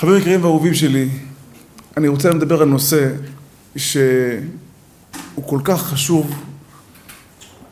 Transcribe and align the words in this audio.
חברים 0.00 0.20
יקרים 0.20 0.44
ואהובים 0.44 0.74
שלי, 0.74 1.08
אני 1.96 2.08
רוצה 2.08 2.30
לדבר 2.30 2.62
על 2.62 2.68
נושא 2.68 3.10
שהוא 3.76 3.92
כל 5.46 5.60
כך 5.64 5.82
חשוב. 5.82 6.34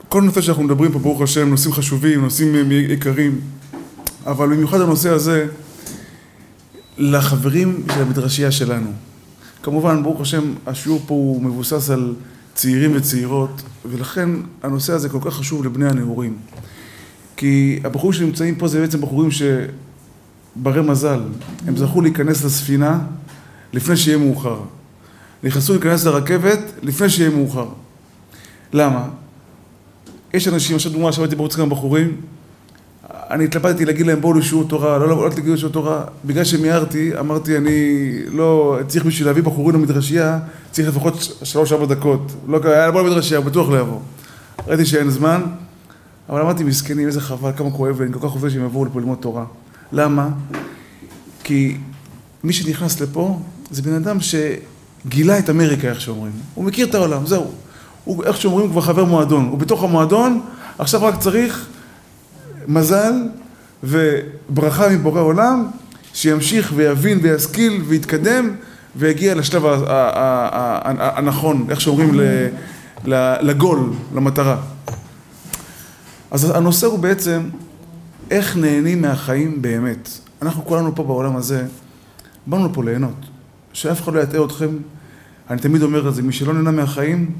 כל 0.08 0.22
נושא 0.22 0.40
שאנחנו 0.40 0.62
מדברים 0.62 0.92
פה, 0.92 0.98
ברוך 0.98 1.22
השם, 1.22 1.48
נושאים 1.48 1.74
חשובים, 1.74 2.20
נושאים 2.20 2.72
יקרים, 2.72 3.40
אבל 4.26 4.46
במיוחד 4.48 4.80
הנושא 4.80 5.10
הזה 5.10 5.46
לחברים 6.98 7.82
של 7.94 8.02
המדרשייה 8.02 8.50
שלנו. 8.50 8.92
כמובן, 9.62 10.02
ברוך 10.02 10.20
השם, 10.20 10.54
השיעור 10.66 11.02
פה 11.06 11.14
הוא 11.14 11.42
מבוסס 11.42 11.90
על 11.90 12.14
צעירים 12.54 12.92
וצעירות, 12.94 13.62
ולכן 13.84 14.30
הנושא 14.62 14.92
הזה 14.92 15.08
כל 15.08 15.20
כך 15.22 15.34
חשוב 15.34 15.64
לבני 15.64 15.88
הנעורים. 15.88 16.36
כי 17.36 17.80
הבחורים 17.84 18.12
שנמצאים 18.12 18.54
פה 18.54 18.68
זה 18.68 18.80
בעצם 18.80 19.00
בחורים 19.00 19.30
שברי 20.58 20.82
מזל, 20.82 21.20
הם 21.66 21.76
זכו 21.76 22.00
להיכנס 22.00 22.44
לספינה 22.44 22.98
לפני 23.72 23.96
שיהיה 23.96 24.18
מאוחר. 24.18 24.60
נכנסו 25.42 25.72
להיכנס 25.72 26.04
לרכבת 26.04 26.58
לפני 26.82 27.08
שיהיה 27.08 27.30
מאוחר. 27.30 27.66
למה? 28.72 29.08
יש 30.34 30.48
אנשים, 30.48 30.76
עכשיו 30.76 30.92
דוגמה, 30.92 31.08
עכשיו 31.08 31.24
הייתי 31.24 31.36
בערוץ 31.36 31.56
כמה 31.56 31.66
בחורים, 31.66 32.16
אני 33.10 33.44
התלבטתי 33.44 33.84
להגיד 33.84 34.06
להם 34.06 34.20
בואו 34.20 34.34
לשיעור 34.34 34.68
תורה, 34.68 34.98
לא, 34.98 35.08
לא, 35.08 35.24
לא 35.24 35.30
תגידו 35.30 35.54
לשיעור 35.54 35.72
תורה, 35.72 36.04
בגלל 36.24 36.44
שמיהרתי, 36.44 37.18
אמרתי 37.18 37.56
אני 37.56 38.12
לא, 38.28 38.78
צריך 38.86 39.04
בשביל 39.04 39.28
להביא 39.28 39.42
בחורים 39.42 39.76
למדרשייה, 39.76 40.38
צריך 40.70 40.88
לפחות 40.88 41.14
שלוש-ארבע 41.42 41.94
דקות. 41.94 42.32
לא 42.48 42.58
קרה, 42.58 42.76
יאללה 42.76 42.90
בוא 42.90 43.02
למדרשייה, 43.02 43.40
בטוח 43.40 43.68
לא 43.68 43.78
יבוא. 43.78 44.00
ראיתי 44.66 44.86
שאין 44.86 45.10
זמן, 45.10 45.42
אבל 46.28 46.40
אמרתי 46.40 46.64
מסכנים, 46.64 47.06
איזה 47.06 47.20
חבל, 47.20 47.50
כמה 47.56 47.70
כואב 47.70 48.00
לי, 48.00 48.06
אני 48.06 48.14
כל 48.14 48.28
כך 48.28 48.34
עובד 48.34 48.48
שהם 48.48 48.64
יבואו 48.64 48.84
לפה 48.84 49.00
ללמוד 49.00 49.18
תורה. 49.20 49.44
למה? 49.92 50.28
כי 51.44 51.76
מי 52.44 52.52
שנכנס 52.52 53.00
לפה 53.00 53.40
זה 53.70 53.82
בן 53.82 53.92
אדם 53.92 54.18
שגילה 54.20 55.38
את 55.38 55.50
אמריקה, 55.50 55.88
איך 55.88 56.00
שאומרים. 56.00 56.32
הוא 56.54 56.64
מכיר 56.64 56.86
את 56.86 56.94
העולם, 56.94 57.26
זהו. 57.26 57.50
הוא, 58.04 58.24
איך 58.24 58.36
שאומרים, 58.36 58.64
הוא 58.66 58.72
כבר 58.72 58.80
חבר 58.80 59.04
מועדון. 59.04 59.48
הוא 59.48 59.58
בתוך 59.58 59.84
המועדון, 59.84 60.40
עכשיו 60.78 61.02
רק 61.02 61.18
צריך 61.20 61.66
מזל 62.66 63.12
וברכה 63.84 64.88
מבורא 64.88 65.20
עולם, 65.20 65.66
שימשיך 66.14 66.72
ויבין 66.76 67.18
וישכיל 67.22 67.82
ויתקדם 67.86 68.50
ויגיע 68.96 69.34
לשלב 69.34 69.62
הנכון, 70.98 71.66
איך 71.70 71.80
שאומרים, 71.80 72.20
לגול, 73.42 73.92
למטרה. 74.14 74.56
אז 76.30 76.50
הנושא 76.50 76.86
הוא 76.86 76.98
בעצם 76.98 77.40
איך 78.30 78.56
נהנים 78.56 79.02
מהחיים 79.02 79.62
באמת. 79.62 80.08
אנחנו 80.42 80.64
כולנו 80.64 80.94
פה 80.94 81.04
בעולם 81.04 81.36
הזה, 81.36 81.66
באנו 82.46 82.68
לפה 82.68 82.84
ליהנות. 82.84 83.26
שאף 83.72 84.02
אחד 84.02 84.14
לא 84.14 84.20
יטעה 84.20 84.44
אתכם. 84.44 84.68
אני 85.50 85.60
תמיד 85.60 85.82
אומר 85.82 86.08
את 86.08 86.14
זה, 86.14 86.22
מי 86.22 86.32
שלא 86.32 86.52
נהנה 86.52 86.70
מהחיים, 86.70 87.32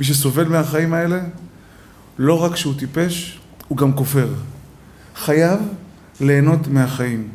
מי 0.00 0.04
שסובל 0.04 0.48
מהחיים 0.48 0.94
האלה, 0.94 1.20
לא 2.18 2.44
רק 2.44 2.56
שהוא 2.56 2.74
טיפש, 2.78 3.40
הוא 3.68 3.78
גם 3.78 3.92
כופר. 3.92 4.28
חייב 5.16 5.60
ליהנות 6.20 6.68
מהחיים. 6.68 7.28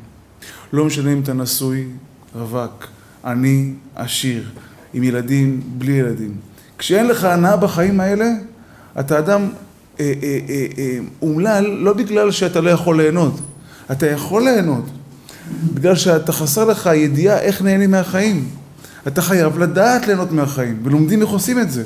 לא 0.73 0.85
משנה 0.85 1.13
אם 1.13 1.19
אתה 1.19 1.33
נשוי, 1.33 1.87
רווק, 2.35 2.87
עני, 3.25 3.73
עשיר, 3.95 4.49
עם 4.93 5.03
ילדים, 5.03 5.61
בלי 5.77 5.91
ילדים. 5.91 6.37
כשאין 6.77 7.07
לך 7.07 7.23
הנאה 7.23 7.57
בחיים 7.57 7.99
האלה, 7.99 8.25
אתה 8.99 9.19
אדם 9.19 9.49
אומלל 11.21 11.65
לא 11.65 11.93
בגלל 11.93 12.31
שאתה 12.31 12.61
לא 12.61 12.69
יכול 12.69 13.01
ליהנות. 13.01 13.39
אתה 13.91 14.07
יכול 14.07 14.43
ליהנות, 14.43 14.85
בגלל 15.73 15.95
שאתה 15.95 16.31
חסר 16.31 16.65
לך 16.65 16.89
ידיעה 16.95 17.39
איך 17.39 17.61
נהנים 17.61 17.91
מהחיים. 17.91 18.49
אתה 19.07 19.21
חייב 19.21 19.59
לדעת 19.59 20.07
ליהנות 20.07 20.31
מהחיים, 20.31 20.79
ולומדים 20.83 21.21
איך 21.21 21.29
עושים 21.29 21.59
את 21.59 21.71
זה. 21.71 21.83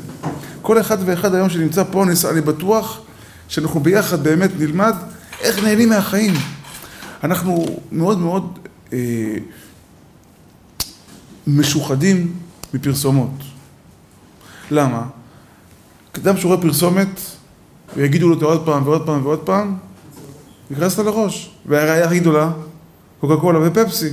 כל 0.62 0.82
אחד 0.82 0.98
ואחד 1.06 1.36
היום 1.36 1.50
שנמצא 1.50 1.84
פה, 1.92 2.04
אני 2.32 2.42
בטוח 2.42 3.02
שאנחנו 3.48 3.80
ביחד 3.80 4.24
באמת 4.24 4.50
נלמד 4.60 4.96
איך 5.42 5.64
נהנים 5.64 5.90
מהחיים. 5.90 6.34
אנחנו 7.24 7.66
מאוד 7.92 8.20
מאוד 8.20 8.60
אה, 8.94 8.98
משוחדים 11.48 12.34
מפרסומות. 12.74 13.32
למה? 14.72 15.04
אדם 16.18 16.38
שרואה 16.38 16.62
פרסומת, 16.62 17.22
ויגידו 17.96 18.30
לו 18.30 18.48
עוד 18.48 18.66
פעם 18.66 18.88
ועוד 18.88 19.06
פעם 19.06 19.26
ועוד 19.26 19.40
פעם, 19.40 19.76
נכנס 20.72 20.98
לה 20.98 21.04
לראש. 21.04 21.52
והראיה 21.66 22.06
הכי 22.06 22.20
גדולה, 22.20 22.52
קוקה 23.20 23.38
קולה 23.38 23.60
ופפסי. 23.68 24.10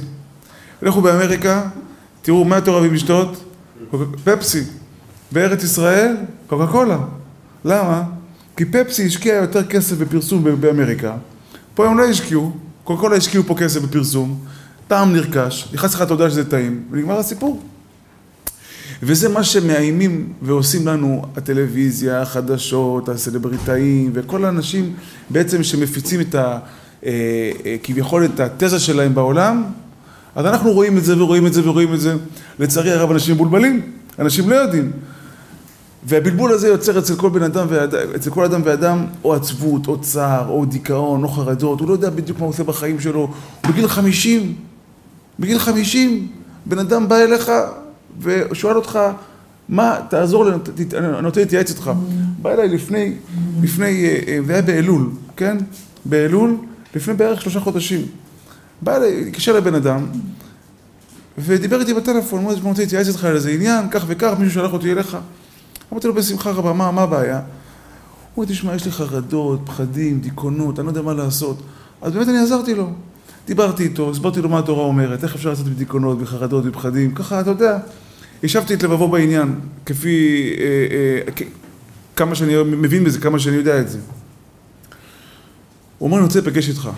לכו 0.83 1.01
באמריקה, 1.01 1.63
תראו 2.23 2.45
מה 2.45 2.57
יותר 2.57 2.71
אוהבים 2.71 2.95
לשתות? 2.95 3.45
פפסי. 4.25 4.63
בארץ 5.33 5.65
ישראל, 5.65 6.17
קוקה 6.47 6.67
קולה. 6.67 6.99
למה? 7.65 8.03
כי 8.57 8.65
פפסי 8.65 9.07
השקיע 9.07 9.35
יותר 9.35 9.65
כסף 9.65 9.97
בפרסום 9.97 10.45
באמריקה. 10.61 11.15
פה 11.75 11.87
הם 11.87 11.99
לא 11.99 12.05
השקיעו, 12.05 12.53
קוקה 12.85 13.01
קולה 13.01 13.17
השקיעו 13.17 13.45
פה 13.45 13.55
כסף 13.55 13.83
בפרסום, 13.83 14.45
טעם 14.89 15.13
נרכש, 15.13 15.69
נכנס 15.73 15.95
לך 15.95 16.05
יודע 16.11 16.31
שזה 16.31 16.51
טעים, 16.51 16.83
ונגמר 16.91 17.19
הסיפור. 17.19 17.63
וזה 19.03 19.29
מה 19.29 19.45
שמאיימים 19.45 20.33
ועושים 20.43 20.87
לנו 20.87 21.23
הטלוויזיה, 21.37 22.23
החדשות, 22.23 23.09
הסלבריטאים 23.09 24.11
וכל 24.15 24.45
האנשים 24.45 24.93
בעצם 25.31 25.63
שמפיצים 25.63 26.21
את 26.21 26.35
ה... 26.35 26.59
כביכול 27.83 28.25
את 28.25 28.41
התזה 28.41 28.79
שלהם 28.79 29.15
בעולם, 29.15 29.65
אז 30.35 30.47
אנחנו 30.47 30.73
רואים 30.73 30.99
את 30.99 31.05
זה 31.05 31.23
ורואים 31.23 31.47
את 31.47 31.53
זה 31.53 31.69
ורואים 31.69 31.95
את 31.95 32.01
זה. 32.01 32.17
לצערי 32.59 32.93
הרב 32.93 33.11
אנשים 33.11 33.35
מבולבלים, 33.35 33.81
אנשים 34.19 34.51
לא 34.51 34.55
יודעים. 34.55 34.93
והבלבול 36.05 36.53
הזה 36.53 36.69
יוצר 36.69 36.99
אצל 36.99 37.17
כל 37.17 37.29
בן 37.29 37.43
אדם 37.43 37.67
ואדם, 37.71 37.99
אצל 38.17 38.31
כל 38.31 38.45
אדם 38.45 38.61
ואדם 38.65 39.07
או 39.25 39.35
עצבות, 39.35 39.87
או 39.87 40.01
צער, 40.01 40.49
או 40.49 40.65
דיכאון, 40.65 41.23
או 41.23 41.29
חרדות, 41.29 41.81
הוא 41.81 41.89
לא 41.89 41.93
יודע 41.93 42.11
בדיוק 42.11 42.39
מה 42.39 42.45
הוא 42.45 42.51
עושה 42.51 42.65
בחיים 42.65 43.01
שלו. 43.01 43.33
בגיל 43.69 43.89
חמישים, 43.89 44.55
בגיל 45.41 45.59
חמישים, 45.59 46.29
בן 46.67 46.79
אדם 46.79 47.09
בא 47.09 47.17
אליך 47.17 47.51
ושואל 48.21 48.77
אותך, 48.77 48.99
מה, 49.69 49.97
תעזור 50.09 50.45
לי, 50.45 50.51
אני 50.99 51.27
רוצה 51.27 51.41
להתייעץ 51.41 51.71
איתך. 51.71 51.91
בא 52.43 52.53
אליי 52.53 52.69
לפני, 52.69 53.13
לפני, 53.63 54.07
זה 54.47 54.53
היה 54.53 54.63
באלול, 54.63 55.11
כן? 55.37 55.57
באלול, 56.05 56.57
לפני 56.95 57.15
בערך 57.15 57.41
שלושה 57.41 57.61
חודשים. 57.61 58.07
בא 58.83 58.97
אליי, 58.97 59.25
התקשר 59.29 59.57
לבן 59.57 59.75
אדם, 59.75 60.07
ודיבר 61.39 61.81
איתי 61.81 61.95
בטלפון, 61.95 62.45
הוא 62.45 62.53
רוצה 62.63 62.83
להתייעץ 62.83 63.09
איתך 63.09 63.25
על 63.25 63.35
איזה 63.35 63.51
עניין, 63.51 63.87
כך 63.91 64.05
וכך, 64.07 64.33
מישהו 64.39 64.55
שלח 64.55 64.73
אותי 64.73 64.93
אליך. 64.93 65.17
אמרתי 65.93 66.09
לו 66.09 66.15
בשמחה 66.15 66.51
רבה, 66.51 66.73
מה, 66.73 66.91
מה 66.91 67.03
הבעיה? 67.03 67.37
הוא 67.37 68.45
אומר, 68.45 68.49
תשמע, 68.55 68.75
יש 68.75 68.85
לי 68.85 68.91
חרדות, 68.91 69.61
פחדים, 69.65 70.21
דיכאונות, 70.21 70.79
אני 70.79 70.87
לא 70.87 70.91
יודע 70.91 71.03
מה 71.03 71.15
לעשות. 71.15 71.63
אז 72.03 72.13
באמת 72.13 72.29
אני 72.29 72.39
עזרתי 72.39 72.75
לו. 72.75 72.91
דיברתי 73.47 73.83
איתו, 73.83 74.11
הסברתי 74.11 74.43
לו 74.43 74.49
מה 74.49 74.59
התורה 74.59 74.85
אומרת, 74.85 75.25
איך 75.25 75.35
אפשר 75.35 75.49
לעשות 75.49 75.67
בדיכאונות, 75.67 76.19
בחרדות, 76.19 76.65
בפחדים, 76.65 77.15
ככה, 77.15 77.41
אתה 77.41 77.51
יודע. 77.51 77.79
השבתי 78.45 78.75
את 78.75 78.83
לבבו 78.83 79.09
בעניין, 79.09 79.61
כפי, 79.87 80.51
אה, 80.59 80.65
אה, 81.27 81.47
כמה 82.17 82.35
שאני 82.35 82.63
מבין 82.63 83.05
בזה, 83.05 83.21
כמה 83.21 83.39
שאני 83.39 83.57
יודע 83.57 83.81
את 83.81 83.89
זה. 83.89 83.99
הוא 85.99 86.09
אמר, 86.09 86.17
אני 86.17 86.27
רוצה 86.27 86.39
לפגש 86.39 86.69
איתך. 86.69 86.91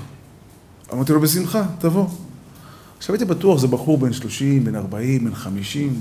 אמרתי 0.93 1.12
לו, 1.12 1.21
בשמחה, 1.21 1.66
תבוא. 1.78 2.06
עכשיו 2.99 3.15
הייתי 3.15 3.25
בטוח, 3.25 3.60
זה 3.60 3.66
בחור 3.66 3.99
בן 3.99 4.12
30, 4.12 4.65
בן 4.65 4.75
40, 4.75 5.25
בן 5.25 5.34
50. 5.34 6.00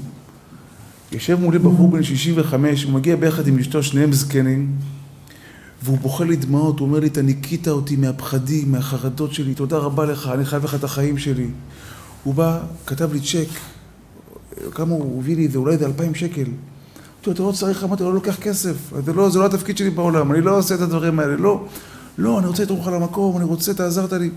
יושב 1.12 1.40
מולי 1.40 1.60
בחור 1.60 1.92
בן 1.92 2.04
65, 2.04 2.84
הוא 2.84 2.94
מגיע 2.94 3.16
ביחד 3.16 3.48
עם 3.48 3.60
אשתו, 3.60 3.84
שניהם 3.84 4.14
זקנים, 4.14 4.72
והוא 5.84 5.98
בוכה 5.98 6.26
לי 6.26 6.36
דמעות, 6.36 6.80
הוא 6.80 6.88
אומר 6.88 7.00
לי, 7.00 7.08
אתה 7.08 7.22
ניקית 7.22 7.68
אותי 7.68 7.96
מהפחדים, 7.96 8.72
מהחרדות 8.72 9.34
שלי, 9.34 9.54
תודה 9.54 9.78
רבה 9.78 10.06
לך, 10.06 10.30
אני 10.34 10.46
חייב 10.46 10.64
לך 10.64 10.76
את 10.76 10.84
החיים 10.84 11.18
שלי. 11.18 11.48
הוא 12.24 12.34
בא, 12.34 12.60
כתב 12.86 13.14
לי 13.14 13.20
צ'ק, 13.20 13.50
כמה 14.72 14.94
הוא 14.94 15.20
הביא 15.20 15.36
לי 15.36 15.46
את 15.46 15.52
זה, 15.52 15.58
אולי 15.58 15.78
זה 15.78 15.86
אלפיים 15.86 16.16
שקל. 16.16 16.42
אמרתי 16.42 17.28
לו, 17.28 17.32
אתה 17.32 17.44
לא 17.44 17.52
צריך, 17.52 17.84
אמרתי 17.84 18.04
לו, 18.04 18.10
לא 18.10 18.16
לוקח 18.16 18.36
כסף, 18.36 18.76
זה 19.06 19.14
לא, 19.14 19.30
זה 19.30 19.40
לא 19.40 19.46
התפקיד 19.46 19.78
שלי 19.78 19.90
בעולם, 19.90 20.32
אני 20.32 20.42
לא 20.42 20.58
עושה 20.58 20.76
את 20.76 20.82
הדברים 20.82 21.20
האלה, 21.20 21.36
לא, 21.36 21.66
לא, 22.18 22.40
אני 22.40 22.48
רוצה 22.48 22.64
לתרום 22.64 22.80
לך 22.80 22.88
למקום, 22.88 23.38
אני 23.38 23.46
רוצה, 23.46 23.72
אתה 23.72 23.88
עזרת 23.88 24.14
לי. 24.14 24.30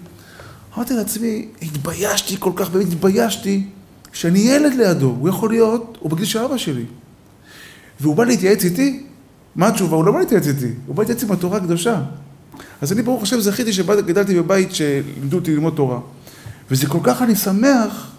אמרתי 0.76 0.94
לעצמי, 0.94 1.48
התביישתי 1.62 2.36
כל 2.38 2.52
כך, 2.56 2.70
באמת 2.70 2.86
התביישתי, 2.86 3.66
שאני 4.12 4.38
ילד 4.38 4.74
לידו, 4.74 5.16
הוא 5.20 5.28
יכול 5.28 5.50
להיות, 5.50 5.98
הוא 6.00 6.10
בגיל 6.10 6.24
של 6.24 6.38
אבא 6.38 6.56
שלי. 6.56 6.84
והוא 8.00 8.16
בא 8.16 8.24
להתייעץ 8.24 8.64
איתי, 8.64 9.06
מה 9.56 9.68
התשובה? 9.68 9.96
הוא 9.96 10.04
לא 10.04 10.12
בא 10.12 10.18
להתייעץ 10.18 10.46
איתי, 10.46 10.72
הוא 10.86 10.96
בא 10.96 11.02
להתייעץ 11.02 11.22
עם 11.22 11.32
התורה 11.32 11.56
הקדושה. 11.56 12.02
אז 12.80 12.92
אני 12.92 13.02
ברוך 13.02 13.22
השם 13.22 13.40
זכיתי 13.40 13.72
שגדלתי 13.72 14.34
בבית 14.40 14.74
שלימדו 14.74 15.36
אותי 15.36 15.54
ללמוד 15.54 15.72
תורה. 15.76 15.98
וזה 16.70 16.86
כל 16.86 16.98
כך 17.02 17.22
אני 17.22 17.36
שמח 17.36 18.10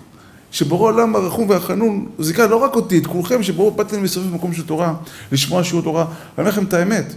שבורא 0.52 0.92
עולם 0.92 1.16
הרחום 1.16 1.50
והחנון 1.50 2.06
זיכה 2.20 2.48
לא 2.48 2.56
רק 2.56 2.76
אותי, 2.76 2.98
את 2.98 3.08
כולכם 3.08 3.44
שבורא 3.44 3.72
באתם 3.72 4.04
מסביב 4.04 4.32
במקום 4.32 4.54
של 4.54 4.66
תורה, 4.66 4.94
לשמוע 5.32 5.64
שיעור 5.64 5.84
תורה. 5.84 6.02
אני 6.02 6.12
אומר 6.38 6.50
לכם 6.50 6.64
את 6.64 6.74
האמת, 6.74 7.14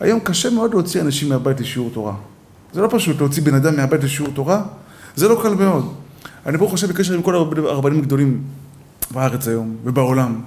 היום 0.00 0.20
קשה 0.20 0.50
מאוד 0.50 0.74
להוציא 0.74 1.00
אנשים 1.00 1.28
מהבית 1.28 1.60
לשיעור 1.60 1.90
תורה. 1.92 2.14
זה 2.72 2.80
לא 2.80 2.88
פשוט 2.90 3.18
להוציא 3.18 3.42
בן 3.42 3.54
אדם 3.54 3.76
מהבית 3.76 4.04
לשיעור 4.04 4.30
תורה, 4.34 4.62
זה 5.16 5.28
לא 5.28 5.40
קל 5.42 5.54
מאוד. 5.54 5.94
אני 6.46 6.58
ברוך 6.58 6.74
השם 6.74 6.88
בקשר 6.88 7.14
עם 7.14 7.22
כל 7.22 7.34
הרבנים 7.34 7.98
הגדולים 7.98 8.42
בארץ 9.10 9.48
היום 9.48 9.76
ובעולם. 9.84 10.40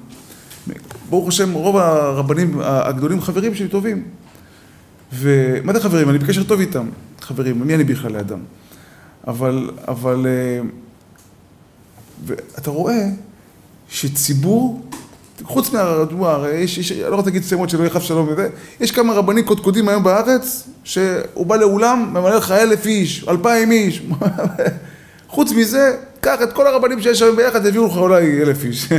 ברוך 1.10 1.28
השם, 1.28 1.54
רוב 1.54 1.78
הרבנים 1.78 2.60
הגדולים 2.62 3.22
חברים 3.22 3.56
שלי 3.56 3.68
טובים. 3.68 4.04
ומה 5.14 5.74
זה 5.74 5.80
חברים? 5.80 6.10
אני 6.10 6.18
בקשר 6.18 6.44
טוב 6.44 6.60
איתם. 6.60 6.86
חברים, 7.22 7.62
מי 7.68 7.76
אני 7.76 7.84
בכלל 7.84 8.12
לאדם? 8.12 8.40
אבל, 9.28 9.70
אבל, 9.88 10.26
אה, 10.26 10.62
ואתה 12.26 12.72
רואה 12.72 13.08
שציבור, 13.90 14.82
חוץ 15.44 15.74
מהרדואר, 15.74 16.46
יש, 16.48 16.78
יש, 16.78 16.92
אני 16.92 17.02
לא 17.02 17.16
רוצה 17.16 17.30
להגיד 17.30 17.44
שמות 17.44 17.70
שלא 17.70 17.84
יחף 17.84 18.02
שלום 18.02 18.28
וזה, 18.28 18.50
יש 18.80 18.92
כמה 18.92 19.14
רבנים 19.14 19.46
קודקודים 19.46 19.90
היום 19.90 20.04
בארץ, 20.04 20.68
שהוא 20.84 21.46
בא 21.46 21.56
לאולם, 21.56 22.10
ממלא 22.10 22.36
לך 22.36 22.52
אלף 22.52 22.86
איש, 22.86 23.26
אלפיים 23.30 23.72
איש. 23.72 24.04
חוץ 25.30 25.52
מזה, 25.52 25.98
קח 26.22 26.36
את 26.44 26.54
כל 26.54 26.68
הרבנים 26.68 27.02
שיש 27.02 27.22
היום 27.22 27.36
ביחד, 27.36 27.66
יביאו 27.66 27.88
לך 27.88 27.98
אולי 27.98 28.42
אלף 28.42 28.64
איש. 28.64 28.90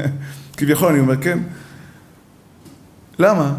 כביכול, 0.56 0.88
אני 0.88 1.00
אומר, 1.00 1.22
כן. 1.22 1.38
למה? 3.18 3.54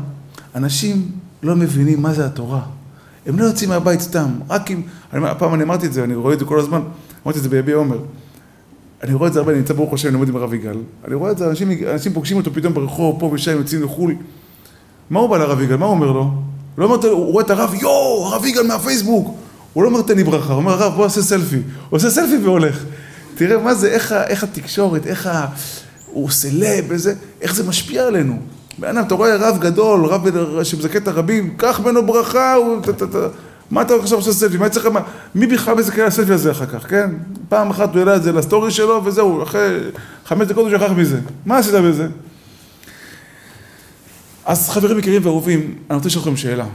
אנשים 0.56 1.12
לא 1.44 1.56
מבינים 1.56 2.02
מה 2.02 2.14
זה 2.14 2.26
התורה. 2.26 2.62
הם 3.26 3.40
לא 3.40 3.46
יוצאים 3.46 3.70
מהבית 3.70 4.02
סתם, 4.02 4.30
רק 4.50 4.72
אם... 4.72 4.82
אני, 5.14 5.30
הפעם 5.30 5.54
אני 5.54 5.64
אמרתי 5.64 5.86
את 5.86 5.94
זה, 5.94 6.04
אני 6.04 6.16
רואה 6.16 6.34
את 6.34 6.40
זה 6.40 6.46
כל 6.46 6.60
הזמן, 6.60 6.82
אמרתי 7.26 7.38
את 7.38 7.44
זה 7.44 7.50
ביביע 7.50 7.76
עומר. 7.76 7.98
אני 9.06 9.14
רואה 9.14 9.28
את 9.28 9.34
זה 9.34 9.40
הרבה, 9.40 9.52
אני 9.52 9.60
נמצא 9.60 9.74
ברוך 9.74 9.94
השם, 9.94 10.08
אני 10.08 10.14
לומד 10.14 10.30
עם 10.30 10.36
הרב 10.36 10.54
יגאל. 10.54 10.78
אני 11.08 11.16
רואה 11.16 11.32
את 11.32 11.38
זה, 11.38 11.48
אנשים, 11.48 11.72
אנשים 11.94 12.14
פוגשים 12.14 12.38
אותו 12.38 12.54
פתאום 12.54 12.74
ברחוב, 12.74 13.20
פה 13.20 13.30
ושם, 13.34 13.52
יוצאים 13.52 13.84
לחו"ל. 13.84 14.16
מה 15.10 15.20
הוא 15.20 15.30
בא 15.30 15.38
לרב 15.38 15.62
יגאל? 15.62 15.78
מה 15.78 15.86
הוא 15.86 15.94
אומר 15.94 16.12
לו? 16.12 16.32
לא 16.78 16.86
אומר, 16.86 17.08
הוא 17.08 17.32
רואה 17.32 17.44
את 17.44 17.50
הרב, 17.50 17.74
יואו, 17.74 18.26
הרב 18.26 18.46
יגאל 18.46 18.68
מהפייסבוק. 18.68 19.36
הוא 19.74 19.84
לא 19.84 19.90
אומר 19.90 20.02
תן 20.02 20.16
לי 20.16 20.24
ברכה, 20.24 20.54
הוא 20.54 20.58
אומר 20.58 20.84
הרב 20.84 20.94
בוא 20.96 21.04
נעשה 21.04 21.22
סלפי. 21.22 21.56
הוא 21.56 21.98
עושה 21.98 22.10
סלפי 22.10 22.38
והולך. 22.38 22.84
תראה 23.36 23.58
מה 23.58 23.74
זה, 23.74 23.88
איך, 23.88 24.12
איך 24.12 24.44
התקשורת, 24.44 25.08
איך 25.08 25.28
ה... 25.28 25.46
הוא 26.06 26.30
סלב, 26.30 26.92
איזה, 26.92 27.14
איך 27.42 27.56
זה 27.56 27.64
משפיע 27.64 28.08
עלינו. 28.08 28.38
בן 28.78 28.98
אדם, 28.98 29.08
אתה 29.08 29.16
רואה 29.16 29.36
רב 29.36 29.60
גדול, 29.60 30.06
רב 30.06 30.64
שמזכה 30.64 30.98
את 30.98 31.08
הרבים, 31.08 31.54
קח 31.58 31.80
ממנו 31.80 32.06
ברכה, 32.06 32.54
הוא, 32.54 32.78
מה 33.72 33.82
אתה 33.82 33.94
עכשיו 33.94 34.18
עושה 34.18 34.34
סלפי? 34.34 34.58
מה 34.58 34.70
צריך, 34.70 34.88
מי 35.36 35.48
בכלל 35.48 35.76
מזכה 35.76 36.06
הסלפי 36.06 36.34
הזה 36.34 36.52
אחר 36.52 36.66
כך, 36.66 36.90
כן? 36.90 37.10
פעם 37.50 37.70
אחת 37.70 37.90
הוא 37.90 38.00
העלה 38.00 38.16
את 38.16 38.24
זה 38.24 38.32
לסטורי 38.32 38.72
שלו, 38.72 39.02
וזהו, 39.06 39.44
אחרי 39.44 39.80
חמש 40.26 40.48
דקות 40.48 40.72
הוא 40.72 40.78
שכח 40.78 40.92
מזה. 40.92 41.20
מה 41.46 41.58
עשית 41.58 41.74
בזה? 41.74 42.08
אז 44.46 44.70
חברים 44.70 45.00
יקרים 45.00 45.26
ואהובים, 45.26 45.76
אני 45.90 45.96
רוצה 45.96 46.08
לשאול 46.08 46.24
אתכם 46.24 46.38
שאלה. 46.38 46.66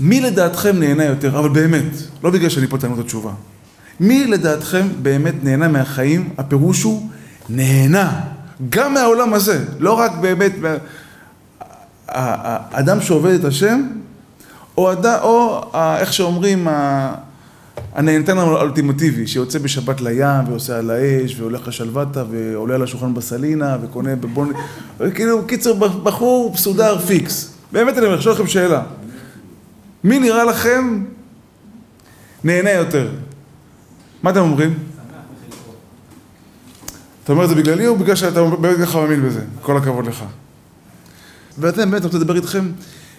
מי 0.00 0.20
לדעתכם 0.20 0.78
נהנה 0.78 1.04
יותר, 1.04 1.38
אבל 1.38 1.48
באמת, 1.48 1.84
לא 2.22 2.30
בגלל 2.30 2.48
שאני 2.48 2.66
פה 2.66 2.78
תענו 2.78 2.94
את 2.94 2.98
התשובה. 2.98 3.32
מי 4.00 4.26
לדעתכם 4.26 4.88
באמת 5.02 5.34
נהנה 5.42 5.68
מהחיים? 5.68 6.28
הפירוש 6.38 6.82
הוא 6.82 7.08
נהנה, 7.48 8.20
גם 8.70 8.94
מהעולם 8.94 9.34
הזה, 9.34 9.64
לא 9.78 9.92
רק 9.92 10.12
באמת, 10.20 10.52
האדם 12.08 13.00
שעובד 13.00 13.32
את 13.32 13.44
השם, 13.44 13.82
או, 14.76 14.90
הד... 14.90 15.06
או 15.06 15.64
איך 15.98 16.12
שאומרים, 16.12 16.68
הנהנתן 17.94 18.38
האולטימטיבי, 18.38 19.26
שיוצא 19.26 19.58
בשבת 19.58 20.00
לים 20.00 20.48
ועושה 20.48 20.78
על 20.78 20.90
האש 20.90 21.40
והולך 21.40 21.68
לשלוותה 21.68 22.24
ועולה 22.30 22.74
על 22.74 22.82
השולחן 22.82 23.14
בסלינה 23.14 23.76
וקונה 23.82 24.16
בבון... 24.16 24.52
כאילו, 25.14 25.46
קיצר, 25.46 25.74
בחור 25.74 26.52
מסודר 26.54 26.98
פיקס. 26.98 27.52
באמת 27.72 27.98
אני 27.98 28.06
אומר, 28.06 28.20
שואל 28.20 28.34
לכם 28.34 28.46
שאלה. 28.46 28.82
מי 30.04 30.18
נראה 30.18 30.44
לכם 30.44 31.04
נהנה 32.44 32.70
יותר? 32.70 33.08
מה 34.22 34.30
אתם 34.30 34.40
אומרים? 34.40 34.74
אתה 37.24 37.32
אומר 37.32 37.44
את 37.44 37.48
זה 37.48 37.54
בגללי 37.54 37.86
או 37.86 37.96
בגלל 37.96 38.14
שאתה 38.14 38.44
באמת 38.44 38.78
ככה 38.78 39.00
מאמין 39.00 39.22
בזה? 39.22 39.40
כל 39.62 39.76
הכבוד 39.76 40.06
לך. 40.06 40.24
ואתם 41.58 41.90
באמת, 41.90 41.94
אני 41.94 42.04
רוצה 42.04 42.18
לדבר 42.18 42.36
איתכם 42.36 42.70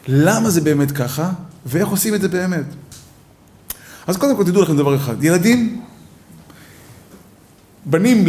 למה 0.08 0.50
זה 0.50 0.62
באמת 0.62 0.92
ככה 0.92 1.32
ואיך 1.66 1.88
עושים 1.88 2.16
את 2.16 2.22
זה 2.22 2.28
באמת. 2.28 2.66
אז 4.08 4.18
קודם 4.18 4.36
כל 4.36 4.44
תדעו 4.44 4.62
לכם 4.62 4.78
דבר 4.78 4.96
אחד, 4.96 5.24
ילדים, 5.24 5.82
בנים 7.86 8.24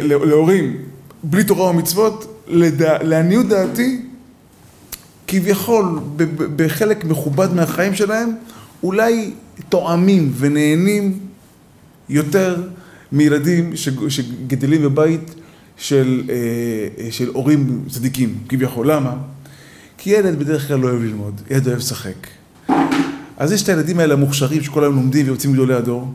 להורים 0.00 0.76
בלי 1.22 1.44
תורה 1.44 1.70
ומצוות, 1.70 2.42
לדע, 2.48 3.02
לעניות 3.02 3.46
דעתי, 3.46 4.02
כביכול 5.26 6.00
בחלק 6.56 7.04
מכובד 7.04 7.54
מהחיים 7.54 7.94
שלהם, 7.94 8.30
אולי 8.82 9.30
תואמים 9.68 10.32
ונהנים 10.36 11.18
יותר 12.08 12.62
מילדים 13.12 13.72
שגדלים 14.08 14.82
בבית 14.82 15.34
של, 15.76 16.22
אה, 16.28 17.10
של 17.10 17.28
הורים 17.28 17.84
צדיקים, 17.88 18.38
כביכול. 18.48 18.92
למה? 18.92 19.16
כי 20.06 20.10
ילד 20.10 20.38
בדרך 20.38 20.68
כלל 20.68 20.78
לא 20.78 20.88
אוהב 20.88 21.02
ללמוד, 21.02 21.40
ילד 21.50 21.66
אוהב 21.66 21.78
לשחק. 21.78 22.26
אז 23.36 23.52
יש 23.52 23.62
את 23.62 23.68
הילדים 23.68 23.98
האלה 23.98 24.14
המוכשרים 24.14 24.62
שכל 24.62 24.82
היום 24.84 24.94
לומדים 24.94 25.26
ויוצאים 25.26 25.52
גדולי 25.52 25.74
הדור, 25.74 26.12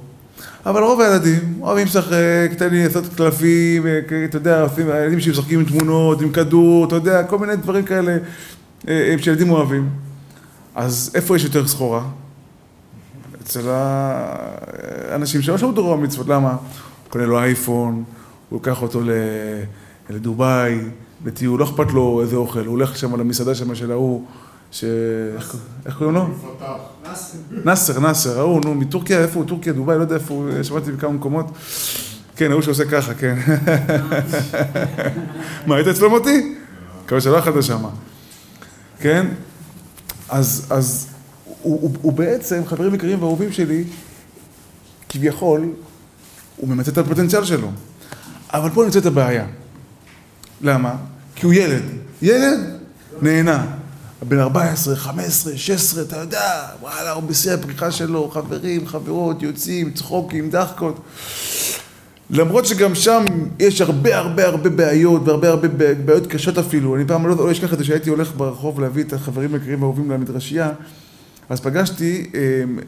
אבל 0.65 0.83
רוב 0.83 1.01
הילדים 1.01 1.57
אוהבים 1.61 1.85
לשחק, 1.85 2.51
לי 2.71 2.83
לעשות 2.83 3.03
קלפים, 3.15 3.83
אתה 4.25 4.37
יודע, 4.37 4.65
הילדים 4.77 5.19
שמשחקים 5.19 5.59
עם 5.59 5.65
תמונות, 5.65 6.21
עם 6.21 6.31
כדור, 6.31 6.85
אתה 6.85 6.95
יודע, 6.95 7.23
כל 7.23 7.39
מיני 7.39 7.55
דברים 7.55 7.85
כאלה 7.85 8.17
אה, 8.87 9.15
שילדים 9.17 9.49
אוהבים. 9.49 9.89
אז 10.75 11.11
איפה 11.15 11.35
יש 11.35 11.43
יותר 11.43 11.67
סחורה? 11.67 12.03
אצל 13.41 13.69
האנשים 13.69 15.41
שלא 15.41 15.57
שמעו 15.57 15.71
תורה 15.71 15.95
ומצוות, 15.95 16.27
למה? 16.27 16.49
הוא 16.49 16.57
קונה 17.09 17.25
לו 17.25 17.39
אייפון, 17.39 17.93
הוא 17.93 18.03
לוקח 18.51 18.81
אותו 18.81 19.01
לדובאי, 20.09 20.79
לטיול, 21.25 21.59
לא 21.59 21.65
אכפת 21.65 21.91
לו 21.91 22.21
איזה 22.21 22.35
אוכל, 22.35 22.59
הוא 22.59 22.67
הולך 22.67 22.97
שם 22.97 23.15
למסעדה 23.15 23.55
שם 23.55 23.75
של 23.75 23.91
ההוא, 23.91 24.25
ש... 24.71 24.83
איך 25.85 25.97
קוראים 25.97 26.15
לו? 26.15 26.27
נאסר, 27.65 27.99
נאסר, 27.99 28.39
ההוא, 28.39 28.61
נו, 28.65 28.75
מטורקיה, 28.75 29.21
איפה 29.21 29.39
הוא? 29.39 29.47
טורקיה, 29.47 29.73
דובאי, 29.73 29.97
לא 29.97 30.01
יודע 30.01 30.15
איפה 30.15 30.33
הוא, 30.33 30.63
שמעתי 30.63 30.91
בכמה 30.91 31.11
מקומות. 31.11 31.45
כן, 32.35 32.51
ההוא 32.51 32.61
שעושה 32.61 32.85
ככה, 32.85 33.13
כן. 33.13 33.35
מה, 35.67 35.75
היית 35.75 35.87
אצלו 35.87 36.09
מוטי? 36.09 36.55
מקווה 37.05 37.21
שלא 37.21 37.39
אכלת 37.39 37.63
שמה. 37.63 37.89
כן? 38.99 39.27
אז, 40.29 40.67
אז 40.69 41.07
הוא, 41.61 41.81
הוא, 41.81 41.91
הוא 42.01 42.13
בעצם, 42.13 42.61
חברים 42.65 42.95
יקרים 42.95 43.23
ואהובים 43.23 43.51
שלי, 43.51 43.83
כביכול, 45.09 45.69
הוא 46.57 46.69
ממצא 46.69 46.91
את 46.91 46.97
הפוטנציאל 46.97 47.45
שלו. 47.45 47.71
אבל 48.53 48.69
פה 48.69 48.83
נמצאת 48.83 49.05
הבעיה. 49.05 49.45
למה? 50.61 50.95
כי 51.35 51.45
הוא 51.45 51.53
ילד. 51.53 51.83
ילד 52.21 52.59
נהנה. 53.21 53.65
בן 54.27 54.39
14, 54.39 54.95
15, 54.95 55.57
16, 55.57 56.03
אתה 56.03 56.17
יודע, 56.17 56.67
וואלה, 56.81 57.11
הוא 57.11 57.23
בשיא 57.23 57.51
הפריחה 57.51 57.91
שלו, 57.91 58.29
חברים, 58.29 58.87
חברות, 58.87 59.43
יוצאים, 59.43 59.91
צחוקים, 59.91 60.49
דחקות. 60.49 61.01
למרות 62.29 62.65
שגם 62.65 62.95
שם 62.95 63.25
יש 63.59 63.81
הרבה 63.81 64.17
הרבה 64.17 64.45
הרבה 64.45 64.69
בעיות, 64.69 65.21
והרבה 65.25 65.49
הרבה 65.49 65.67
בעיות 66.05 66.27
קשות 66.27 66.57
אפילו. 66.57 66.95
אני 66.95 67.05
פעם 67.05 67.27
לא, 67.27 67.35
לא 67.35 67.51
אשכח 67.51 67.73
את 67.73 67.77
זה 67.77 67.83
שהייתי 67.83 68.09
הולך 68.09 68.31
ברחוב 68.37 68.79
להביא 68.79 69.03
את 69.03 69.13
החברים 69.13 69.53
היקרים 69.53 69.81
והאהובים 69.81 70.11
למדרשייה, 70.11 70.71
אז 71.49 71.59
פגשתי 71.59 72.29
אה, 72.35 72.39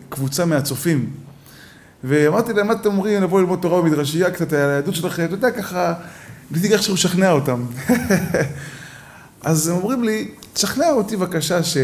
קבוצה 0.09 0.45
מהצופים. 0.45 1.09
ואמרתי 2.03 2.53
להם, 2.53 2.67
מה 2.67 2.73
אתם 2.73 2.89
אומרים 2.89 3.23
לבוא 3.23 3.39
ללמוד 3.39 3.59
תורה 3.61 3.81
במדרשייה 3.81 4.31
קצת 4.31 4.53
על 4.53 4.69
היהדות 4.69 4.95
שלכם? 4.95 5.25
אתה 5.25 5.33
יודע, 5.33 5.51
ככה, 5.51 5.93
ניסיתי 6.51 6.73
איכשהו 6.73 6.93
לשכנע 6.93 7.31
אותם. 7.31 7.65
אז 9.41 9.67
הם 9.67 9.75
אומרים 9.75 10.03
לי, 10.03 10.27
תשכנע 10.53 10.91
אותי 10.91 11.17
בבקשה 11.17 11.63
ש, 11.63 11.77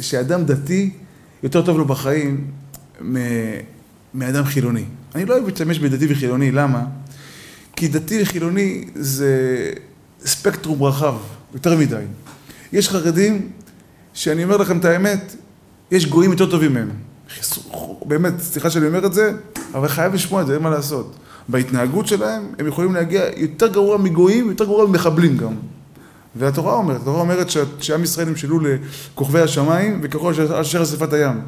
שאדם 0.00 0.44
דתי 0.44 0.90
יותר 1.42 1.62
טוב 1.62 1.78
לו 1.78 1.84
בחיים 1.84 2.50
מ, 3.04 3.16
מאדם 4.14 4.44
חילוני. 4.44 4.84
אני 5.14 5.24
לא 5.24 5.34
אוהב 5.34 5.48
להשתמש 5.48 5.78
בדתי 5.78 6.06
וחילוני, 6.08 6.52
למה? 6.52 6.84
כי 7.76 7.88
דתי 7.88 8.22
וחילוני 8.22 8.84
זה 8.94 9.30
ספקטרום 10.24 10.82
רחב, 10.82 11.14
יותר 11.54 11.76
מדי. 11.76 12.04
יש 12.72 12.88
חרדים 12.88 13.50
שאני 14.14 14.44
אומר 14.44 14.56
לכם 14.56 14.78
את 14.78 14.84
האמת, 14.84 15.36
יש 15.90 16.06
גויים 16.06 16.30
יותר 16.30 16.50
טובים 16.50 16.74
מהם. 16.74 16.90
באמת, 18.04 18.32
סליחה 18.40 18.70
שאני 18.70 18.86
אומר 18.86 19.06
את 19.06 19.12
זה, 19.12 19.32
אבל 19.74 19.88
חייב 19.88 20.14
לשמוע 20.14 20.42
את 20.42 20.46
זה, 20.46 20.54
אין 20.54 20.62
מה 20.62 20.70
לעשות. 20.70 21.16
בהתנהגות 21.48 22.06
שלהם, 22.06 22.42
הם 22.58 22.66
יכולים 22.66 22.94
להגיע 22.94 23.22
יותר 23.36 23.66
גרוע 23.66 23.98
מגויים, 23.98 24.48
יותר 24.48 24.64
גרוע 24.64 24.86
ממחבלים 24.86 25.36
גם. 25.36 25.54
והתורה 26.36 26.74
אומרת, 26.74 27.00
התורה 27.00 27.20
אומרת 27.20 27.46
שעם 27.80 28.02
ישראל 28.02 28.28
נמשלו 28.28 28.60
לכוכבי 28.60 29.40
השמיים 29.40 30.00
וככל 30.02 30.32
אשר 30.60 30.84
שפת 30.84 31.12
הים. 31.12 31.40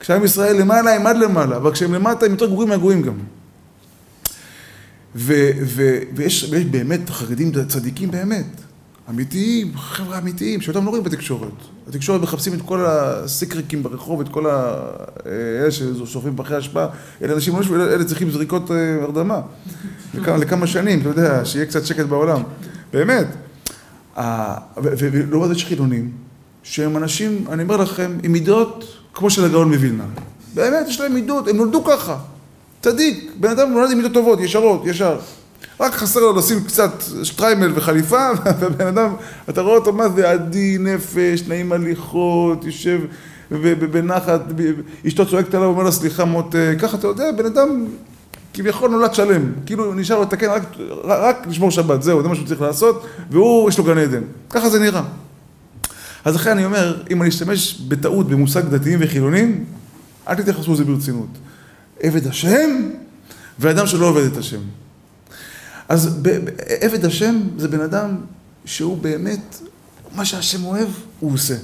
כשעם 0.00 0.24
ישראל 0.24 0.60
למעלה 0.60 0.94
הם 0.94 1.06
עד 1.06 1.16
למעלה, 1.16 1.56
אבל 1.56 1.72
כשהם 1.72 1.94
למטה 1.94 2.26
הם 2.26 2.32
יותר 2.32 2.46
גרועים 2.46 2.68
מהגויים 2.68 3.02
גם. 3.02 3.14
ו, 5.16 5.50
ו, 5.62 5.98
ויש, 6.14 6.48
ויש 6.50 6.64
באמת 6.64 7.10
חרדים 7.10 7.52
צדיקים 7.68 8.10
באמת. 8.10 8.65
אמיתיים, 9.10 9.76
חבר'ה 9.76 10.18
אמיתיים, 10.18 10.60
שאותם 10.60 10.84
לא 10.84 10.90
רואים 10.90 11.04
בתקשורת. 11.04 11.52
התקשורת 11.88 12.20
מחפשים 12.20 12.54
את 12.54 12.62
כל 12.62 12.84
הסיקריקים 12.86 13.82
ברחוב, 13.82 14.20
את 14.20 14.28
כל 14.28 14.46
אלה 14.46 15.70
ששורפים 15.70 16.36
פחי 16.36 16.58
אשפה, 16.58 16.86
אלה 17.22 17.34
אנשים, 17.34 17.54
אלה 17.72 18.04
צריכים 18.04 18.30
זריקות 18.30 18.70
הרדמה. 19.02 19.40
לכמה, 20.14 20.36
לכמה 20.42 20.66
שנים, 20.66 21.00
אתה 21.00 21.08
יודע, 21.08 21.44
שיהיה 21.44 21.66
קצת 21.66 21.86
שקט 21.86 22.06
בעולם. 22.06 22.42
באמת. 22.92 23.26
ולעומת 24.82 25.48
זאת 25.48 25.56
יש 25.56 25.64
חילונים, 25.64 26.10
שהם 26.62 26.96
אנשים, 26.96 27.44
אני 27.48 27.62
אומר 27.62 27.76
לכם, 27.76 28.18
עם 28.22 28.32
מידות 28.32 28.84
כמו 29.14 29.30
של 29.30 29.44
הגאון 29.44 29.72
מווילנה. 29.72 30.04
באמת, 30.54 30.88
יש 30.88 31.00
להם 31.00 31.14
מידות, 31.14 31.48
הם 31.48 31.56
נולדו 31.56 31.84
ככה. 31.84 32.18
צדיק, 32.80 33.32
בן 33.40 33.50
אדם 33.50 33.72
נולד 33.72 33.90
עם 33.90 33.96
מידות 33.96 34.12
טובות, 34.12 34.40
ישרות, 34.40 34.86
ישר. 34.86 35.18
רק 35.80 35.94
חסר 35.94 36.20
לו 36.20 36.36
לשים 36.36 36.64
קצת 36.64 36.92
שטריימל 37.22 37.72
וחליפה, 37.74 38.28
והבן 38.60 38.86
אדם, 38.86 39.14
אתה 39.48 39.60
רואה 39.60 39.74
אותו, 39.74 39.92
מה 39.92 40.08
זה 40.08 40.30
עדין, 40.30 40.86
נפש, 40.86 41.42
נעים 41.48 41.72
הליכות, 41.72 42.64
יושב 42.64 43.00
בנחת, 43.90 44.40
אשתו 45.06 45.26
צועקת 45.26 45.54
עליו, 45.54 45.68
אומר 45.68 45.82
לה 45.82 45.92
סליחה 45.92 46.24
מותק, 46.24 46.76
ככה 46.80 46.96
אתה 46.96 47.06
יודע, 47.06 47.32
בן 47.32 47.46
אדם 47.46 47.86
כביכול 48.54 48.90
נולד 48.90 49.14
שלם, 49.14 49.52
כאילו 49.66 49.94
נשאר 49.94 50.16
לו 50.16 50.22
לתקן 50.22 50.50
רק, 50.50 50.62
רק 51.04 51.46
לשמור 51.46 51.70
שבת, 51.70 52.02
זהו, 52.02 52.22
זה 52.22 52.28
מה 52.28 52.34
שהוא 52.34 52.46
צריך 52.46 52.60
לעשות, 52.60 53.06
והוא, 53.30 53.68
יש 53.68 53.78
לו 53.78 53.84
גן 53.84 53.98
עדן. 53.98 54.22
ככה 54.50 54.68
זה 54.68 54.78
נראה. 54.78 55.02
אז 56.24 56.34
לכן 56.34 56.50
אני 56.50 56.64
אומר, 56.64 57.02
אם 57.10 57.22
אני 57.22 57.30
אשתמש 57.30 57.80
בטעות 57.88 58.28
במושג 58.28 58.64
דתיים 58.64 58.98
וחילונים, 59.02 59.64
אל 60.28 60.34
תתייחסו 60.34 60.72
לזה 60.72 60.84
ברצינות. 60.84 61.28
עבד 62.00 62.26
השם 62.26 62.90
ואדם 63.58 63.86
שלא 63.86 64.06
עובד 64.06 64.24
את 64.24 64.36
השם. 64.36 64.60
אז 65.88 66.22
עבד 66.80 67.04
השם 67.04 67.40
זה 67.56 67.68
בן 67.68 67.80
אדם 67.80 68.16
שהוא 68.64 68.98
באמת, 68.98 69.60
מה 70.14 70.24
שהשם 70.24 70.64
אוהב, 70.64 70.88
הוא 71.20 71.32
עושה. 71.32 71.54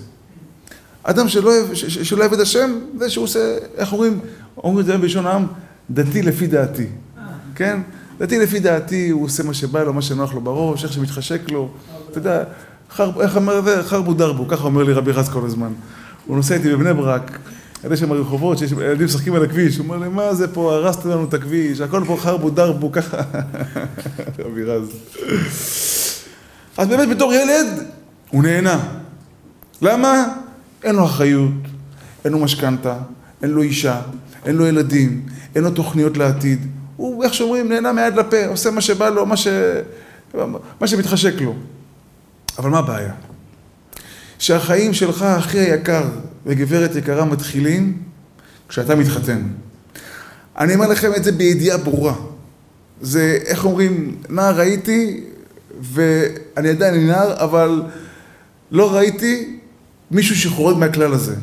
אדם 1.02 1.28
שלא 1.28 1.50
אוהב, 1.50 1.74
שלא 1.74 2.24
עבד 2.24 2.40
השם, 2.40 2.78
זה 2.98 3.10
שהוא 3.10 3.24
עושה, 3.24 3.56
איך 3.76 3.92
אומרים, 3.92 4.20
אומרים 4.56 4.80
את 4.80 4.86
זה 4.86 4.98
בלשון 4.98 5.26
העם, 5.26 5.46
דתי 5.90 6.22
לפי 6.22 6.46
דעתי, 6.46 6.86
כן? 7.54 7.80
דתי 8.18 8.38
לפי 8.38 8.60
דעתי, 8.60 9.10
הוא 9.10 9.24
עושה 9.24 9.42
מה 9.42 9.54
שבא 9.54 9.82
לו, 9.82 9.92
מה 9.92 10.02
שנוח 10.02 10.34
לו 10.34 10.40
בראש, 10.40 10.84
איך 10.84 10.92
שמתחשק 10.92 11.50
לו, 11.50 11.70
אתה 12.10 12.18
יודע, 12.18 12.44
איך 13.20 13.36
אומר 13.36 13.62
זה? 13.62 13.82
חרבו 13.82 14.14
דרבו, 14.14 14.48
ככה 14.48 14.64
אומר 14.64 14.82
לי 14.82 14.92
רבי 14.92 15.12
רז 15.12 15.28
כל 15.28 15.46
הזמן. 15.46 15.72
הוא 16.26 16.36
נוסע 16.36 16.54
איתי 16.54 16.72
בבני 16.72 16.94
ברק, 16.94 17.38
יש 17.90 18.00
שם 18.00 18.12
רחובות, 18.12 18.58
שיש 18.58 18.72
ילדים 18.72 19.06
משחקים 19.06 19.34
על 19.34 19.44
הכביש, 19.44 19.76
הוא 19.76 19.84
אומר 19.84 19.98
לי, 19.98 20.08
מה 20.08 20.34
זה 20.34 20.54
פה, 20.54 20.74
הרסת 20.74 21.04
לנו 21.04 21.24
את 21.24 21.34
הכביש, 21.34 21.80
הכל 21.80 22.02
פה 22.06 22.16
חרבו 22.20 22.50
דרבו, 22.50 22.92
ככה. 22.92 23.16
רבי 24.44 24.64
רז. 24.64 24.90
אז 26.76 26.88
באמת 26.88 27.08
בתור 27.08 27.34
ילד, 27.34 27.86
הוא 28.30 28.42
נהנה. 28.42 28.88
למה? 29.82 30.24
אין 30.84 30.94
לו 30.94 31.04
אחריות, 31.04 31.50
אין 32.24 32.32
לו 32.32 32.38
משכנתה, 32.38 32.96
אין 33.42 33.50
לו 33.50 33.62
אישה, 33.62 34.00
אין 34.44 34.56
לו 34.56 34.66
ילדים, 34.66 35.22
אין 35.54 35.64
לו 35.64 35.70
תוכניות 35.70 36.16
לעתיד. 36.16 36.66
הוא, 36.96 37.24
איך 37.24 37.34
שאומרים, 37.34 37.68
נהנה 37.68 37.92
מיד 37.92 38.16
לפה, 38.16 38.46
עושה 38.46 38.70
מה 38.70 38.80
שבא 38.80 39.08
לו, 39.08 39.26
מה, 39.26 39.36
ש... 39.36 39.48
מה 40.80 40.86
שמתחשק 40.86 41.40
לו. 41.40 41.54
אבל 42.58 42.70
מה 42.70 42.78
הבעיה? 42.78 43.12
שהחיים 44.42 44.94
שלך 44.94 45.22
הכי 45.22 45.58
היקר 45.58 46.04
וגברת 46.46 46.96
יקרה 46.96 47.24
מתחילים 47.24 47.98
כשאתה 48.68 48.94
מתחתן. 48.94 49.42
אני 50.58 50.74
אומר 50.74 50.86
לכם 50.88 51.14
את 51.16 51.24
זה 51.24 51.32
בידיעה 51.32 51.78
ברורה. 51.78 52.14
זה, 53.00 53.38
איך 53.44 53.64
אומרים, 53.64 54.16
נער 54.28 54.60
הייתי, 54.60 55.24
ואני 55.80 56.68
עדיין 56.68 57.06
נער, 57.06 57.44
אבל 57.44 57.82
לא 58.70 58.94
ראיתי 58.94 59.58
מישהו 60.10 60.36
שחורג 60.36 60.76
מהכלל 60.78 61.12
הזה. 61.12 61.34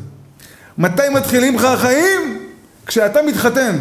מתי 0.78 1.08
מתחילים 1.14 1.56
לך 1.56 1.64
החיים? 1.64 2.46
כשאתה 2.86 3.22
מתחתן. 3.22 3.76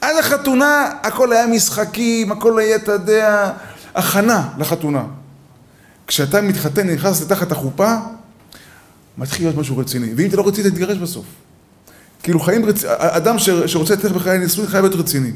עד 0.00 0.16
החתונה 0.18 0.90
הכל 1.02 1.32
היה 1.32 1.46
משחקים, 1.46 2.32
הכל 2.32 2.58
היה, 2.58 2.76
אתה 2.76 2.92
יודע, 2.92 3.52
הכנה 3.94 4.48
לחתונה. 4.58 5.04
כשאתה 6.06 6.40
מתחתן, 6.40 6.90
נכנס 6.90 7.22
לתחת 7.22 7.52
החופה, 7.52 7.96
מתחיל 9.18 9.46
להיות 9.46 9.56
משהו 9.56 9.78
רציני. 9.78 10.14
ואם 10.16 10.28
אתה 10.28 10.36
לא 10.36 10.48
רצית, 10.48 10.66
תתגרש 10.66 10.98
בסוף. 10.98 11.24
כאילו 12.22 12.40
חיים 12.40 12.64
רציניים, 12.64 12.98
אדם 12.98 13.38
שרוצה 13.66 13.94
לתת 13.94 14.10
בחיי 14.10 14.38
נישואין 14.38 14.68
חייב 14.68 14.84
להיות 14.84 15.00
רציני. 15.00 15.32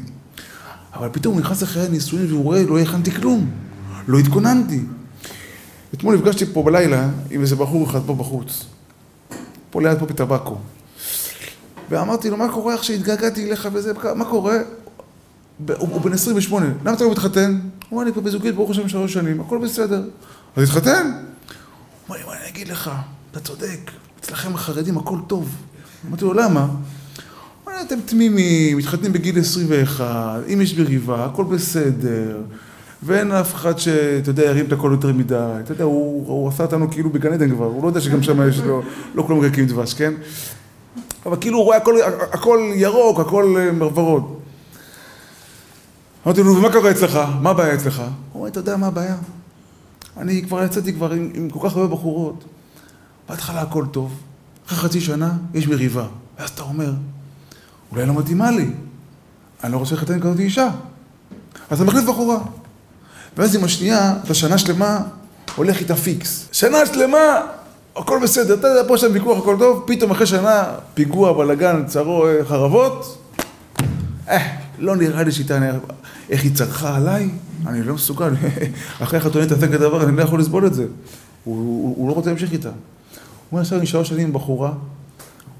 אבל 0.93 1.09
פתאום 1.11 1.33
הוא 1.33 1.41
נכנס 1.41 1.61
לחיי 1.61 1.89
נישואין 1.89 2.25
והוא 2.27 2.43
רואה, 2.43 2.63
לא 2.63 2.79
הכנתי 2.79 3.11
כלום. 3.11 3.49
לא 4.07 4.19
התכוננתי. 4.19 4.81
אתמול 5.93 6.15
נפגשתי 6.15 6.45
פה 6.45 6.63
בלילה 6.63 7.09
עם 7.29 7.41
איזה 7.41 7.55
בחור 7.55 7.89
אחד 7.89 7.99
פה 8.05 8.15
בחוץ. 8.15 8.65
פה 9.69 9.81
ליד 9.81 9.99
פה 9.99 10.05
בטבקו. 10.05 10.57
ואמרתי 11.89 12.29
לו, 12.29 12.37
מה 12.37 12.51
קורה 12.51 12.73
איך 12.73 12.83
שהתגעגעתי 12.83 13.47
אליך 13.47 13.67
וזה, 13.73 13.93
מה 14.15 14.25
קורה? 14.25 14.57
הוא 15.77 16.01
בן 16.01 16.13
28, 16.13 16.65
למה 16.85 16.93
אתה 16.93 17.03
לא 17.03 17.11
מתחתן? 17.11 17.59
הוא 17.61 17.69
אומר, 17.91 18.03
אני 18.03 18.13
פה 18.13 18.21
בזוגית 18.21 18.55
ברוך 18.55 18.71
השם 18.71 18.89
שלוש 18.89 19.13
שנים, 19.13 19.41
הכל 19.41 19.57
בסדר. 19.57 20.03
אז 20.55 20.63
התחתן? 20.63 21.11
הוא 22.07 22.15
אומר 22.15 22.27
מה 22.27 22.33
אני 22.33 22.49
אגיד 22.49 22.67
לך? 22.67 22.91
אתה 23.31 23.39
צודק, 23.39 23.91
אצלכם 24.19 24.55
החרדים 24.55 24.97
הכל 24.97 25.17
טוב. 25.27 25.49
אמרתי 26.07 26.25
לו, 26.25 26.33
למה? 26.33 26.61
הוא 26.61 26.69
אומר, 27.67 27.81
אתם 27.81 27.99
תמימים, 28.05 28.77
מתחתנים 28.77 29.13
בגיל 29.13 29.39
21, 29.39 30.05
אם 30.53 30.61
יש 30.61 30.77
מריבה, 30.77 31.25
הכל 31.25 31.43
בסדר, 31.43 32.41
ואין 33.03 33.31
אף 33.31 33.55
אחד 33.55 33.79
שאתה 33.79 34.29
יודע, 34.29 34.43
ירים 34.43 34.65
את 34.65 34.71
הכל 34.71 34.89
יותר 34.91 35.13
מדי. 35.13 35.53
אתה 35.63 35.71
יודע, 35.71 35.83
הוא, 35.83 36.27
הוא 36.27 36.49
עשה 36.49 36.63
אותנו 36.63 36.91
כאילו 36.91 37.09
בגן 37.09 37.33
עדן 37.33 37.49
כבר, 37.49 37.65
הוא 37.65 37.83
לא 37.83 37.87
יודע 37.87 38.01
שגם 38.01 38.23
שם 38.23 38.49
יש 38.49 38.59
לו, 38.59 38.81
לא 39.15 39.23
כולם 39.23 39.39
מרקים 39.39 39.67
דבש, 39.67 39.93
כן? 39.93 40.13
אבל 41.25 41.37
כאילו 41.41 41.57
הוא 41.57 41.65
רואה 41.65 41.77
הכל, 41.77 41.95
הכל 42.31 42.71
ירוק, 42.75 43.19
הכל 43.19 43.55
ורוד. 43.79 44.37
אמרתי 46.25 46.43
לו, 46.43 46.55
ומה 46.55 46.71
קורה 46.71 46.91
אצלך? 46.91 47.19
מה 47.41 47.49
הבעיה 47.49 47.73
אצלך? 47.73 47.99
הוא 47.99 48.09
אומר, 48.33 48.47
אתה 48.47 48.59
יודע 48.59 48.77
מה 48.77 48.87
הבעיה? 48.87 49.15
אני 50.17 50.43
כבר 50.43 50.63
יצאתי 50.63 50.93
כבר 50.93 51.11
עם, 51.11 51.31
עם 51.33 51.49
כל 51.49 51.69
כך 51.69 51.75
הרבה 51.75 51.95
בחורות. 51.95 52.43
בהתחלה 53.29 53.61
הכל 53.61 53.85
טוב, 53.91 54.19
אחרי 54.67 54.77
חצי 54.77 55.01
שנה 55.01 55.33
יש 55.53 55.67
מריבה. 55.67 56.05
ואז 56.39 56.49
אתה 56.49 56.61
אומר, 56.61 56.93
אולי 57.91 58.05
לא 58.05 58.13
מתאימה 58.13 58.51
לי, 58.51 58.69
אני 59.63 59.71
לא 59.71 59.77
רוצה 59.77 59.95
לחתן 59.95 60.19
כזאת 60.19 60.39
אישה. 60.39 60.69
אז 61.69 61.81
אתה 61.81 61.89
מחליף 61.89 62.05
בחורה. 62.09 62.37
ואז 63.37 63.55
עם 63.55 63.63
השנייה, 63.63 64.15
אתה 64.23 64.33
שנה 64.33 64.57
שלמה 64.57 64.99
הולך 65.55 65.79
איתה 65.79 65.95
פיקס. 65.95 66.47
שנה 66.51 66.85
שלמה, 66.85 67.41
הכל 67.95 68.19
בסדר, 68.23 68.53
אתה 68.53 68.67
יודע, 68.67 68.87
פה 68.87 68.95
יש 68.95 69.03
להם 69.03 69.13
ויכוח, 69.13 69.37
הכל 69.37 69.55
טוב, 69.59 69.83
פתאום 69.87 70.11
אחרי 70.11 70.25
שנה, 70.25 70.63
פיגוע, 70.93 71.33
בלאגן, 71.33 71.85
צרו, 71.85 72.25
חרבות. 72.47 73.17
אה, 74.29 74.57
לא 74.79 74.95
נראה 74.95 75.23
לי 75.23 75.31
שהיא 75.31 75.47
תענה, 75.47 75.65
איך 76.29 76.43
היא 76.43 76.55
צרחה 76.55 76.95
עליי? 76.95 77.29
אני 77.67 77.83
לא 77.83 77.93
מסוגל, 77.93 78.33
אחרי 79.03 79.19
חתונית 79.19 79.49
תעשה 79.49 79.67
כדבר, 79.67 80.03
אני 80.03 80.17
לא 80.17 80.21
יכול 80.21 80.39
לסבול 80.39 80.67
את 80.67 80.73
זה. 80.73 80.83
הוא, 80.83 81.55
הוא, 81.55 81.95
הוא 81.97 82.07
לא 82.07 82.13
רוצה 82.13 82.29
להמשיך 82.29 82.51
איתה. 82.51 82.69
הוא 83.49 83.51
אומר, 83.51 83.61
עכשיו 83.61 83.77
אני 83.77 83.87
שלוש 83.87 84.09
שנים 84.09 84.27
עם 84.27 84.33
בחורה, 84.33 84.73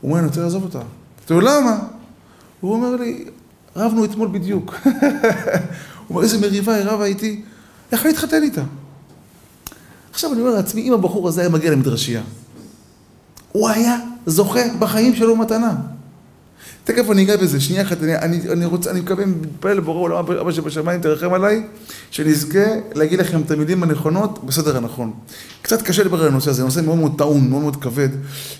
הוא 0.01 0.09
אומר, 0.09 0.19
אני 0.19 0.27
רוצה 0.27 0.41
לעזוב 0.41 0.63
אותה. 0.63 0.79
אתה 1.25 1.33
יודע, 1.33 1.59
למה? 1.59 1.79
הוא 2.61 2.73
אומר 2.73 2.95
לי, 2.95 3.25
רבנו 3.75 4.05
אתמול 4.05 4.27
בדיוק. 4.31 4.75
הוא 4.83 4.91
אומר, 6.09 6.23
איזה 6.23 6.37
מריבה 6.37 6.73
היא 6.73 6.85
רבה 6.85 7.05
איתי, 7.05 7.41
אני 7.93 8.09
אתחתן 8.09 8.43
איתה? 8.43 8.63
עכשיו 10.11 10.33
אני 10.33 10.41
אומר 10.41 10.51
לעצמי, 10.51 10.81
אם 10.81 10.93
הבחור 10.93 11.27
הזה 11.27 11.41
היה 11.41 11.49
מגיע 11.49 11.71
למדרשייה, 11.71 12.21
הוא 13.51 13.69
היה 13.69 13.97
זוכה 14.25 14.59
בחיים 14.79 15.15
שלו 15.15 15.35
מתנה. 15.35 15.75
תכף 16.87 17.11
אני 17.11 17.23
אגע 17.23 17.37
בזה, 17.37 17.61
שנייה 17.61 17.81
אחת, 17.81 18.03
אני, 18.03 18.17
אני, 18.17 18.39
אני 18.51 18.65
רוצה, 18.65 18.91
אני 18.91 18.99
מקווה, 18.99 19.25
מתפלל 19.25 19.77
לבורא 19.77 19.99
עולם, 19.99 20.17
אבא 20.17 20.51
שבשמיים 20.51 21.01
תרחם 21.01 21.33
עליי, 21.33 21.63
שנזכה 22.11 22.65
להגיד 22.95 23.19
לכם 23.19 23.41
את 23.41 23.51
המילים 23.51 23.83
הנכונות 23.83 24.45
בסדר 24.45 24.77
הנכון. 24.77 25.13
קצת 25.61 25.81
קשה 25.81 26.03
לדבר 26.03 26.21
על 26.21 26.27
הנושא 26.27 26.49
הזה, 26.49 26.63
נושא 26.63 26.79
מאוד 26.79 26.97
מאוד 26.97 27.11
טעון, 27.17 27.49
מאוד 27.49 27.61
מאוד 27.61 27.75
כבד, 27.75 28.09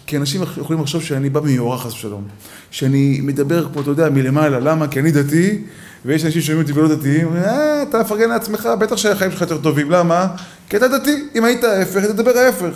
כי 0.05 0.17
אנשים 0.17 0.41
יכולים 0.57 0.81
לחשוב 0.81 1.03
שאני 1.03 1.29
בא 1.29 1.39
מיורה 1.39 1.77
חס 1.77 1.93
ושלום. 1.93 2.23
שאני 2.71 3.19
מדבר 3.23 3.67
פה, 3.73 3.81
אתה 3.81 3.89
יודע, 3.89 4.09
מלמעלה, 4.09 4.59
למה? 4.59 4.87
כי 4.87 4.99
אני 4.99 5.11
דתי, 5.11 5.61
ויש 6.05 6.25
אנשים 6.25 6.41
שומעים 6.41 6.61
אותי 6.61 6.79
ולא 6.79 6.95
דתיים, 6.95 7.35
אה, 7.35 7.83
אתה 7.83 8.01
מפרגן 8.01 8.29
לעצמך, 8.29 8.69
בטח 8.79 8.95
שהחיים 8.95 9.31
שלך 9.31 9.41
יותר 9.41 9.57
טובים, 9.57 9.91
למה? 9.91 10.27
כי 10.69 10.77
אתה 10.77 10.87
דתי, 10.87 11.23
אם 11.35 11.43
היית 11.43 11.63
ההפך, 11.63 12.05
תדבר 12.05 12.37
ההפך. 12.37 12.75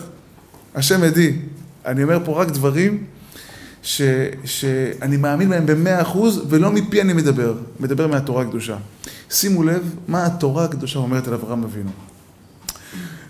השם 0.75 1.03
עדי, 1.03 1.34
אני 1.86 2.03
אומר 2.03 2.20
פה 2.25 2.41
רק 2.41 2.51
דברים 2.51 3.03
ש, 3.83 4.01
שאני 4.45 5.17
מאמין 5.17 5.50
בהם 5.50 5.65
במאה 5.65 6.01
אחוז, 6.01 6.41
ולא 6.50 6.71
מפי 6.71 7.01
אני 7.01 7.13
מדבר, 7.13 7.53
מדבר 7.79 8.07
מהתורה 8.07 8.43
הקדושה. 8.43 8.77
שימו 9.29 9.63
לב 9.63 9.95
מה 10.07 10.25
התורה 10.25 10.65
הקדושה 10.65 11.00
אומרת 11.00 11.27
על 11.27 11.33
אברהם 11.33 11.63
אבינו. 11.63 11.91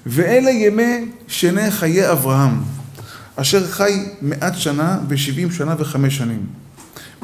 ואלה 0.05 0.51
ימי 0.51 1.11
שני 1.27 1.71
חיי 1.71 2.11
אברהם, 2.11 2.61
אשר 3.35 3.67
חי 3.67 4.05
מעט 4.21 4.55
שנה 4.55 4.99
ושבעים 5.07 5.51
שנה 5.51 5.75
וחמש 5.77 6.17
שנים. 6.17 6.45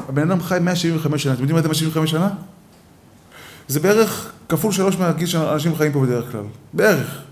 הבן 0.08 0.30
אדם 0.30 0.42
חי 0.42 0.58
175 0.60 1.22
שנה, 1.22 1.32
אתם 1.32 1.42
יודעים 1.42 1.56
מה 1.56 1.62
זה 1.62 1.68
175 1.68 2.10
שנה? 2.10 2.28
זה 3.68 3.80
בערך 3.80 4.32
כפול 4.48 4.72
שלוש 4.72 4.96
מהגיל 4.96 5.26
שאנשים 5.26 5.76
חיים 5.76 5.92
פה 5.92 6.00
בדרך 6.00 6.32
כלל, 6.32 6.44
בערך. 6.72 7.22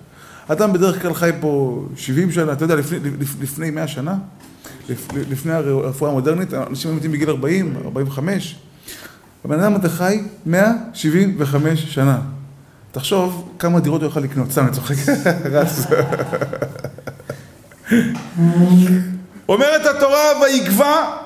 אדם 0.49 0.73
בדרך 0.73 1.03
כלל 1.03 1.15
חי 1.15 1.31
פה 1.41 1.83
70 1.97 2.33
שנה, 2.33 2.53
אתה 2.53 2.65
יודע, 2.65 2.75
לפני, 2.75 2.99
לפני 3.41 3.71
100 3.71 3.89
שנה, 3.89 4.15
לפני 5.15 5.53
הרפואה 5.53 6.11
המודרנית, 6.11 6.55
אנשים 6.55 6.97
מתים 6.97 7.13
בגיל 7.13 7.31
40, 7.31 7.77
45. 7.85 8.57
הבן 9.45 9.61
אדם 9.61 9.75
הזה 9.75 9.89
חי 9.89 10.23
175 10.47 11.95
שנה. 11.95 12.21
תחשוב 12.93 13.49
כמה 13.59 13.81
דירות 13.81 14.03
הוא 14.03 14.09
יכול 14.09 14.23
לקנות, 14.23 14.51
סתם 14.51 14.65
אני 14.65 14.73
צוחק, 14.73 14.95
רץ. 15.53 15.87
אומרת 19.49 19.97
התורה, 19.97 20.25
ויגבע 20.43 21.17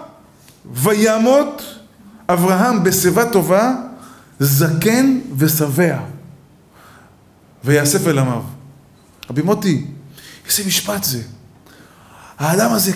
וימות 0.72 1.80
אברהם 2.28 2.84
בשיבה 2.84 3.30
טובה, 3.30 3.72
זקן 4.40 5.18
ושבע, 5.36 5.98
ויאסף 7.64 8.06
אל 8.06 8.18
עמיו. 8.18 8.42
רבי 9.30 9.42
מוטי, 9.42 9.84
איזה 10.48 10.62
משפט 10.66 11.04
זה. 11.04 11.22
האדם 12.38 12.72
הזה 12.72 12.92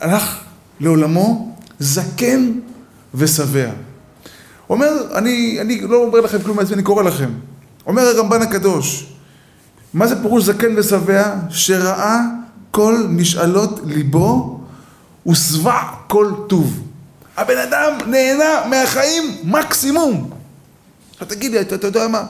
הלך 0.00 0.40
לעולמו 0.80 1.56
זקן 1.78 2.52
ושבע. 3.14 3.70
אומר, 4.70 4.88
אני, 5.14 5.58
אני 5.60 5.80
לא 5.80 5.96
אומר 5.96 6.20
לכם 6.20 6.42
כלום 6.42 6.56
מעצמי, 6.56 6.74
אני 6.74 6.82
קורא 6.82 7.02
לכם. 7.02 7.30
אומר 7.86 8.02
הרמב"ן 8.02 8.42
הקדוש, 8.42 9.12
מה 9.94 10.06
זה 10.06 10.22
פירוש 10.22 10.44
זקן 10.44 10.78
ושבע? 10.78 11.34
שראה 11.50 12.20
כל 12.70 13.06
משאלות 13.08 13.80
ליבו 13.86 14.60
ושבע 15.26 15.82
כל 16.06 16.32
טוב. 16.48 16.82
הבן 17.36 17.58
אדם 17.58 17.98
נהנה 18.06 18.66
מהחיים 18.70 19.22
מקסימום. 19.44 20.30
תגיד 21.18 21.52
לי, 21.52 21.60
אתה, 21.60 21.74
אתה 21.74 21.86
יודע 21.86 22.08
מה? 22.08 22.26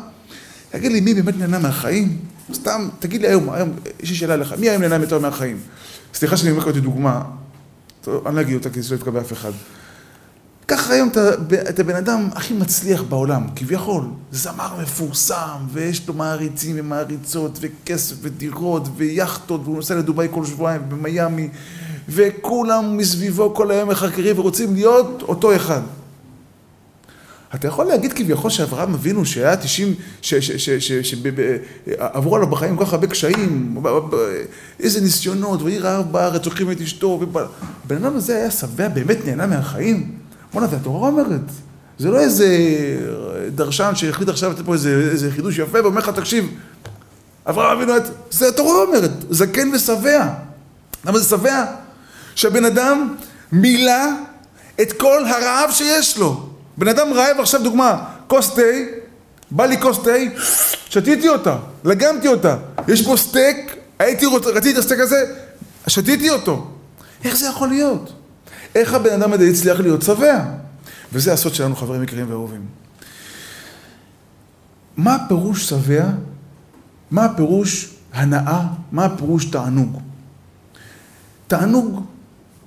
תגיד 0.70 0.92
לי, 0.92 1.00
מי 1.00 1.14
באמת 1.14 1.38
נהנה 1.38 1.58
מהחיים? 1.58 2.33
סתם, 2.52 2.88
תגיד 2.98 3.20
לי 3.20 3.28
היום, 3.28 3.50
היום, 3.50 3.72
יש 4.00 4.10
לי 4.10 4.16
שאלה 4.16 4.36
לך, 4.36 4.54
מי 4.58 4.70
היום 4.70 4.82
נהנה 4.82 5.04
יותר 5.04 5.18
מהחיים? 5.18 5.58
סליחה 6.14 6.36
שאני 6.36 6.50
אומר 6.50 6.62
לך 6.62 6.76
דוגמה, 6.76 7.22
אני 8.26 8.36
לא 8.36 8.40
אגיד 8.40 8.54
אותה 8.54 8.70
כי 8.70 8.82
זה 8.82 8.94
לא 8.94 9.00
יפגע 9.00 9.10
באף 9.10 9.32
אחד. 9.32 9.52
קח 10.66 10.90
היום 10.90 11.08
את 11.68 11.78
הבן 11.78 11.96
אדם 11.96 12.28
הכי 12.34 12.54
מצליח 12.54 13.02
בעולם, 13.02 13.46
כביכול, 13.56 14.04
זמר 14.32 14.80
מפורסם, 14.82 15.58
ויש 15.72 16.08
לו 16.08 16.14
מעריצים 16.14 16.76
ומעריצות, 16.78 17.58
וכסף 17.60 18.16
ודירות, 18.20 18.88
ויאכטות, 18.96 19.60
והוא 19.64 19.76
נוסע 19.76 19.94
לדובאי 19.94 20.28
כל 20.30 20.46
שבועיים, 20.46 20.82
במיאמי, 20.88 21.48
וכולם 22.08 22.96
מסביבו 22.96 23.54
כל 23.54 23.70
היום 23.70 23.88
מחקרים 23.88 24.38
ורוצים 24.38 24.74
להיות 24.74 25.22
אותו 25.22 25.56
אחד. 25.56 25.80
אתה 27.54 27.68
יכול 27.68 27.86
להגיד 27.86 28.12
כביכול 28.12 28.50
שאברהם 28.50 28.94
אבינו 28.94 29.24
שהיה 29.24 29.56
90, 29.56 29.94
שעברו 31.82 32.36
עליו 32.36 32.48
בחיים 32.48 32.76
כל 32.76 32.84
כך 32.84 32.92
הרבה 32.92 33.06
קשיים, 33.06 33.76
איזה 34.80 35.00
ניסיונות, 35.00 35.62
ויהי 35.62 35.78
רעב 35.78 36.12
בארץ, 36.12 36.44
לוקחים 36.44 36.70
את 36.70 36.80
אשתו, 36.80 37.20
הבן 37.84 38.04
אדם 38.04 38.16
הזה 38.16 38.36
היה 38.36 38.50
שבע, 38.50 38.88
באמת 38.88 39.18
נהנה 39.26 39.46
מהחיים? 39.46 40.10
בוא'נה, 40.52 40.66
זה 40.66 40.76
התורה 40.76 41.08
אומרת. 41.08 41.40
זה 41.98 42.10
לא 42.10 42.20
איזה 42.20 42.48
דרשן 43.54 43.92
שהחליט 43.94 44.28
עכשיו 44.28 44.50
לתת 44.50 44.64
פה 44.64 44.72
איזה, 44.72 45.08
איזה 45.12 45.30
חידוש 45.30 45.58
יפה 45.58 45.82
ואומר 45.82 45.98
לך, 45.98 46.08
תקשיב, 46.08 46.50
אברהם 47.46 47.76
אבינו, 47.76 47.92
זה 48.30 48.48
התורה 48.48 48.82
אומרת, 48.82 49.10
זקן 49.30 49.68
ושבע. 49.74 50.28
למה 51.04 51.18
זה 51.18 51.28
שבע? 51.28 51.64
שהבן 52.34 52.64
אדם 52.64 53.14
מילא 53.52 54.02
את 54.80 54.92
כל 54.92 55.24
הרעב 55.26 55.70
שיש 55.72 56.18
לו. 56.18 56.53
בן 56.78 56.88
אדם 56.88 57.12
רעב 57.12 57.40
עכשיו 57.40 57.62
דוגמה, 57.62 58.04
כוס 58.26 58.54
תה, 58.54 58.62
בא 59.50 59.66
לי 59.66 59.80
כוס 59.80 59.98
תה, 59.98 60.10
שתיתי 60.88 61.28
אותה, 61.28 61.56
לגמתי 61.84 62.28
אותה. 62.28 62.56
יש 62.88 63.06
פה 63.06 63.16
סטייק, 63.16 63.76
הייתי 63.98 64.26
רוצ... 64.26 64.46
רציתי 64.46 64.72
את 64.72 64.78
הסטייק 64.78 65.00
הזה, 65.00 65.24
שתיתי 65.86 66.30
אותו. 66.30 66.70
איך 67.24 67.36
זה 67.36 67.46
יכול 67.46 67.68
להיות? 67.68 68.12
איך 68.74 68.94
הבן 68.94 69.22
אדם 69.22 69.32
הזה 69.32 69.44
הצליח 69.44 69.80
להיות 69.80 70.02
שבע? 70.02 70.44
וזה 71.12 71.32
הסוד 71.32 71.54
שלנו, 71.54 71.76
חברים 71.76 72.02
יקרים 72.02 72.30
ואהובים. 72.30 72.66
מה 74.96 75.14
הפירוש 75.14 75.68
שבע? 75.68 76.04
מה 77.10 77.24
הפירוש 77.24 77.94
הנאה? 78.12 78.62
מה 78.92 79.04
הפירוש 79.04 79.44
תענוג? 79.44 80.00
תענוג 81.46 82.04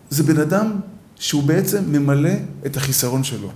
זה 0.10 0.24
בן 0.24 0.40
אדם 0.40 0.80
שהוא 1.16 1.44
בעצם 1.44 1.84
ממלא 1.88 2.30
את 2.66 2.78
החיסרון 2.78 3.24
שלו. 3.24 3.52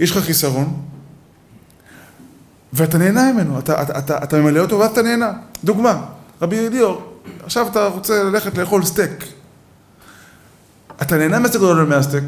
יש 0.00 0.10
לך 0.10 0.24
חיסרון, 0.24 0.82
ואתה 2.72 2.98
נהנה 2.98 3.32
ממנו, 3.32 3.58
אתה, 3.58 3.82
אתה, 3.82 3.98
אתה, 3.98 4.24
אתה 4.24 4.38
ממלא 4.38 4.60
אותו 4.60 4.78
ואז 4.78 4.90
אתה 4.90 5.02
נהנה. 5.02 5.32
דוגמה, 5.64 6.06
רבי 6.42 6.68
ליאור, 6.68 7.20
עכשיו 7.44 7.68
אתה 7.68 7.86
רוצה 7.86 8.22
ללכת 8.22 8.58
לאכול 8.58 8.84
סטייק. 8.84 9.24
אתה 11.02 11.16
נהנה 11.16 11.38
מהסטייק 11.38 11.62
או 11.62 11.74
לא 11.74 11.86
מהסטייק? 11.86 12.24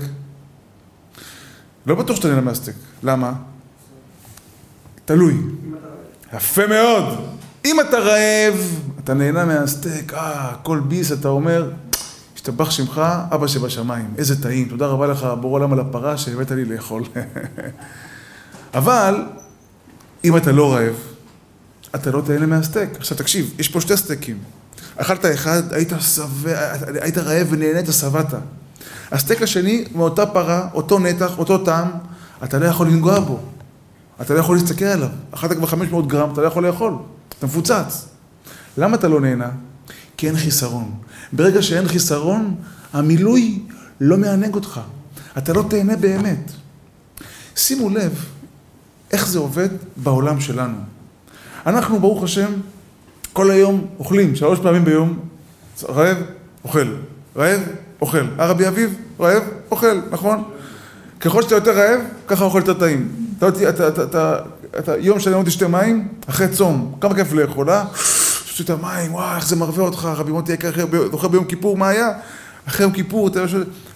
לא 1.86 1.94
בטוח 1.94 2.16
שאתה 2.16 2.28
נהנה 2.28 2.40
מהסטייק. 2.40 2.76
למה? 3.02 3.32
תלוי. 5.04 5.36
יפה 6.32 6.66
מאוד. 6.66 7.04
אם 7.64 7.80
אתה 7.80 7.98
רעב, 7.98 8.80
אתה 9.04 9.14
נהנה 9.14 9.44
מהסטייק, 9.44 10.14
אה, 10.14 10.54
כל 10.62 10.80
ביס, 10.88 11.12
אתה 11.12 11.28
אומר, 11.28 11.70
השתבח 12.42 12.70
שמך, 12.70 13.02
אבא 13.34 13.46
שבשמיים, 13.46 14.14
איזה 14.18 14.42
טעים, 14.42 14.68
תודה 14.68 14.86
רבה 14.86 15.06
לך, 15.06 15.26
בורא 15.40 15.52
עולם 15.52 15.72
על 15.72 15.80
הפרה 15.80 16.16
שהבאת 16.16 16.50
לי 16.50 16.64
לאכול. 16.64 17.02
אבל, 18.74 19.24
אם 20.24 20.36
אתה 20.36 20.52
לא 20.52 20.74
רעב, 20.74 20.94
אתה 21.94 22.10
לא 22.10 22.22
תהנה 22.26 22.46
מהסטייק. 22.46 22.90
עכשיו 22.96 23.16
תקשיב, 23.16 23.54
יש 23.58 23.68
פה 23.68 23.80
שתי 23.80 23.96
סטייקים. 23.96 24.38
אכלת 24.96 25.24
אחד, 25.24 25.72
היית 25.72 25.92
שבע, 26.00 26.72
היית 27.00 27.18
רעב 27.18 27.46
ונהנית, 27.50 27.86
שבעת. 27.92 28.34
הסטייק 29.12 29.42
השני, 29.42 29.84
מאותה 29.94 30.26
פרה, 30.26 30.68
אותו 30.74 30.98
נתח, 30.98 31.38
אותו 31.38 31.58
טעם, 31.58 31.90
אתה 32.44 32.58
לא 32.58 32.66
יכול 32.66 32.86
לנגוע 32.86 33.20
בו. 33.20 33.40
אתה 34.20 34.34
לא 34.34 34.38
יכול 34.38 34.56
להסתכל 34.56 34.84
עליו. 34.84 35.08
אכלת 35.30 35.56
כבר 35.56 35.66
500 35.66 36.08
גרם, 36.08 36.32
אתה 36.32 36.40
לא 36.40 36.46
יכול 36.46 36.66
לאכול. 36.66 36.94
אתה 37.38 37.46
מפוצץ. 37.46 38.08
למה 38.76 38.96
אתה 38.96 39.08
לא 39.08 39.20
נהנה? 39.20 39.50
כי 40.16 40.28
אין 40.28 40.36
חיסרון. 40.36 40.94
ברגע 41.32 41.62
שאין 41.62 41.88
חיסרון, 41.88 42.54
המילוי 42.92 43.58
לא 44.00 44.16
מענג 44.16 44.54
אותך. 44.54 44.80
אתה 45.38 45.52
לא 45.52 45.64
תהנה 45.70 45.96
באמת. 45.96 46.50
שימו 47.56 47.90
לב 47.90 48.24
איך 49.12 49.28
זה 49.28 49.38
עובד 49.38 49.68
בעולם 49.96 50.40
שלנו. 50.40 50.78
אנחנו, 51.66 52.00
ברוך 52.00 52.22
השם, 52.24 52.52
כל 53.32 53.50
היום 53.50 53.86
אוכלים, 53.98 54.36
שלוש 54.36 54.58
פעמים 54.58 54.84
ביום, 54.84 55.18
רעב, 55.88 56.16
אוכל, 56.64 56.94
רעב, 57.36 57.60
אוכל. 58.00 58.24
הרבי 58.38 58.68
אביב, 58.68 58.94
רעב, 59.20 59.42
אוכל, 59.70 60.00
נכון? 60.10 60.44
ככל 61.20 61.42
שאתה 61.42 61.54
יותר 61.54 61.70
רעב, 61.70 62.00
ככה 62.26 62.44
אוכל 62.44 62.58
יותר 62.58 62.74
טעים. 62.74 63.08
אתה, 63.38 63.48
אתה, 63.48 63.68
אתה, 63.68 63.88
אתה, 63.88 64.02
אתה, 64.02 64.38
אתה 64.78 64.92
יום 64.98 65.20
שלם 65.20 65.38
לא 65.38 65.44
תשתה 65.44 65.68
מים, 65.68 66.08
אחרי 66.26 66.48
צום, 66.48 66.94
כמה 67.00 67.14
כיף 67.14 67.32
לאכול, 67.32 67.70
אה? 67.70 67.84
שתית 68.52 68.70
מים, 68.70 69.14
וואי, 69.14 69.36
איך 69.36 69.46
זה 69.46 69.56
מרווה 69.56 69.84
אותך, 69.84 70.04
רבי 70.04 70.32
מוטי 70.32 70.52
יקר, 70.52 70.70
זוכר 71.10 71.28
ביום 71.28 71.44
כיפור 71.44 71.76
מה 71.76 71.88
היה? 71.88 72.08
אחרי 72.68 72.82
יום 72.82 72.92
כיפור, 72.92 73.30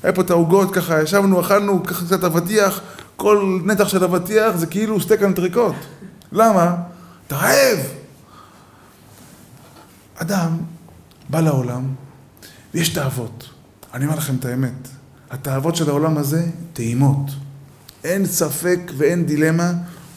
היה 0.03 0.13
פה 0.13 0.23
את 0.23 0.31
העוגות, 0.31 0.75
ככה 0.75 1.03
ישבנו, 1.03 1.41
אכלנו, 1.41 1.83
ככה 1.83 2.05
קצת 2.05 2.25
אבטיח, 2.25 2.81
כל 3.17 3.61
נתח 3.65 3.89
של 3.89 4.05
אבטיח 4.05 4.57
זה 4.57 4.67
כאילו 4.67 5.01
סטייק 5.01 5.23
אנטריקוט. 5.23 5.75
למה? 6.33 6.77
אתה 7.27 7.37
רעב. 7.37 7.79
אדם 10.15 10.57
בא 11.29 11.41
לעולם, 11.41 11.85
ויש 12.75 12.89
תאוות. 12.89 13.49
אני 13.95 14.05
אומר 14.05 14.17
לכם 14.17 14.37
את 14.37 14.45
האמת, 14.45 14.89
התאוות 15.31 15.77
של 15.77 15.89
העולם 15.89 16.19
הזה 16.19 16.47
טעימות. 16.73 17.31
אין 18.05 18.27
ספק 18.27 18.79
ואין 18.97 19.27
דילמה, 19.27 19.73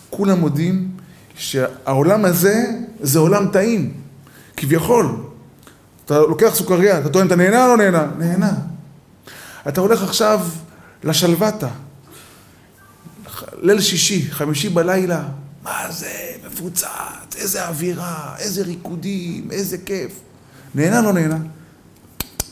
כולם 0.10 0.40
מודים 0.40 0.92
שהעולם 1.36 2.26
הזה 2.26 2.66
זה 3.00 3.20
עולם 3.20 3.48
טעים. 3.48 4.09
כביכול. 4.60 5.16
אתה 6.06 6.20
לוקח 6.20 6.52
סוכריה, 6.56 7.00
אתה 7.00 7.10
טוען, 7.10 7.28
אתה 7.28 7.36
נהנה 7.36 7.64
או 7.66 7.70
לא 7.70 7.78
נהנה? 7.78 8.08
נהנה. 8.18 8.52
אתה 9.68 9.82
הולך 9.82 10.04
עכשיו 10.04 10.48
לשלוותה, 11.04 11.68
ליל 13.62 13.82
שישי, 13.82 14.32
חמישי 14.32 14.70
בלילה, 14.70 15.24
מה 15.64 15.86
זה, 15.90 16.12
מפוצץ, 16.48 17.36
איזה 17.36 17.68
אווירה, 17.68 18.36
איזה 18.40 18.64
ריקודים, 18.64 19.48
איזה 19.52 19.78
כיף. 19.78 20.20
נהנה 20.76 21.00
או 21.00 21.04
לא 21.04 21.14
נהנה? 21.14 21.38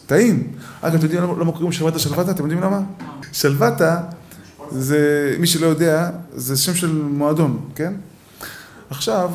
טעים. 0.06 0.54
אגב, 0.82 0.96
אתם 0.96 1.04
יודעים 1.04 1.40
למה 1.40 1.52
קוראים 1.52 1.72
שלוותה 1.72 2.00
שלוותה? 2.00 2.32
אתם 2.32 2.44
יודעים 2.44 2.62
למה? 2.62 2.82
שלוותה 3.32 4.02
זה, 4.72 5.36
מי 5.40 5.48
שלא 5.48 5.68
יודע, 5.68 6.10
זה 6.34 6.58
שם 6.58 6.76
של 6.76 6.92
מועדון, 6.92 7.70
כן? 7.76 7.94
עכשיו, 8.90 9.32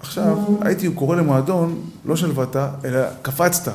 עכשיו, 0.00 0.38
הייתי 0.60 0.90
קורא 0.90 1.16
למועדון, 1.16 1.80
לא 2.04 2.16
שלוותה, 2.16 2.70
אלא 2.84 3.00
קפצת. 3.22 3.72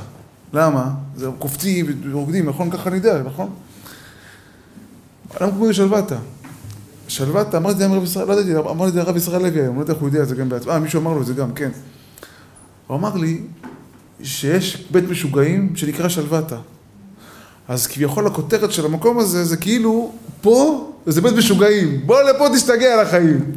למה? 0.53 0.91
זה 1.15 1.29
קופצים 1.39 1.85
ורוקדים, 2.11 2.49
נכון? 2.49 2.69
ככה 2.69 2.89
אני 2.89 2.97
יודע, 2.97 3.21
נכון? 3.23 3.49
למה 5.41 5.51
קוראים 5.51 5.67
לי 5.67 5.73
שלוותה? 5.73 6.17
שלוותה, 7.07 7.57
אמרתי 7.57 7.73
את 7.73 7.77
זה 7.77 7.87
לרב 7.87 8.03
ישראל, 8.03 8.27
לא 8.27 8.33
ידעתי, 8.33 8.57
אמרתי 8.57 8.87
את 8.87 8.93
זה 8.93 8.99
לרב 8.99 9.17
ישראל 9.17 9.41
לוי 9.41 9.61
היום, 9.61 9.75
לא 9.75 9.81
יודע 9.81 9.93
איך 9.93 10.01
הוא 10.01 10.09
יודע 10.09 10.23
את 10.23 10.27
זה 10.27 10.35
גם 10.35 10.49
בעצמו, 10.49 10.71
אה, 10.71 10.79
מישהו 10.79 11.01
אמר 11.01 11.13
לו 11.13 11.21
את 11.21 11.25
זה 11.25 11.33
גם, 11.33 11.53
כן. 11.53 11.69
הוא 12.87 12.97
אמר 12.97 13.15
לי 13.15 13.41
שיש 14.23 14.87
בית 14.91 15.09
משוגעים 15.09 15.75
שנקרא 15.75 16.09
שלוותה. 16.09 16.57
אז 17.67 17.87
כביכול 17.87 18.27
הכותרת 18.27 18.71
של 18.71 18.85
המקום 18.85 19.19
הזה 19.19 19.45
זה 19.45 19.57
כאילו, 19.57 20.11
פה 20.41 20.89
זה 21.05 21.21
בית 21.21 21.33
משוגעים, 21.33 22.07
בוא 22.07 22.21
לפה 22.21 22.47
תשתגע 22.55 22.93
על 22.93 22.99
החיים. 22.99 23.51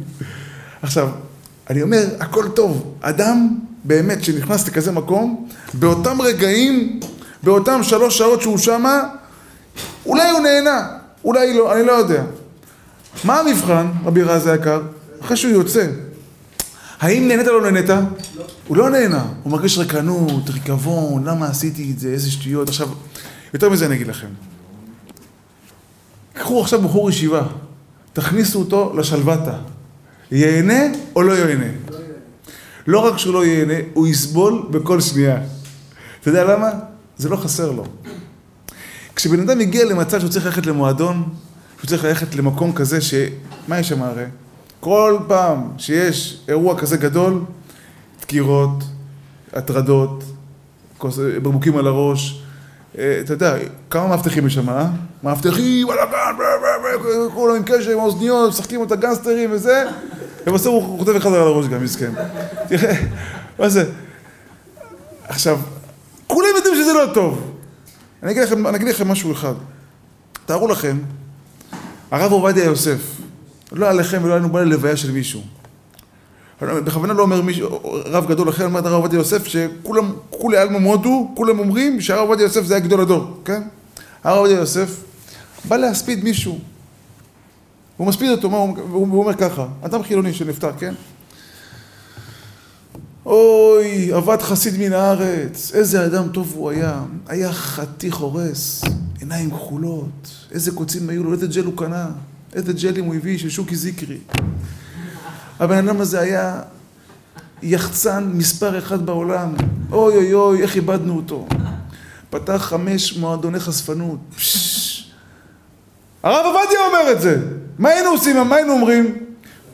עכשיו, 0.81 1.09
אני 1.69 1.81
אומר, 1.81 2.05
הכל 2.19 2.47
טוב. 2.55 2.93
אדם 3.01 3.59
באמת 3.83 4.23
שנכנס 4.23 4.67
לכזה 4.67 4.91
מקום, 4.91 5.47
באותם 5.73 6.21
רגעים, 6.21 6.99
באותם 7.43 7.83
שלוש 7.83 8.17
שעות 8.17 8.41
שהוא 8.41 8.57
שמה, 8.57 9.03
אולי 10.05 10.29
הוא 10.31 10.39
נהנה, 10.39 10.87
אולי 11.23 11.53
לא, 11.53 11.73
אני 11.75 11.85
לא 11.85 11.91
יודע. 11.91 12.23
מה 13.23 13.39
המבחן, 13.39 13.87
רבי 14.05 14.23
רז 14.23 14.47
היקר? 14.47 14.81
אחרי 15.21 15.37
שהוא 15.37 15.51
יוצא. 15.51 15.87
האם 16.99 17.27
נהנית 17.27 17.47
או 17.47 17.59
לא 17.59 17.71
נהנית? 17.71 17.89
לא. 17.89 17.95
הוא 18.67 18.77
לא 18.77 18.89
נהנה, 18.89 19.25
הוא 19.43 19.51
מרגיש 19.51 19.77
ריקנות, 19.77 20.49
ריקבון, 20.49 21.23
למה 21.23 21.47
עשיתי 21.47 21.91
את 21.91 21.99
זה, 21.99 22.09
איזה 22.09 22.31
שטויות. 22.31 22.69
עכשיו, 22.69 22.89
יותר 23.53 23.69
מזה 23.69 23.85
אני 23.85 23.95
אגיד 23.95 24.07
לכם. 24.07 24.27
קחו 26.33 26.61
עכשיו 26.61 26.81
בחור 26.81 27.09
ישיבה, 27.09 27.41
תכניסו 28.13 28.59
אותו 28.59 28.93
לשלוותה. 28.97 29.57
ייהנה 30.31 30.83
או 31.15 31.21
לא 31.21 31.33
ייהנה? 31.33 31.71
לא 32.87 32.99
רק 32.99 33.17
שהוא 33.17 33.33
לא 33.33 33.45
ייהנה, 33.45 33.73
הוא 33.93 34.07
יסבול 34.07 34.67
בכל 34.71 35.01
שנייה. 35.01 35.37
אתה 36.21 36.29
יודע 36.29 36.43
למה? 36.43 36.69
זה 37.17 37.29
לא 37.29 37.35
חסר 37.35 37.71
לו. 37.71 37.85
כשבן 39.15 39.39
אדם 39.39 39.57
מגיע 39.57 39.85
למצב 39.85 40.19
שהוא 40.19 40.29
צריך 40.29 40.45
ללכת 40.45 40.65
למועדון, 40.65 41.23
שהוא 41.77 41.87
צריך 41.87 42.03
ללכת 42.03 42.35
למקום 42.35 42.73
כזה 42.73 43.01
ש... 43.01 43.13
מה 43.67 43.79
יש 43.79 43.89
שם 43.89 44.01
הרי? 44.01 44.25
כל 44.79 45.17
פעם 45.27 45.71
שיש 45.77 46.41
אירוע 46.47 46.79
כזה 46.79 46.97
גדול, 46.97 47.41
דקירות, 48.21 48.83
הטרדות, 49.53 50.23
בקבוקים 51.15 51.77
על 51.77 51.87
הראש, 51.87 52.43
אה, 52.97 53.17
אתה 53.19 53.33
יודע, 53.33 53.55
כמה 53.89 54.07
מאבטחים 54.07 54.47
יש 54.47 54.53
שם, 54.53 54.69
אה? 54.69 54.87
מאבטחים, 55.23 55.87
כולם 57.33 57.55
עם 57.55 57.63
קשר, 57.63 57.91
עם 57.91 57.99
האוזניות, 57.99 58.49
משחקים 58.49 58.83
את 58.83 58.91
הגנסטרים 58.91 59.49
וזה, 59.51 59.83
ובסוף 60.47 60.83
הוא 60.83 60.99
חוטף 60.99 61.17
אחד 61.17 61.29
על 61.29 61.41
הראש 61.41 61.67
גם, 61.67 61.83
מסכן. 61.83 62.11
תראה, 62.67 62.93
מה 63.59 63.69
זה? 63.69 63.91
עכשיו, 65.27 65.59
כולם 66.27 66.47
יודעים 66.55 66.75
שזה 66.75 66.93
לא 66.93 67.13
טוב. 67.13 67.51
אני 68.23 68.31
אגיד 68.31 68.43
לכם, 68.43 68.67
אני 68.67 68.77
אגיד 68.77 68.87
לכם 68.87 69.07
משהו 69.07 69.31
אחד. 69.31 69.53
תארו 70.45 70.67
לכם, 70.67 70.97
הרב 72.11 72.31
עובדיה 72.31 72.65
יוסף, 72.65 72.99
לא 73.71 73.89
עליכם 73.89 74.21
ולא 74.23 74.33
היינו 74.33 74.49
בא 74.49 74.61
ללוויה 74.61 74.97
של 74.97 75.11
מישהו. 75.11 75.41
בכוונה 76.61 77.13
לא 77.13 77.21
אומר 77.21 77.41
מישהו, 77.41 77.79
רב 78.05 78.27
גדול 78.27 78.49
אחר, 78.49 78.65
אומר 78.65 78.79
את 78.79 78.85
הרב 78.85 78.95
עובדיה 78.95 79.17
יוסף, 79.17 79.47
שכולם, 79.47 80.11
כולי 80.29 80.57
עלמא 80.57 80.79
מודו, 80.79 81.31
כולם 81.35 81.59
אומרים 81.59 82.01
שהרב 82.01 82.29
עובדיה 82.29 82.43
יוסף 82.43 82.63
זה 82.63 82.73
היה 82.73 82.83
גדול 82.85 83.01
הדור, 83.01 83.41
כן? 83.45 83.61
הרב 84.23 84.37
עובדיה 84.37 84.57
יוסף 84.57 84.95
בא 85.65 85.77
להספיד 85.77 86.23
מישהו. 86.23 86.59
הוא 87.97 88.07
מספיד 88.07 88.31
אותו, 88.31 88.49
מה, 88.49 88.57
הוא 88.57 89.19
אומר 89.23 89.33
ככה, 89.33 89.67
אדם 89.81 90.03
חילוני 90.03 90.33
שנפטר, 90.33 90.71
כן? 90.79 90.93
אוי, 93.25 94.13
עבד 94.13 94.41
חסיד 94.41 94.77
מן 94.79 94.93
הארץ, 94.93 95.71
איזה 95.73 96.05
אדם 96.05 96.29
טוב 96.29 96.53
הוא 96.55 96.69
היה. 96.69 97.01
היה 97.27 97.53
חתיך 97.53 98.15
הורס, 98.15 98.83
עיניים 99.19 99.51
כחולות, 99.51 100.29
איזה 100.51 100.71
קוצים 100.71 101.09
היו 101.09 101.23
לו, 101.23 101.33
איזה 101.33 101.47
ג'ל 101.47 101.65
הוא 101.65 101.77
קנה, 101.77 102.07
איזה 102.53 102.73
ג'לים 102.73 103.05
הוא 103.05 103.15
הביא 103.15 103.37
של 103.37 103.49
שוקי 103.49 103.75
זיקרי. 103.75 104.17
הבן 105.59 105.87
אדם 105.87 106.01
הזה 106.01 106.19
היה 106.19 106.61
יחצן 107.63 108.31
מספר 108.33 108.77
אחד 108.77 109.05
בעולם. 109.05 109.55
אוי 109.91 110.15
אוי 110.15 110.33
אוי, 110.33 110.61
איך 110.61 110.75
איבדנו 110.75 111.15
אותו. 111.15 111.47
פתח 112.29 112.57
חמש 112.57 113.17
מועדוני 113.17 113.59
חשפנות. 113.59 114.19
הרב 116.23 116.45
עובדיה 116.45 116.79
אומר 116.87 117.11
את 117.11 117.21
זה. 117.21 117.66
מה 117.79 117.89
היינו 117.89 118.09
עושים? 118.09 118.37
מה 118.47 118.55
היינו 118.55 118.73
אומרים? 118.73 119.05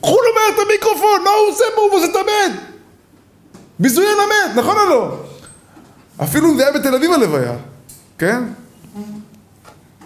קחו 0.00 0.16
לו 0.16 0.28
מהר 0.34 0.54
את 0.54 0.66
המיקרופון, 0.66 1.24
מה 1.24 1.30
הוא 1.30 1.52
עושה 1.52 1.64
פה? 1.74 1.80
הוא 1.80 2.00
עושה 2.00 2.06
את 2.10 2.16
המת. 2.16 2.60
ביזוי 3.78 4.06
על 4.06 4.18
המת, 4.20 4.56
נכון 4.56 4.76
או 4.76 4.84
לא? 4.90 5.16
אפילו 6.22 6.50
אם 6.50 6.56
זה 6.56 6.62
היה 6.62 6.72
בתל 6.78 6.94
אביב 6.94 7.12
הלוויה, 7.12 7.56
כן? 8.18 8.42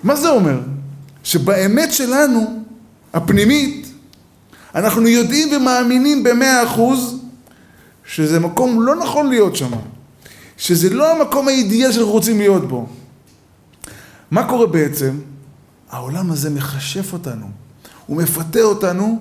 מה 0.03 0.17
זה 0.17 0.29
אומר? 0.29 0.61
שבאמת 1.25 1.93
שלנו, 1.93 2.65
הפנימית, 3.15 3.87
אנחנו 4.75 5.09
יודעים 5.09 5.49
ומאמינים 5.53 6.23
במאה 6.23 6.65
אחוז 6.65 7.19
שזה 8.05 8.41
מקום 8.41 8.83
לא 8.83 8.97
נכון 8.97 9.29
להיות 9.29 9.57
שם. 9.57 9.71
שזה 10.57 10.91
לא 10.91 11.13
המקום 11.13 11.49
האידיאל 11.49 11.93
שאנחנו 11.93 12.11
רוצים 12.13 12.39
להיות 12.39 12.69
בו. 12.69 12.87
מה 14.31 14.49
קורה 14.49 14.67
בעצם? 14.67 15.19
העולם 15.91 16.31
הזה 16.31 16.51
מכשף 16.51 17.13
אותנו. 17.13 17.47
הוא 18.09 18.17
מפתה 18.17 18.61
אותנו, 18.61 19.05
הוא 19.05 19.19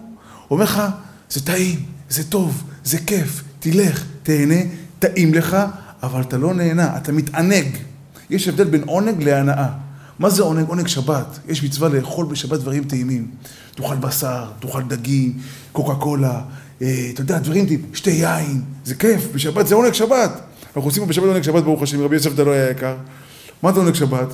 אומר 0.50 0.64
לך, 0.64 0.82
זה 1.30 1.46
טעים, 1.46 1.80
זה 2.10 2.24
טוב, 2.24 2.64
זה 2.84 2.98
כיף, 2.98 3.44
תלך, 3.60 4.06
תהנה, 4.24 4.56
טעים 5.00 5.34
לך, 5.34 5.58
אבל 6.04 6.22
אתה 6.22 6.38
לא 6.38 6.54
נהנה, 6.54 6.98
אתה 6.98 7.12
מתענג. 7.12 7.78
יש 8.30 8.48
הבדל 8.48 8.64
בין 8.64 8.84
עונג 8.86 9.24
להנאה. 9.24 9.68
מה 10.20 10.30
זה 10.30 10.44
עונג? 10.44 10.68
עונג 10.68 10.88
שבת. 10.88 11.40
יש 11.48 11.64
מצווה 11.64 11.90
לאכול 11.90 12.26
בשבת 12.26 12.60
דברים 12.60 12.84
טעימים. 12.84 13.28
תאכל 13.76 13.96
בשר, 13.96 14.46
תאכל 14.60 14.82
דגים, 14.82 15.34
קוקה 15.72 15.96
קולה, 15.96 16.42
אה, 16.82 17.10
אתה 17.14 17.22
יודע, 17.22 17.40
דברים 17.40 17.66
טעימים, 17.66 17.86
שתי 17.94 18.10
יין, 18.10 18.62
זה 18.86 18.96
כיף, 18.96 19.28
בשבת 19.34 19.68
זה 19.68 19.76
עונג 19.76 19.94
שבת. 19.94 20.42
אנחנו 20.76 20.90
עושים 20.90 21.08
בשבת 21.08 21.26
עונג 21.26 21.42
שבת, 21.42 21.64
ברוך 21.64 21.82
השם, 21.82 22.02
רבי 22.02 22.16
יוסף 22.16 22.34
דלוי 22.34 22.60
היקר. 22.60 22.96
מה 23.64 23.74
זה 23.74 23.80
עונג 23.80 23.94
שבת? 23.94 24.28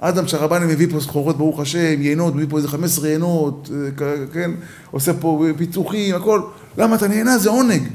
אדם 0.00 0.28
שהרבני 0.28 0.66
מביא 0.66 0.86
פה 0.90 1.00
סחורות, 1.00 1.38
ברוך 1.38 1.60
השם, 1.60 2.02
יינות, 2.02 2.34
מביא 2.34 2.46
פה 2.50 2.56
איזה 2.56 2.68
15 2.68 3.08
יינות, 3.08 3.70
אה, 3.74 4.04
כן, 4.32 4.50
עושה 4.90 5.12
פה 5.20 5.44
פיצוחים, 5.56 6.14
הכל. 6.14 6.42
למה 6.78 6.96
אתה 6.96 7.08
נהנה? 7.08 7.38
זה 7.38 7.50
עונג. 7.50 7.88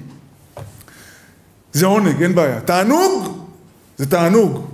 זה 1.73 1.85
עונג, 1.85 2.21
אין 2.21 2.35
בעיה. 2.35 2.61
תענוג, 2.61 3.47
זה 3.97 4.05
תענוג. 4.05 4.65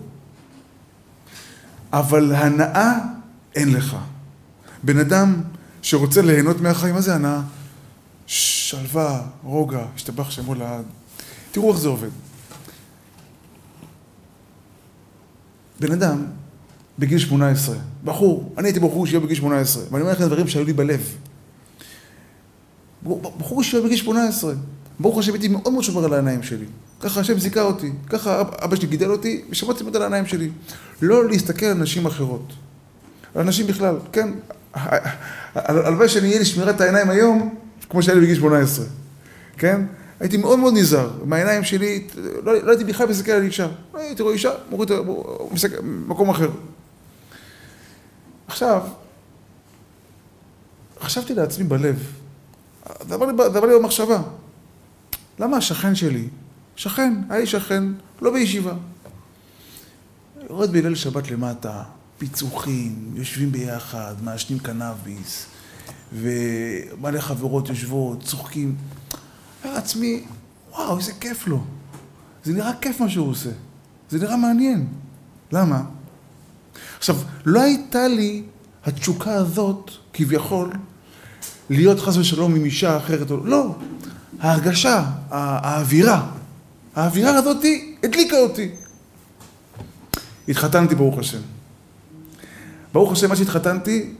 אבל 1.93 2.35
הנאה 2.35 2.93
אין 3.55 3.73
לך. 3.73 3.95
בן 4.83 4.99
אדם 4.99 5.41
שרוצה 5.81 6.21
ליהנות 6.21 6.61
מהחיים, 6.61 6.95
מה 6.95 7.01
זה 7.01 7.15
הנאה? 7.15 7.41
שלווה, 8.25 9.21
רוגע, 9.43 9.85
השתבח 9.95 10.29
שמו 10.29 10.55
לעד. 10.55 10.85
תראו 11.51 11.71
איך 11.71 11.79
זה 11.79 11.87
עובד. 11.87 12.09
בן 15.79 15.91
אדם 15.91 16.25
בגיל 16.99 17.19
18, 17.19 17.75
בחור, 18.03 18.53
אני 18.57 18.67
הייתי 18.67 18.79
בחור 18.79 19.05
שיהיה 19.05 19.19
בגיל 19.19 19.35
18, 19.35 19.83
ואני 19.91 20.01
אומר 20.01 20.13
לכם 20.13 20.25
דברים 20.25 20.47
שהיו 20.47 20.65
לי 20.65 20.73
בלב. 20.73 21.15
בחור 23.37 23.63
שיהיה 23.63 23.83
בגיל 23.83 23.97
18, 23.97 24.53
ברוך 24.99 25.17
השם 25.17 25.33
הייתי 25.33 25.47
מאוד 25.47 25.73
מאוד 25.73 25.83
שובר 25.83 26.05
על 26.05 26.13
העיניים 26.13 26.43
שלי. 26.43 26.65
ככה 26.99 27.19
השם 27.19 27.39
זיכה 27.39 27.61
אותי, 27.61 27.91
ככה 28.09 28.41
אבא 28.41 28.75
שלי 28.75 28.87
גידל 28.87 29.11
אותי, 29.11 29.41
ושמעתי 29.49 29.83
מאוד 29.83 29.95
על 29.95 30.01
העיניים 30.01 30.25
שלי. 30.25 30.49
לא 31.01 31.29
להסתכל 31.29 31.65
על 31.65 31.77
נשים 31.77 32.05
אחרות. 32.05 32.53
על 33.35 33.43
נשים 33.43 33.67
בכלל, 33.67 33.95
כן. 34.11 34.29
הלוואי 35.55 36.09
שאני 36.09 36.27
אהיה 36.27 36.39
לי 36.39 36.45
שמירת 36.45 36.81
העיניים 36.81 37.09
היום, 37.09 37.55
כמו 37.89 38.03
שהיה 38.03 38.15
לי 38.15 38.21
בגיל 38.21 38.35
18, 38.35 38.85
כן? 39.57 39.81
הייתי 40.19 40.37
מאוד 40.37 40.59
מאוד 40.59 40.73
נזהר, 40.77 41.09
מהעיניים 41.25 41.63
שלי, 41.63 42.07
לא, 42.43 42.63
לא 42.63 42.71
הייתי 42.71 42.83
בכלל 42.83 43.07
מסתכל 43.07 43.31
על 43.31 43.43
אישה. 43.43 43.67
הייתי 43.93 44.23
רואה 44.23 44.33
אישה, 44.33 44.51
מוריד, 44.69 44.91
מקום 46.07 46.29
אחר. 46.29 46.49
עכשיו, 48.49 48.87
חשבתי 51.01 51.33
לעצמי 51.33 51.63
בלב, 51.63 52.11
זה 53.07 53.15
עבר 53.15 53.65
לי 53.65 53.73
במחשבה, 53.79 54.21
למה 55.39 55.57
השכן 55.57 55.95
שלי, 55.95 56.27
שכן, 56.75 57.13
היה 57.29 57.39
לי 57.39 57.47
שכן, 57.47 57.83
לא 58.21 58.33
בישיבה, 58.33 58.73
יורד 60.49 60.71
בליל 60.71 60.95
שבת 60.95 61.31
למטה, 61.31 61.83
פיצוחים, 62.17 63.11
יושבים 63.15 63.51
ביחד, 63.51 64.15
מעשנים 64.23 64.59
קנאביס, 64.59 65.45
ומלא 66.13 67.19
חברות 67.19 67.69
יושבות, 67.69 68.23
צוחקים. 68.23 68.75
אומר 69.63 69.73
לעצמי, 69.73 70.23
וואו, 70.71 70.97
איזה 70.97 71.11
כיף 71.19 71.47
לו. 71.47 71.63
זה 72.43 72.53
נראה 72.53 72.71
כיף 72.81 72.99
מה 73.01 73.09
שהוא 73.09 73.29
עושה. 73.29 73.49
זה 74.09 74.19
נראה 74.19 74.37
מעניין. 74.37 74.87
למה? 75.51 75.83
עכשיו, 76.97 77.15
לא 77.45 77.61
הייתה 77.61 78.07
לי 78.07 78.43
התשוקה 78.85 79.33
הזאת, 79.33 79.91
כביכול, 80.13 80.69
להיות 81.69 81.99
חס 81.99 82.17
ושלום 82.17 82.55
עם 82.55 82.65
אישה 82.65 82.97
אחרת. 82.97 83.27
לא. 83.43 83.75
ההרגשה, 84.39 85.03
האווירה, 85.29 86.29
האווירה 86.95 87.35
הזאת 87.35 87.65
הדליקה 88.03 88.37
אותי. 88.37 88.69
התחתנתי, 90.49 90.95
ברוך 90.95 91.19
השם. 91.19 91.39
ברוך 92.93 93.11
השם, 93.11 93.29
מה 93.29 93.35
שהתחתנתי, 93.35 94.13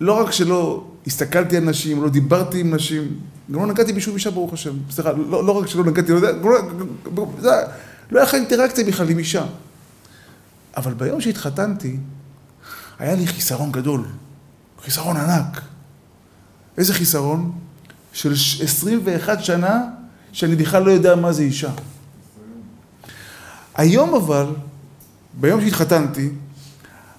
לא 0.00 0.12
רק 0.12 0.30
שלא 0.32 0.84
הסתכלתי 1.06 1.56
על 1.56 1.64
נשים, 1.64 2.02
לא 2.02 2.08
דיברתי 2.08 2.60
עם 2.60 2.74
נשים, 2.74 3.18
גם 3.52 3.60
לא 3.60 3.66
נגעתי 3.66 3.92
בשום 3.92 4.14
אישה, 4.14 4.30
ברוך 4.30 4.52
השם. 4.52 4.74
סליחה, 4.90 5.12
לא, 5.12 5.44
לא 5.44 5.52
רק 5.52 5.66
שלא 5.66 5.84
נגעתי, 5.84 6.12
לא, 6.12 6.20
לא, 7.16 7.26
זה, 7.38 7.48
לא 8.10 8.18
היה 8.18 8.28
לך 8.28 8.34
אינטראקציה 8.34 8.84
בכלל 8.84 9.10
עם 9.10 9.18
אישה. 9.18 9.44
אבל 10.76 10.94
ביום 10.94 11.20
שהתחתנתי, 11.20 11.96
היה 12.98 13.14
לי 13.14 13.26
חיסרון 13.26 13.72
גדול. 13.72 14.04
חיסרון 14.82 15.16
ענק. 15.16 15.60
איזה 16.78 16.94
חיסרון? 16.94 17.52
של 18.12 18.32
21 18.62 19.44
שנה 19.44 19.82
שאני 20.32 20.56
בכלל 20.56 20.82
לא 20.82 20.90
יודע 20.90 21.16
מה 21.16 21.32
זה 21.32 21.42
אישה. 21.42 21.70
היום 23.74 24.14
אבל, 24.14 24.46
ביום 25.40 25.60
שהתחתנתי, 25.60 26.30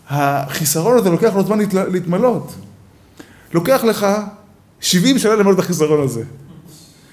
החיסרון 0.10 0.98
הזה 0.98 1.10
לוקח 1.10 1.34
לו 1.36 1.46
זמן 1.46 1.60
להתמלות. 1.92 2.56
לוקח 3.54 3.84
לך 3.84 4.06
70 4.80 5.20
שנה 5.20 5.36
למלא 5.36 5.54
את 5.54 5.60
החיסרון 5.60 6.04
הזה. 6.04 6.24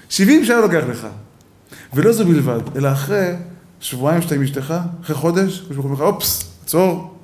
70 0.09 0.45
שנה 0.45 0.59
לוקח 0.59 0.83
לך. 0.89 1.07
ולא 1.93 2.13
זו 2.13 2.25
בלבד, 2.25 2.77
אלא 2.77 2.91
אחרי 2.91 3.33
שבועיים 3.79 4.21
שאתה 4.21 4.35
עם 4.35 4.43
אשתך, 4.43 4.73
אחרי 5.01 5.15
חודש, 5.15 5.65
מישהו 5.69 5.83
אומר 5.83 5.93
לך, 5.93 6.01
אופס, 6.01 6.43
עצור, 6.63 7.17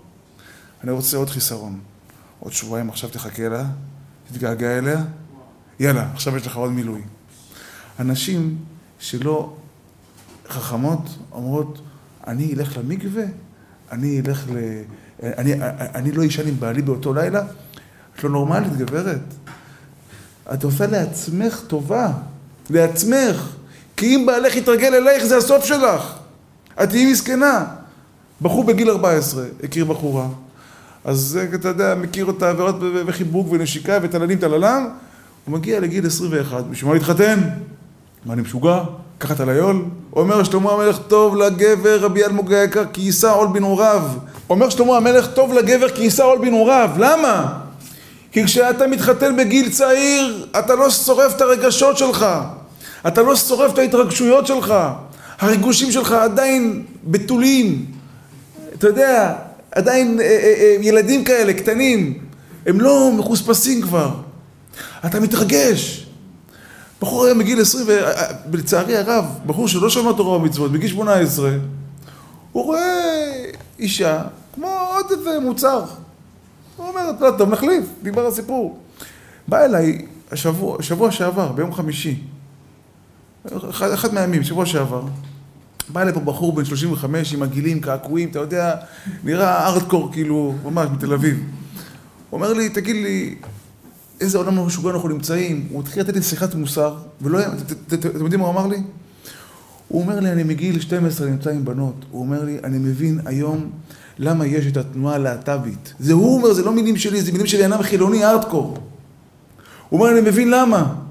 אני 0.84 0.91
רוצה 0.91 1.18
עוד 1.18 1.30
חיסרון. 1.30 1.80
עוד 2.39 2.54
שבועיים 2.54 2.89
עכשיו 2.89 3.10
תחכה 3.10 3.50
לה, 3.50 3.65
תתגעגע 4.32 4.78
אליה, 4.78 5.04
יאללה, 5.80 6.10
עכשיו 6.13 6.38
יש 6.38 6.48
לך 6.48 6.56
עוד 6.56 6.72
מילוי. 6.72 7.02
אנשים 8.00 8.58
שלא 9.00 9.54
חכמות 10.50 11.10
אומרות, 11.32 11.82
אני 12.28 12.54
אלך 12.54 12.78
למקווה, 12.78 13.24
אני 13.91 14.22
אלך 14.26 14.46
ל... 14.54 14.58
אני, 15.24 15.54
אני 15.96 16.12
לא 16.12 16.28
אשן 16.28 16.48
עם 16.48 16.60
בעלי 16.60 16.82
באותו 16.82 17.13
לילה? 17.13 17.44
את 18.15 18.24
לא 18.24 18.30
נורמלית, 18.30 18.78
גברת. 18.78 19.22
את 20.54 20.63
עושה 20.63 20.88
לעצמך 20.88 21.62
טובה, 21.68 22.12
לעצמך. 22.70 23.50
כי 23.98 24.15
אם 24.15 24.26
בעלך 24.26 24.56
יתרגל 24.56 24.94
אלייך, 24.94 25.24
זה 25.24 25.38
הסוף 25.38 25.65
שלך. 25.65 26.25
את 26.84 26.90
תהיי 26.90 27.12
מסכנה. 27.12 27.66
בחור 28.42 28.64
בגיל 28.64 28.90
14 28.90 29.44
הכיר 29.64 29.86
בחורה. 29.86 30.28
אז 31.06 31.40
אתה 31.56 31.68
יודע, 31.68 31.96
מכיר 31.96 32.26
אותה 32.26 32.50
עבירות 32.50 32.76
וחיבוק 33.06 33.48
ונשיקה 33.52 34.00
וטללים 34.02 34.38
טללם, 34.38 34.88
הוא 35.46 35.54
מגיע 35.54 35.80
לגיל 35.80 36.08
21, 36.08 36.64
בשביל 36.64 36.88
מה 36.90 36.94
להתחתן? 36.94 37.40
מה 38.26 38.34
אני 38.34 38.42
משוגע? 38.42 38.80
קחת 39.18 39.40
על 39.40 39.50
היול? 39.50 39.86
אומר 40.16 40.44
שלמה 40.44 40.72
המלך 40.72 41.00
טוב 41.08 41.36
לגבר 41.36 42.00
רבי 42.00 42.26
אלמוג 42.26 42.54
היקר 42.54 42.84
כי 42.94 43.02
יישא 43.02 43.32
עול 43.32 43.48
בנעוריו. 43.48 44.02
אומר 44.50 44.70
שלמה 44.70 44.98
המלך 44.98 45.28
טוב 45.34 45.54
לגבר 45.54 45.90
כי 45.90 46.02
יישא 46.04 46.24
עול 46.24 46.38
בנעוריו. 46.38 46.90
למה? 46.98 47.54
כי 48.32 48.44
כשאתה 48.44 48.88
מתחתן 48.88 49.38
בגיל 49.38 49.70
צעיר, 49.70 50.48
אתה 50.60 50.76
לא 50.76 50.90
שורף 50.90 51.36
את 51.36 51.42
הרגשות 51.42 51.98
שלך. 51.98 52.26
אתה 53.08 53.22
לא 53.22 53.36
שורף 53.36 53.74
את 53.74 53.78
ההתרגשויות 53.78 54.48
שלך. 54.48 54.74
הריגושים 55.39 55.91
שלך 55.91 56.12
עדיין 56.12 56.86
בתולים. 57.04 57.86
אתה 58.74 58.88
יודע, 58.88 59.36
עדיין 59.71 60.19
אה, 60.19 60.26
אה, 60.26 60.54
אה, 60.58 60.76
ילדים 60.82 61.24
כאלה, 61.24 61.54
קטנים. 61.54 62.19
הם 62.65 62.82
לא 62.82 63.12
מחוספסים 63.17 63.82
כבר. 63.82 64.12
אתה 65.06 65.19
מתרגש. 65.19 66.08
בחור 67.02 67.26
היום 67.26 67.39
בגיל 67.39 67.62
20, 67.62 67.88
ולצערי 68.52 68.98
הרב, 68.98 69.26
בחור 69.45 69.67
שלא 69.67 69.89
שמע 69.89 70.12
תורה 70.17 70.38
ומצוות, 70.38 70.71
בגיל 70.71 70.89
18, 70.89 71.52
הוא 72.52 72.63
רואה 72.63 73.34
אישה 73.80 74.21
כמו 74.56 74.67
עוד 74.95 75.06
איזה 75.12 75.39
מוצר. 75.39 75.86
הוא 76.78 76.88
אומר, 76.88 77.12
לא 77.19 77.32
טוב, 77.38 77.50
נחליף, 77.50 77.84
נגמר 78.04 78.28
הסיפור. 78.28 78.80
בא 79.48 79.65
אליי 79.65 80.06
השבוע, 80.32 80.84
שבוע 80.84 81.12
שעבר, 81.12 81.52
ביום 81.52 81.74
חמישי, 81.74 82.19
אחד, 83.70 83.92
אחד 83.92 84.14
מהימים, 84.14 84.44
שבוע 84.44 84.66
שעבר, 84.66 85.02
בא 85.90 86.02
אליי 86.02 86.14
פה 86.14 86.20
בחור 86.20 86.54
בן 86.54 86.66
35 86.66 87.34
עם 87.34 87.44
עגילים, 87.44 87.82
קעקועים, 87.82 88.30
אתה 88.30 88.40
יודע, 88.40 88.76
נראה 89.24 89.68
ארדקור 89.68 90.10
כאילו, 90.12 90.56
ממש, 90.64 90.88
מתל 90.94 91.14
אביב. 91.14 91.36
הוא 91.36 91.44
אומר 92.32 92.54
לי, 92.54 92.70
תגיד 92.70 92.96
לי, 92.96 93.36
איזה 94.22 94.38
עולם 94.38 94.60
משוגע 94.60 94.90
אנחנו 94.90 95.10
נמצאים. 95.10 95.68
הוא 95.72 95.82
התחיל 95.82 96.04
לתת 96.04 96.16
לי 96.16 96.22
שיחת 96.22 96.56
מוסר, 96.56 96.96
ולא 97.22 97.38
היה, 97.38 97.50
אתם 97.88 98.24
יודעים 98.24 98.40
מה 98.40 98.48
הוא 98.48 98.54
אמר 98.54 98.68
לי? 98.68 98.78
הוא 99.88 100.02
אומר 100.02 100.20
לי, 100.20 100.32
אני 100.32 100.44
מגיל 100.44 100.80
12 100.80 101.28
נמצא 101.28 101.50
עם 101.50 101.66
בנות. 101.66 102.06
הוא 102.12 102.22
אומר 102.22 102.44
לי, 102.44 102.58
אני 102.64 102.78
מבין 102.78 103.20
היום 103.26 103.70
למה 104.20 104.46
יש 104.46 104.68
את 104.68 104.78
התנועה 104.78 105.16
הלהט"בית. 105.16 105.94
זה 106.00 106.14
הוא 106.14 106.38
אומר, 106.38 106.54
זה 106.54 106.64
לא 106.64 106.72
מילים 106.72 106.98
שלי, 106.98 107.22
זה 107.22 107.32
מילים 107.32 107.48
של 107.48 107.62
עינם 107.62 107.82
חילוני 107.82 108.26
ארטקור. 108.26 108.78
הוא 109.90 110.00
אומר, 110.00 110.12
אני 110.12 110.22
מבין 110.22 110.50
למה. 110.50 111.05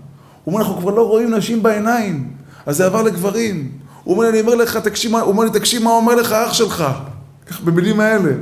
הוא 0.45 0.55
אומר, 0.55 0.65
אנחנו 0.65 0.81
כבר 0.81 0.91
לא 0.91 1.09
רואים 1.09 1.35
נשים 1.35 1.63
בעיניים, 1.63 2.31
אז 2.67 2.77
זה 2.77 2.87
עבר 2.87 3.03
לגברים. 3.03 3.71
הוא 4.05 4.15
אומר, 4.15 4.29
אני 4.29 4.41
אומר 4.41 4.55
לך, 4.55 4.77
תקשיב, 4.77 5.15
הוא 5.15 5.23
אומר 5.23 5.45
לי, 5.45 5.51
תקשיב 5.51 5.83
מה 5.83 5.91
אומר 5.91 6.15
לך 6.15 6.33
אח 6.33 6.53
שלך. 6.53 6.85
ככה 7.47 7.63
במילים 7.63 8.01
האלה. 8.01 8.33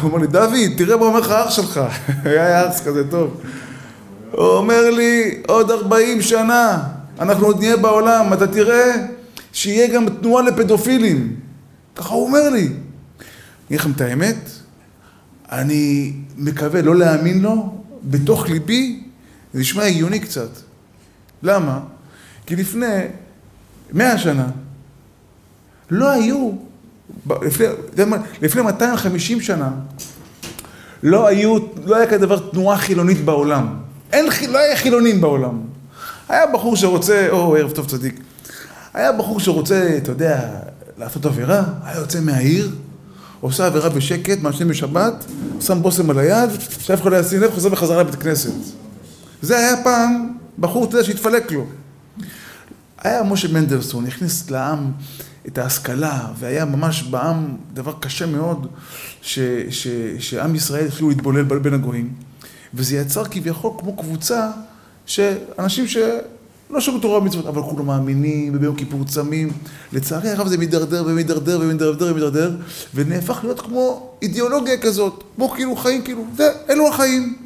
הוא 0.00 0.10
אומר 0.10 0.18
לי, 0.18 0.26
דוד, 0.26 0.76
תראה 0.76 0.96
מה 0.96 1.06
אומר 1.06 1.20
לך 1.20 1.30
אח 1.30 1.50
שלך. 1.50 1.80
היה 2.24 2.70
אח 2.70 2.80
כזה 2.84 3.10
טוב. 3.10 3.40
הוא 4.30 4.46
אומר 4.46 4.90
לי, 4.90 5.42
עוד 5.46 5.70
40 5.70 6.22
שנה 6.22 6.82
אנחנו 7.20 7.46
עוד 7.46 7.58
נהיה 7.58 7.76
בעולם, 7.76 8.32
אתה 8.32 8.46
תראה 8.46 9.06
שיהיה 9.52 9.94
גם 9.94 10.06
תנועה 10.08 10.42
לפדופילים. 10.42 11.36
ככה 11.96 12.14
הוא 12.14 12.26
אומר 12.26 12.50
לי. 12.50 12.60
אני 12.60 12.72
אגיד 13.68 13.80
לכם 13.80 13.90
את 13.90 14.00
האמת, 14.00 14.50
אני 15.52 16.12
מקווה 16.36 16.82
לא 16.82 16.96
להאמין 16.96 17.42
לו, 17.42 17.74
בתוך 18.04 18.48
ליבי, 18.48 19.01
זה 19.54 19.60
נשמע 19.60 19.82
הגיוני 19.82 20.20
קצת. 20.20 20.48
למה? 21.42 21.80
כי 22.46 22.56
לפני 22.56 23.06
מאה 23.92 24.18
שנה 24.18 24.46
לא 25.90 26.10
היו 26.10 26.50
לפני, 27.42 27.66
לפני 28.42 28.62
250 28.62 29.40
שנה 29.40 29.70
לא 31.02 31.26
היו, 31.26 31.58
לא 31.84 31.96
היה 31.96 32.06
כזה 32.06 32.18
דבר 32.18 32.38
תנועה 32.38 32.78
חילונית 32.78 33.24
בעולם. 33.24 33.74
אין, 34.12 34.26
לא 34.48 34.58
היה 34.58 34.76
חילונים 34.76 35.20
בעולם. 35.20 35.60
היה 36.28 36.46
בחור 36.46 36.76
שרוצה, 36.76 37.28
או 37.30 37.56
ערב 37.56 37.70
טוב 37.70 37.86
צדיק, 37.86 38.20
היה 38.94 39.12
בחור 39.12 39.40
שרוצה, 39.40 39.94
אתה 39.96 40.10
יודע, 40.10 40.50
לעשות 40.98 41.26
עבירה, 41.26 41.64
היה 41.84 41.96
יוצא 41.96 42.20
מהעיר, 42.20 42.70
עושה 43.40 43.66
עבירה 43.66 43.88
בשקט, 43.88 44.38
מעשנים 44.42 44.68
בשבת, 44.68 45.24
שם 45.60 45.82
בושם 45.82 46.10
על 46.10 46.18
היד, 46.18 46.50
שאף 46.78 47.02
אחד 47.02 47.12
לא 47.12 47.16
ישים 47.16 47.40
לב, 47.40 47.50
חוזר 47.50 47.68
בחזרה 47.68 48.00
לבית 48.02 48.14
כנסת. 48.14 48.81
זה 49.42 49.58
היה 49.58 49.82
פעם 49.84 50.32
בחור, 50.58 50.84
אתה 50.84 50.94
יודע, 50.96 51.06
שהתפלק 51.06 51.52
לו. 51.52 51.66
היה 52.98 53.22
משה 53.22 53.48
מנדלסון, 53.48 54.06
הכניס 54.06 54.50
לעם 54.50 54.90
את 55.48 55.58
ההשכלה, 55.58 56.28
והיה 56.38 56.64
ממש 56.64 57.02
בעם 57.02 57.56
דבר 57.72 57.92
קשה 58.00 58.26
מאוד, 58.26 58.66
ש, 59.22 59.38
ש, 59.70 59.88
שעם 60.18 60.54
ישראל 60.54 60.86
התחילו 60.86 61.08
להתבולל 61.08 61.42
בין 61.42 61.74
הגויים, 61.74 62.12
וזה 62.74 62.96
יצר 62.96 63.24
כביכול 63.24 63.70
כמו 63.78 63.96
קבוצה 63.96 64.50
שאנשים 65.06 65.86
שלא 65.88 66.80
שמעו 66.80 66.98
תורה 66.98 67.18
ומצוות, 67.18 67.46
אבל 67.46 67.62
כולם 67.62 67.86
מאמינים, 67.86 68.52
וביום 68.54 68.76
כיפור 68.76 69.04
צמים. 69.04 69.52
לצערי 69.92 70.30
הרב 70.30 70.48
זה 70.48 70.58
מידרדר 70.58 71.04
ומידרדר 71.06 71.58
ומידרדר 71.62 72.10
ומידרדר, 72.10 72.56
ונהפך 72.94 73.40
להיות 73.42 73.60
כמו 73.60 74.12
אידיאולוגיה 74.22 74.78
כזאת, 74.78 75.24
כמו 75.36 75.48
כאילו 75.50 75.76
חיים, 75.76 76.02
כאילו, 76.02 76.24
זה, 76.36 76.52
אלו 76.70 76.88
החיים, 76.88 77.36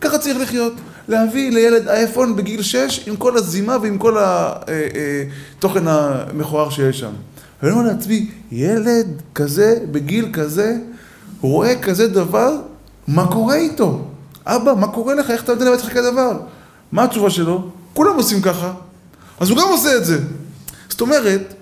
ככה 0.00 0.18
צריך 0.18 0.38
לחיות. 0.40 0.72
להביא 1.08 1.50
לילד 1.50 1.88
אייפון 1.88 2.36
בגיל 2.36 2.62
6 2.62 3.08
עם 3.08 3.16
כל 3.16 3.36
הזימה 3.36 3.76
ועם 3.82 3.98
כל 3.98 4.16
התוכן 4.20 5.88
אה, 5.88 5.92
אה, 5.92 6.24
המכוער 6.30 6.70
שיש 6.70 7.00
שם. 7.00 7.12
ואני 7.62 7.72
אומר 7.72 7.84
לעצמי, 7.86 8.30
ילד 8.52 9.22
כזה, 9.34 9.78
בגיל 9.90 10.28
כזה, 10.32 10.76
רואה 11.40 11.82
כזה 11.82 12.08
דבר, 12.08 12.56
מה 13.08 13.26
קורה 13.26 13.54
איתו? 13.54 14.04
אבא, 14.46 14.74
מה 14.74 14.88
קורה 14.88 15.14
לך? 15.14 15.30
איך 15.30 15.44
אתה 15.44 15.52
יודע 15.52 15.70
לבצע 15.70 15.90
כזה 15.90 16.10
דבר? 16.10 16.40
מה 16.92 17.04
התשובה 17.04 17.30
שלו? 17.30 17.70
כולם 17.94 18.16
עושים 18.16 18.42
ככה, 18.42 18.72
אז 19.40 19.50
הוא 19.50 19.58
גם 19.58 19.68
עושה 19.68 19.96
את 19.96 20.04
זה. 20.04 20.18
זאת 20.88 21.00
אומרת, 21.00 21.54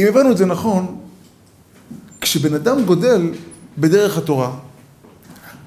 אם 0.00 0.06
הבנו 0.08 0.32
את 0.32 0.36
זה 0.36 0.46
נכון, 0.46 0.96
כשבן 2.20 2.54
אדם 2.54 2.84
גודל 2.84 3.30
בדרך 3.78 4.18
התורה, 4.18 4.50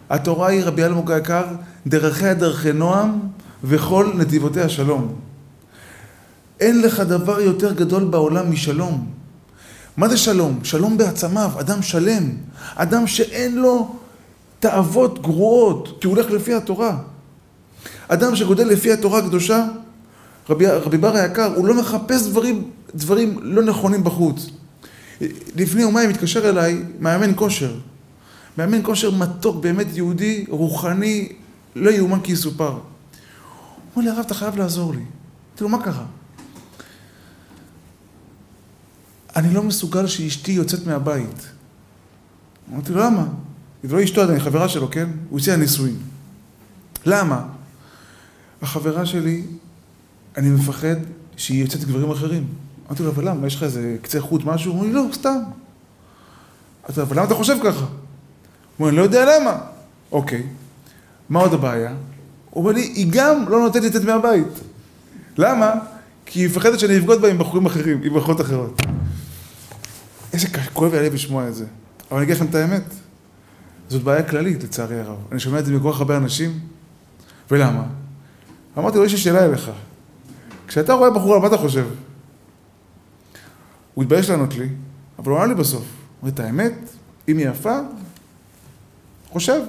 התורה 0.09 0.47
היא, 0.47 0.63
רבי 0.63 0.83
אלמוג 0.83 1.11
היקר, 1.11 1.45
דרכיה 1.87 2.33
דרכי 2.33 2.73
נועם 2.73 3.19
וכל 3.63 4.11
נתיבותיה 4.15 4.69
שלום. 4.69 5.15
אין 6.59 6.81
לך 6.81 6.99
דבר 6.99 7.39
יותר 7.39 7.73
גדול 7.73 8.03
בעולם 8.03 8.51
משלום. 8.51 9.07
מה 9.97 10.09
זה 10.09 10.17
שלום? 10.17 10.59
שלום 10.63 10.97
בעצמיו, 10.97 11.51
אדם 11.59 11.81
שלם, 11.81 12.29
אדם 12.75 13.07
שאין 13.07 13.55
לו 13.55 13.95
תאוות 14.59 15.21
גרועות, 15.21 15.97
כי 16.01 16.07
הוא 16.07 16.15
הולך 16.15 16.31
לפי 16.31 16.53
התורה. 16.53 16.97
אדם 18.07 18.35
שגודל 18.35 18.67
לפי 18.67 18.91
התורה 18.91 19.19
הקדושה, 19.19 19.67
רבי, 20.49 20.67
רבי 20.67 20.97
בר 20.97 21.15
היקר, 21.15 21.55
הוא 21.55 21.67
לא 21.67 21.73
מחפש 21.73 22.27
דברים, 22.27 22.69
דברים 22.95 23.39
לא 23.41 23.63
נכונים 23.63 24.03
בחוץ. 24.03 24.49
לפני 25.55 25.81
יומיים 25.81 26.09
התקשר 26.09 26.49
אליי 26.49 26.83
מאמן 26.99 27.31
כושר. 27.35 27.75
מאמן 28.57 28.79
כושר 28.83 29.11
מתוק, 29.11 29.55
באמת 29.55 29.87
יהודי, 29.93 30.45
רוחני, 30.49 31.29
לא 31.75 31.91
יאומן 31.91 32.19
כי 32.19 32.31
יסופר. 32.31 32.79
אמר 33.95 34.03
לי, 34.03 34.09
הרב, 34.09 34.19
אתה 34.19 34.33
חייב 34.33 34.55
לעזור 34.55 34.93
לי. 34.93 34.97
אמרתי 34.97 35.63
לו, 35.63 35.69
מה 35.69 35.83
קרה? 35.83 36.05
אני 39.35 39.53
לא 39.53 39.63
מסוגל 39.63 40.07
שאשתי 40.07 40.51
יוצאת 40.51 40.87
מהבית. 40.87 41.47
אמרתי 42.73 42.91
לו, 42.91 43.01
למה? 43.01 43.27
היא 43.83 43.91
לא 43.91 44.03
אשתו 44.03 44.21
עדיין, 44.21 44.39
חברה 44.39 44.69
שלו, 44.69 44.91
כן? 44.91 45.09
הוא 45.29 45.39
הציע 45.39 45.55
נישואין. 45.55 45.97
למה? 47.05 47.47
החברה 48.61 49.05
שלי, 49.05 49.43
אני 50.37 50.49
מפחד 50.49 50.95
שהיא 51.37 51.61
יוצאת 51.61 51.83
גברים 51.83 52.11
אחרים. 52.11 52.47
אמרתי 52.87 53.03
לו, 53.03 53.09
אבל 53.09 53.29
למה? 53.29 53.47
יש 53.47 53.55
לך 53.55 53.63
איזה 53.63 53.97
קצה 54.01 54.21
חוט 54.21 54.43
משהו? 54.45 54.71
הוא 54.71 54.79
אומר 54.79 54.87
לי, 54.87 54.93
לא, 54.93 55.13
סתם. 55.13 55.37
אמרתי 56.85 56.99
לו, 56.99 57.05
אבל 57.05 57.15
למה 57.17 57.25
אתה 57.25 57.35
חושב 57.35 57.57
ככה? 57.63 57.79
הוא 57.79 57.89
אומר, 58.79 58.89
אני 58.89 58.97
לא 58.97 59.01
יודע 59.01 59.39
למה. 59.39 59.57
אוקיי, 60.11 60.43
מה 61.29 61.39
עוד 61.39 61.53
הבעיה? 61.53 61.93
הוא 62.49 62.63
אומר 62.63 62.71
לי, 62.71 62.81
היא 62.81 63.07
גם 63.09 63.45
לא 63.49 63.59
נותנת 63.59 63.83
לי 63.83 63.89
לצאת 63.89 64.03
מהבית. 64.03 64.47
למה? 65.37 65.73
כי 66.25 66.39
היא 66.39 66.47
מפחדת 66.47 66.79
שאני 66.79 66.97
אבגוד 66.97 67.21
בה 67.21 67.29
עם 67.29 67.37
בחורים 67.37 67.65
אחרים, 67.65 68.01
עם 68.03 68.13
בחורות 68.13 68.41
אחרות. 68.41 68.81
איזה 70.33 70.47
כואב 70.73 70.91
לי 70.91 70.99
הלב 70.99 71.13
לשמוע 71.13 71.47
את 71.47 71.55
זה. 71.55 71.65
אבל 72.11 72.17
אני 72.17 72.25
אגיד 72.25 72.35
לכם 72.35 72.45
את 72.45 72.55
האמת, 72.55 72.83
זאת 73.89 74.03
בעיה 74.03 74.23
כללית, 74.23 74.63
לצערי 74.63 74.99
הרב. 74.99 75.17
אני 75.31 75.39
שומע 75.39 75.59
את 75.59 75.65
זה 75.65 75.73
מכל 75.73 75.91
כך 75.91 75.99
הרבה 75.99 76.17
אנשים, 76.17 76.59
ולמה? 77.51 77.83
אמרתי 78.77 78.97
לו, 78.97 79.05
יש 79.05 79.11
לי 79.11 79.17
שאלה 79.17 79.45
אליך. 79.45 79.71
כשאתה 80.67 80.93
רואה 80.93 81.09
בחורה, 81.09 81.39
מה 81.39 81.47
אתה 81.47 81.57
חושב? 81.57 81.85
הוא 83.93 84.03
התבייש 84.03 84.29
לענות 84.29 84.55
לי, 84.55 84.67
אבל 85.19 85.31
הוא 85.31 85.39
ענה 85.39 85.47
לי 85.47 85.55
בסוף. 85.55 85.81
הוא 85.81 85.87
אומר, 86.21 86.33
את 86.33 86.39
האמת, 86.39 86.73
אם 87.27 87.37
היא 87.37 87.49
יפה, 87.49 87.79
חושב. 89.29 89.61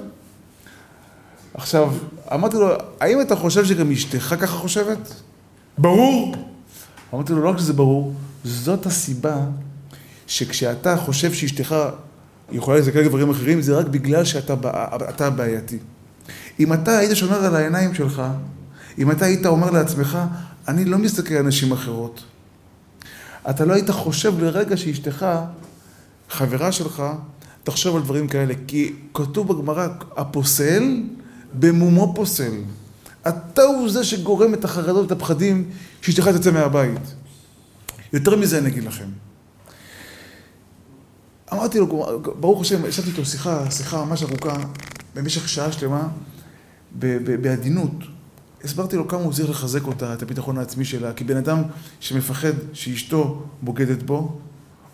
עכשיו, 1.56 1.92
אמרתי 2.34 2.56
לו, 2.56 2.68
האם 3.00 3.20
אתה 3.20 3.36
חושב 3.36 3.64
שגם 3.64 3.90
אשתך 3.90 4.34
ככה 4.40 4.56
חושבת? 4.56 5.14
ברור. 5.78 6.34
אמרתי 7.14 7.32
לו, 7.32 7.42
לא 7.42 7.50
רק 7.50 7.58
שזה 7.58 7.72
ברור, 7.72 8.14
זאת 8.44 8.86
הסיבה 8.86 9.36
שכשאתה 10.26 10.96
חושב 10.96 11.32
שאשתך 11.32 11.76
יכולה 12.52 12.78
על 12.78 13.02
גברים 13.04 13.30
אחרים, 13.30 13.62
זה 13.62 13.78
רק 13.78 13.86
בגלל 13.86 14.24
שאתה 14.24 15.30
בעייתי. 15.30 15.78
אם 16.60 16.72
אתה 16.72 16.98
היית 16.98 17.16
שומר 17.16 17.44
על 17.44 17.56
העיניים 17.56 17.94
שלך, 17.94 18.22
אם 18.98 19.10
אתה 19.10 19.24
היית 19.24 19.46
אומר 19.46 19.70
לעצמך, 19.70 20.18
אני 20.68 20.84
לא 20.84 20.98
מסתכל 20.98 21.34
על 21.34 21.42
נשים 21.42 21.72
אחרות. 21.72 22.24
אתה 23.50 23.64
לא 23.64 23.74
היית 23.74 23.90
חושב 23.90 24.38
לרגע 24.38 24.76
שאשתך, 24.76 25.26
חברה 26.30 26.72
שלך, 26.72 27.02
תחשוב 27.64 27.96
על 27.96 28.02
דברים 28.02 28.28
כאלה. 28.28 28.54
כי 28.66 28.92
כתוב 29.14 29.48
בגמרא, 29.48 29.88
הפוסל 30.16 31.02
במומו 31.54 32.12
פוסל. 32.14 32.52
אתה 33.28 33.62
הוא 33.62 33.90
זה 33.90 34.04
שגורם 34.04 34.54
את 34.54 34.64
החרדות 34.64 35.02
ואת 35.02 35.12
הפחדים 35.12 35.70
שאשתך 36.02 36.28
תצא 36.28 36.50
מהבית. 36.50 37.00
יותר 38.12 38.36
מזה 38.36 38.58
אני 38.58 38.68
אגיד 38.68 38.84
לכם. 38.84 39.08
אמרתי 41.52 41.78
לו, 41.78 41.86
ברוך 42.40 42.60
השם, 42.60 42.86
ישבתי 42.86 43.10
איתו 43.10 43.24
שיחה, 43.24 43.70
שיחה 43.70 44.04
ממש 44.04 44.22
ארוכה, 44.22 44.56
במשך 45.14 45.48
שעה 45.48 45.72
שלמה, 45.72 46.08
בעדינות. 47.40 47.92
הסברתי 48.64 48.96
לו 48.96 49.08
כמה 49.08 49.20
הוא 49.20 49.32
צריך 49.32 49.50
לחזק 49.50 49.86
אותה, 49.86 50.14
את 50.14 50.22
הביטחון 50.22 50.58
העצמי 50.58 50.84
שלה, 50.84 51.12
כי 51.12 51.24
בן 51.24 51.36
אדם 51.36 51.62
שמפחד 52.00 52.52
שאשתו 52.72 53.42
בוגדת 53.62 54.02
בו, 54.02 54.38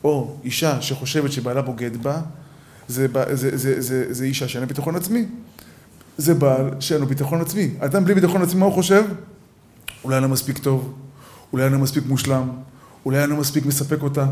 או 0.05 0.37
אישה 0.45 0.83
שחושבת 0.83 1.33
שבעלה 1.33 1.63
בוגד 1.63 2.03
בה, 2.03 2.21
זה, 2.89 3.07
זה, 3.13 3.35
זה, 3.37 3.57
זה, 3.57 3.81
זה, 3.81 4.07
זה 4.11 4.25
אישה 4.25 4.49
שאין 4.49 4.61
לה 4.61 4.67
ביטחון 4.67 4.97
עצמי. 4.97 5.27
זה 6.19 6.35
בעל 6.35 6.71
שאין 6.81 7.01
לו 7.01 7.07
ביטחון 7.07 7.41
עצמי. 7.41 7.71
אדם 7.79 8.05
בלי 8.05 8.15
ביטחון 8.15 8.43
עצמי, 8.43 8.61
מה 8.61 8.67
הוא 8.67 8.75
חושב? 8.75 9.05
אולי 10.05 10.17
אני 10.17 10.23
לא 10.23 10.29
מספיק 10.29 10.59
טוב, 10.59 10.95
אולי 11.53 11.65
אני 11.65 11.73
לא 11.73 11.79
מספיק 11.79 12.05
מושלם, 12.07 12.49
אולי 13.05 13.25
אני 13.25 13.31
לא 13.31 13.37
מספיק 13.37 13.67
מספק 13.67 14.03
אותה, 14.03 14.27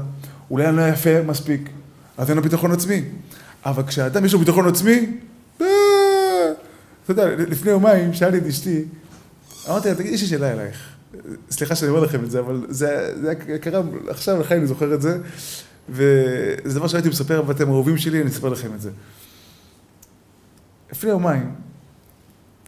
אולי 0.51 0.69
אני 0.69 0.77
לא 0.77 0.89
יפה 0.89 1.23
מספיק, 1.23 1.71
אז 2.19 2.29
אין 2.29 2.37
לו 2.37 2.43
ביטחון 2.43 2.73
עצמי. 2.73 3.05
אבל 3.65 3.83
כשאדם 3.83 4.25
יש 4.25 4.33
לו 4.33 4.39
ביטחון 4.39 4.69
עצמי, 4.69 5.19
אה, 5.61 5.67
אתה 7.05 7.13
יודע, 7.13 7.27
לפני 7.37 7.71
יומיים 7.71 8.15
שאלתי 8.15 8.39
את 8.39 8.47
אשתי, 8.47 8.85
אמרתי 9.69 9.89
לה, 9.89 9.95
תגידי, 9.95 10.15
יש 10.15 10.23
לי 10.23 10.29
שאלה 10.29 10.53
אלייך. 10.53 10.89
סליחה 11.51 11.75
שאני 11.75 11.91
אומר 11.91 12.01
לכם 12.01 12.25
את 12.25 12.31
זה, 12.31 12.41
אבל 12.41 12.67
זה, 12.69 13.15
זה 13.21 13.35
קרה 13.61 13.83
עכשיו, 14.09 14.41
לכן 14.41 14.57
אני 14.57 14.67
זוכר 14.67 14.95
את 14.95 15.03
זה, 15.03 15.19
וזה 15.89 16.79
דבר 16.79 16.87
שהייתי 16.87 17.09
מספר, 17.09 17.43
ואתם 17.47 17.69
אהובים 17.69 17.99
שלי, 17.99 18.21
אני 18.21 18.31
אספר 18.31 18.49
לכם 18.49 18.75
את 18.75 18.81
זה. 18.81 18.91
לפני 20.93 21.11
יומיים, 21.11 21.55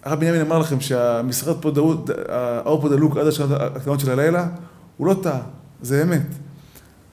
הרב 0.03 0.21
בנימין 0.21 0.41
אמר 0.41 0.59
לכם 0.59 0.81
שהמשרד 0.81 1.63
פה 1.63 1.71
דאות, 1.71 2.11
האור 2.29 2.81
פה 2.81 2.89
דלוק 2.89 3.17
עד 3.17 3.27
השעות 3.27 3.51
הקטנות 3.51 4.01
של 4.01 4.11
הלילה, 4.11 4.49
הוא 4.97 5.07
לא 5.07 5.17
טעה, 5.23 5.41
זה 5.83 6.03
אמת. 6.03 6.27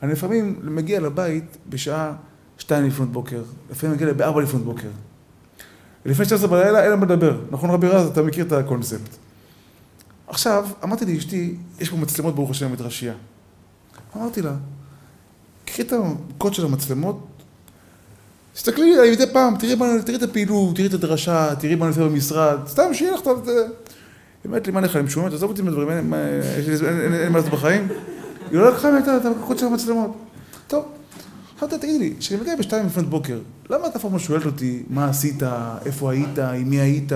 אני 0.04 0.12
לפעמים 0.12 0.60
מגיע 0.64 1.00
לבית 1.00 1.58
בשעה 1.70 2.14
שתיים 2.58 2.88
לפנות 2.88 3.12
בוקר, 3.12 3.42
לפעמים 3.72 3.96
מגיע 3.96 4.14
בארבע 4.14 4.42
לפנות 4.42 4.64
בוקר. 4.64 4.88
לפני 6.06 6.26
12 6.26 6.48
בלילה 6.50 6.84
אין 6.84 6.92
למה 6.92 7.06
לדבר, 7.06 7.40
נכון 7.52 7.70
רבי 7.70 7.88
רז, 7.88 8.08
אתה 8.08 8.22
מכיר 8.22 8.46
את 8.46 8.52
הקונספט. 8.52 9.16
עכשיו, 10.28 10.68
אמרתי 10.84 11.16
לאשתי, 11.16 11.56
יש 11.80 11.90
פה 11.90 11.98
מצלמות 11.98 12.36
ברוך 12.36 12.52
השם 12.52 12.72
מדרשייה. 12.72 13.14
אמרתי 14.18 14.42
לה, 14.42 14.54
קחי 15.66 15.82
את 15.82 15.94
הקוד 15.94 16.54
של 16.54 16.66
המצלמות, 16.66 17.28
תסתכלי 18.60 18.98
עליי 18.98 19.12
מדי 19.12 19.28
פעם, 19.34 19.56
תראי, 19.56 19.76
תראי 20.06 20.18
את 20.18 20.24
הפעילות, 20.24 20.76
תראי 20.76 20.88
את 20.88 20.94
הדרשה, 20.94 21.56
תראי 21.56 21.76
מה 21.76 21.88
נעשה 21.88 22.02
במשרד, 22.02 22.58
סתם 22.68 22.94
שיהיה 22.94 23.12
לך 23.12 23.22
את 23.40 23.46
זה. 23.46 23.52
היא 23.52 23.66
אומרת 24.46 24.68
לי, 24.68 24.74
מה 24.74 24.82
לך, 24.82 24.96
אני 24.96 25.04
משומעת, 25.04 25.34
עזוב 25.34 25.50
אותי 25.50 25.62
מהדברים, 25.62 25.90
אין 25.90 26.10
מה 27.32 27.38
לעשות 27.38 27.52
בחיים. 27.52 27.88
היא 28.52 28.60
לא 28.60 28.72
לקחה 28.72 28.90
את 28.98 29.26
הקוד 29.26 29.58
של 29.58 29.66
המצלמות. 29.66 30.18
טוב, 30.68 30.86
עכשיו 31.54 31.70
תגידי 31.70 32.00
לי, 32.00 32.14
כשאני 32.20 32.42
מגיע 32.42 32.56
בשתיים 32.56 32.86
לפנות 32.86 33.10
בוקר, 33.10 33.40
למה 33.70 33.88
את 33.88 33.96
אף 33.96 34.02
פעם 34.02 34.14
לא 34.14 34.20
שואלת 34.20 34.46
אותי 34.46 34.84
מה 34.90 35.10
עשית, 35.10 35.44
איפה 35.86 36.12
היית, 36.12 36.40
עם 36.40 36.70
מי 36.70 36.80
היית? 36.80 37.12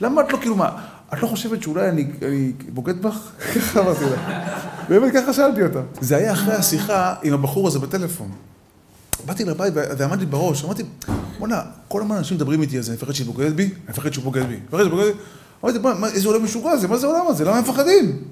למה 0.00 0.20
את 0.20 0.32
לא 0.32 0.38
כאילו, 0.38 0.56
מה, 0.56 0.70
את 1.12 1.22
לא 1.22 1.26
חושבת 1.26 1.62
שאולי 1.62 1.88
אני, 1.88 2.06
אני 2.22 2.52
בוגד 2.68 3.02
בך? 3.02 3.30
ככה 3.54 3.80
אמרתי 3.80 4.04
לה. 4.04 4.48
באמת 4.88 5.12
ככה 5.12 5.32
שאלתי 5.32 5.62
אותה. 5.62 5.80
זה 6.00 6.16
היה 6.16 6.32
אחרי 6.32 6.54
השיחה 6.54 7.14
עם 7.22 7.32
הבחור 7.32 7.68
הזה 7.68 7.78
בטלפון. 7.78 8.30
באתי 9.26 9.44
לבית 9.44 9.72
ועמד 9.74 10.20
לי 10.20 10.26
בראש, 10.26 10.64
אמרתי, 10.64 10.82
בוא'נה, 11.38 11.62
כל 11.88 12.02
הזמן 12.02 12.16
אנשים 12.16 12.36
מדברים 12.36 12.62
איתי 12.62 12.76
על 12.76 12.82
זה, 12.82 12.92
אני 12.92 12.96
מפחד 12.96 13.12
שהיא 13.12 13.26
בוגדת 13.26 13.52
בי, 13.54 13.64
אני 13.64 13.72
מפחד 13.88 14.12
שהוא 14.12 14.24
בוגד 14.24 14.42
בי, 14.42 14.54
אני 14.54 14.60
מפחד 14.68 14.82
שהוא 14.84 14.92
בוגד 14.92 15.06
בי. 15.06 15.18
אמרתי, 15.64 15.78
מה, 15.78 16.08
איזה 16.08 16.28
עולם 16.28 16.44
משוגע 16.44 16.76
זה, 16.76 16.88
מה 16.88 16.96
זה 16.96 17.06
העולם 17.06 17.26
הזה, 17.28 17.44
למה 17.44 17.56
הם 17.56 17.62
מפחדים? 17.62 18.22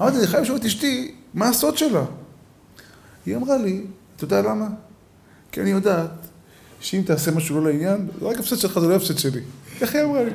אמרתי, 0.00 0.18
אני 0.18 0.26
חייב 0.26 0.42
לשאול 0.42 0.58
את 0.58 0.64
אשתי, 0.64 1.14
מה 1.34 1.48
הסוד 1.48 1.78
שלה? 1.78 2.04
היא 3.26 3.36
אמרה 3.36 3.56
לי, 3.56 3.84
אתה 4.16 4.24
יודע 4.24 4.42
למה? 4.42 4.66
כי 5.52 5.60
אני 5.60 5.70
יודעת 5.70 6.10
שאם 6.80 7.02
תעשה 7.06 7.30
משהו 7.30 7.60
לא 7.60 7.70
לעניין, 7.70 8.08
זה 8.20 8.26
רק 8.26 8.38
הפסד 8.38 8.56
שלך, 8.56 8.78
זה 8.78 8.88
לא 8.88 8.94
הפסד 8.94 9.18
שלי. 9.18 9.40
איך 9.80 9.94
היא 9.94 10.04
אמרה 10.04 10.22
לי? 10.22 10.30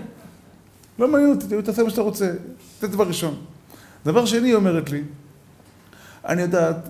לא 1.00 1.08
מעניין 1.08 1.32
אותי, 1.32 1.62
תעשה 1.62 1.84
מה 1.84 1.90
שאתה 1.90 2.02
רוצה. 2.02 2.32
זה 2.82 2.88
דבר 2.88 3.08
ראשון. 3.08 3.36
דבר 4.06 4.26
שני, 4.26 4.48
היא 4.48 4.56
אומרת 4.56 4.90
לי, 4.90 5.04
אני 6.26 6.42
יודעת 6.42 6.90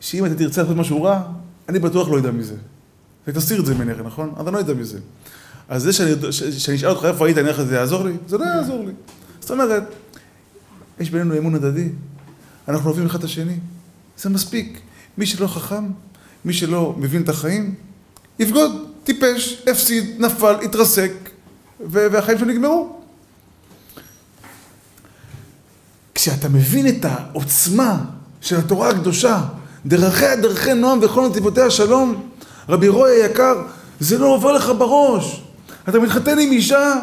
שאם 0.00 0.26
אתה 0.26 0.34
תרצה 0.34 0.62
לעשות 0.62 0.76
משהו 0.76 1.02
רע, 1.02 1.22
אני 1.72 1.80
בטוח 1.80 2.08
לא 2.08 2.16
יודע 2.16 2.30
מזה. 2.30 2.54
ותסיר 3.26 3.60
את 3.60 3.66
זה 3.66 3.74
ממני, 3.74 3.92
נכון? 4.04 4.32
אז 4.36 4.46
אני 4.46 4.54
לא 4.54 4.58
יודע 4.58 4.74
מזה. 4.74 4.98
אז 5.68 5.82
זה 5.82 5.92
שאני 5.92 6.76
אשאל 6.76 6.90
אותך 6.90 7.04
איפה 7.04 7.26
היית, 7.26 7.38
אני 7.38 7.48
איך 7.48 7.62
זה 7.62 7.74
יעזור 7.74 8.04
לי? 8.04 8.12
זה 8.28 8.38
לא 8.38 8.44
יעזור 8.44 8.84
לי. 8.84 8.92
זאת 9.40 9.50
אומרת, 9.50 9.82
יש 11.00 11.10
בינינו 11.10 11.38
אמון 11.38 11.54
הדדי, 11.54 11.88
אנחנו 12.68 12.90
אוהבים 12.90 13.06
אחד 13.06 13.18
את 13.18 13.24
השני, 13.24 13.58
זה 14.18 14.30
מספיק. 14.30 14.80
מי 15.18 15.26
שלא 15.26 15.46
חכם, 15.46 15.84
מי 16.44 16.52
שלא 16.52 16.94
מבין 16.98 17.22
את 17.22 17.28
החיים, 17.28 17.74
יבגוד, 18.38 18.86
טיפש, 19.04 19.62
הפסיד, 19.70 20.20
נפל, 20.20 20.54
התרסק, 20.64 21.12
והחיים 21.80 22.38
שלו 22.38 22.48
נגמרו. 22.48 23.00
כשאתה 26.14 26.48
מבין 26.48 26.86
את 26.88 27.04
העוצמה 27.04 28.04
של 28.40 28.56
התורה 28.56 28.88
הקדושה, 28.88 29.44
דרכיה 29.86 30.36
דרכי 30.36 30.74
נועם 30.74 30.98
וכל 31.02 31.28
נתיבותיה 31.28 31.70
שלום, 31.70 32.28
רבי 32.68 32.88
רוי 32.88 33.22
היקר, 33.22 33.62
זה 34.00 34.18
לא 34.18 34.26
עובר 34.26 34.52
לך 34.52 34.72
בראש. 34.78 35.42
אתה 35.88 35.98
מתחתן 35.98 36.38
עם 36.38 36.52
אישה, 36.52 36.94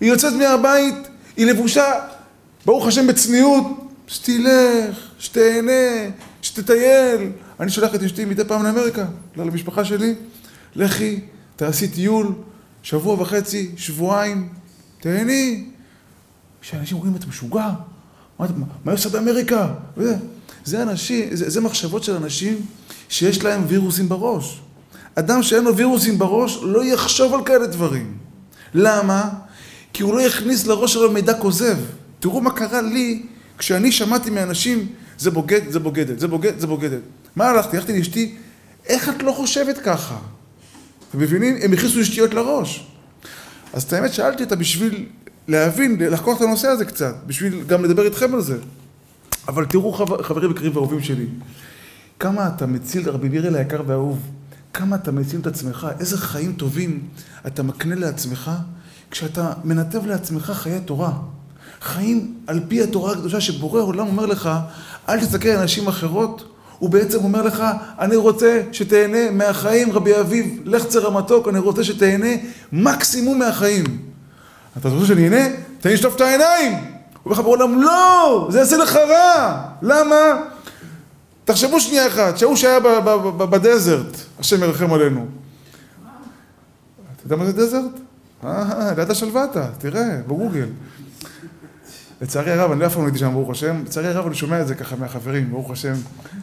היא 0.00 0.08
יוצאת 0.10 0.32
מהבית, 0.32 1.08
היא 1.36 1.46
לבושה, 1.46 1.92
ברוך 2.66 2.86
השם 2.86 3.06
בצניעות, 3.06 3.64
שתלך, 4.06 4.98
שתהנה, 5.18 6.10
שתטייל. 6.42 7.30
אני 7.60 7.70
שולח 7.70 7.94
את 7.94 8.02
אשתי 8.02 8.24
מדי 8.24 8.44
פעם 8.44 8.62
לאמריקה, 8.62 9.04
לא 9.36 9.44
למשפחה 9.44 9.84
שלי, 9.84 10.14
לכי, 10.76 11.20
תעשי 11.56 11.88
טיול, 11.88 12.32
שבוע 12.82 13.22
וחצי, 13.22 13.70
שבועיים, 13.76 14.48
תהני. 15.00 15.64
כשאנשים 16.60 16.96
אומרים, 16.96 17.16
אתה 17.16 17.26
משוגע, 17.26 17.70
מה 18.38 18.46
היא 18.86 18.94
עושה 18.94 19.08
באמריקה? 19.08 19.68
זה 20.64 20.82
אנשים, 20.82 21.28
זה, 21.36 21.50
זה 21.50 21.60
מחשבות 21.60 22.04
של 22.04 22.16
אנשים 22.16 22.66
שיש 23.08 23.44
להם 23.44 23.64
וירוסים 23.68 24.08
בראש. 24.08 24.60
אדם 25.14 25.42
שאין 25.42 25.64
לו 25.64 25.76
וירוסים 25.76 26.18
בראש 26.18 26.58
לא 26.62 26.84
יחשוב 26.84 27.34
על 27.34 27.44
כאלה 27.44 27.66
דברים. 27.66 28.16
למה? 28.74 29.30
כי 29.92 30.02
הוא 30.02 30.14
לא 30.14 30.20
יכניס 30.20 30.66
לראש 30.66 30.92
שלו 30.92 31.10
מידע 31.10 31.34
כוזב. 31.34 31.76
תראו 32.20 32.40
מה 32.40 32.50
קרה 32.50 32.82
לי 32.82 33.22
כשאני 33.58 33.92
שמעתי 33.92 34.30
מאנשים, 34.30 34.86
זה 35.18 35.30
בוגד, 35.30 35.60
זה 35.70 35.80
בוגדת, 35.80 36.20
זה 36.20 36.28
בוגד, 36.28 36.58
זה 36.58 36.66
בוגדת. 36.66 37.00
מה 37.36 37.48
הלכתי? 37.48 37.76
הלכתי 37.76 37.98
לאשתי, 37.98 38.34
איך 38.86 39.08
את 39.08 39.22
לא 39.22 39.32
חושבת 39.32 39.78
ככה? 39.78 40.16
אתם 41.10 41.18
מבינים? 41.18 41.56
הם 41.62 41.72
הכניסו 41.72 41.98
לי 41.98 42.04
שטויות 42.04 42.34
לראש. 42.34 42.86
אז 43.72 43.82
את 43.82 43.92
האמת 43.92 44.14
שאלתי 44.14 44.42
אותה 44.44 44.56
בשביל 44.56 45.06
להבין, 45.48 45.98
לחקור 46.00 46.36
את 46.36 46.40
הנושא 46.40 46.68
הזה 46.68 46.84
קצת, 46.84 47.14
בשביל 47.26 47.64
גם 47.66 47.84
לדבר 47.84 48.04
איתכם 48.04 48.34
על 48.34 48.40
זה. 48.40 48.56
אבל 49.48 49.64
תראו 49.64 49.92
חבר, 49.92 50.22
חברים 50.22 50.50
יקרים 50.50 50.76
ואהובים 50.76 51.00
שלי, 51.00 51.26
כמה 52.18 52.48
אתה 52.48 52.66
מציל, 52.66 53.10
רבי 53.10 53.28
מירל 53.28 53.56
היקר 53.56 53.82
והאהוב, 53.86 54.18
כמה 54.72 54.96
אתה 54.96 55.12
מציל 55.12 55.40
את 55.40 55.46
עצמך, 55.46 55.86
איזה 56.00 56.18
חיים 56.18 56.52
טובים 56.52 57.02
אתה 57.46 57.62
מקנה 57.62 57.94
לעצמך, 57.94 58.50
כשאתה 59.10 59.52
מנתב 59.64 60.06
לעצמך 60.06 60.50
חיי 60.50 60.80
תורה. 60.80 61.12
חיים 61.82 62.34
על 62.46 62.60
פי 62.68 62.82
התורה 62.82 63.12
הקדושה 63.12 63.40
שבורא 63.40 63.80
עולם 63.80 64.06
אומר 64.06 64.26
לך, 64.26 64.50
אל 65.08 65.20
תסתכל 65.20 65.48
על 65.48 65.58
אנשים 65.60 65.88
אחרות, 65.88 66.54
הוא 66.78 66.90
בעצם 66.90 67.18
אומר 67.18 67.42
לך, 67.42 67.64
אני 67.98 68.16
רוצה 68.16 68.62
שתהנה 68.72 69.30
מהחיים, 69.30 69.92
רבי 69.92 70.20
אביב, 70.20 70.60
לך 70.64 70.86
צר 70.86 71.06
המתוק, 71.06 71.48
אני 71.48 71.58
רוצה 71.58 71.84
שתהנה 71.84 72.26
מקסימום 72.72 73.38
מהחיים. 73.38 73.84
אתה 74.78 74.88
רוצה 74.88 75.06
שאני 75.06 75.24
אהנה? 75.24 75.56
תן 75.80 75.88
לי 75.88 75.94
לשטוף 75.94 76.16
את 76.16 76.20
העיניים! 76.20 76.93
אומר 77.24 77.36
לך 77.36 77.40
בעולם, 77.40 77.82
לא! 77.82 78.48
זה 78.50 78.58
יעשה 78.58 78.76
לך 78.76 78.96
רע! 78.96 79.62
למה? 79.82 80.16
תחשבו 81.44 81.80
שנייה 81.80 82.06
אחת, 82.06 82.38
שההוא 82.38 82.56
שהיה 82.56 82.80
בדזרט, 83.36 84.16
השם 84.38 84.62
ירחם 84.62 84.92
עלינו. 84.92 85.26
אתה 87.16 87.26
יודע 87.26 87.36
מה 87.36 87.46
זה 87.46 87.52
דזרט? 87.52 88.00
אה, 88.44 88.92
ליד 88.96 89.10
השלוותה, 89.10 89.66
תראה, 89.78 90.18
בגוגל. 90.26 90.66
לצערי 92.22 92.52
הרב, 92.52 92.70
אני 92.70 92.80
לא 92.80 92.86
אף 92.86 92.92
פעם 92.92 93.02
לא 93.02 93.06
הייתי 93.06 93.18
שם, 93.18 93.32
ברוך 93.32 93.50
השם, 93.50 93.82
לצערי 93.84 94.08
הרב 94.08 94.26
אני 94.26 94.34
שומע 94.34 94.60
את 94.60 94.66
זה 94.66 94.74
ככה 94.74 94.96
מהחברים, 94.96 95.50
ברוך 95.50 95.70
השם. 95.70 95.94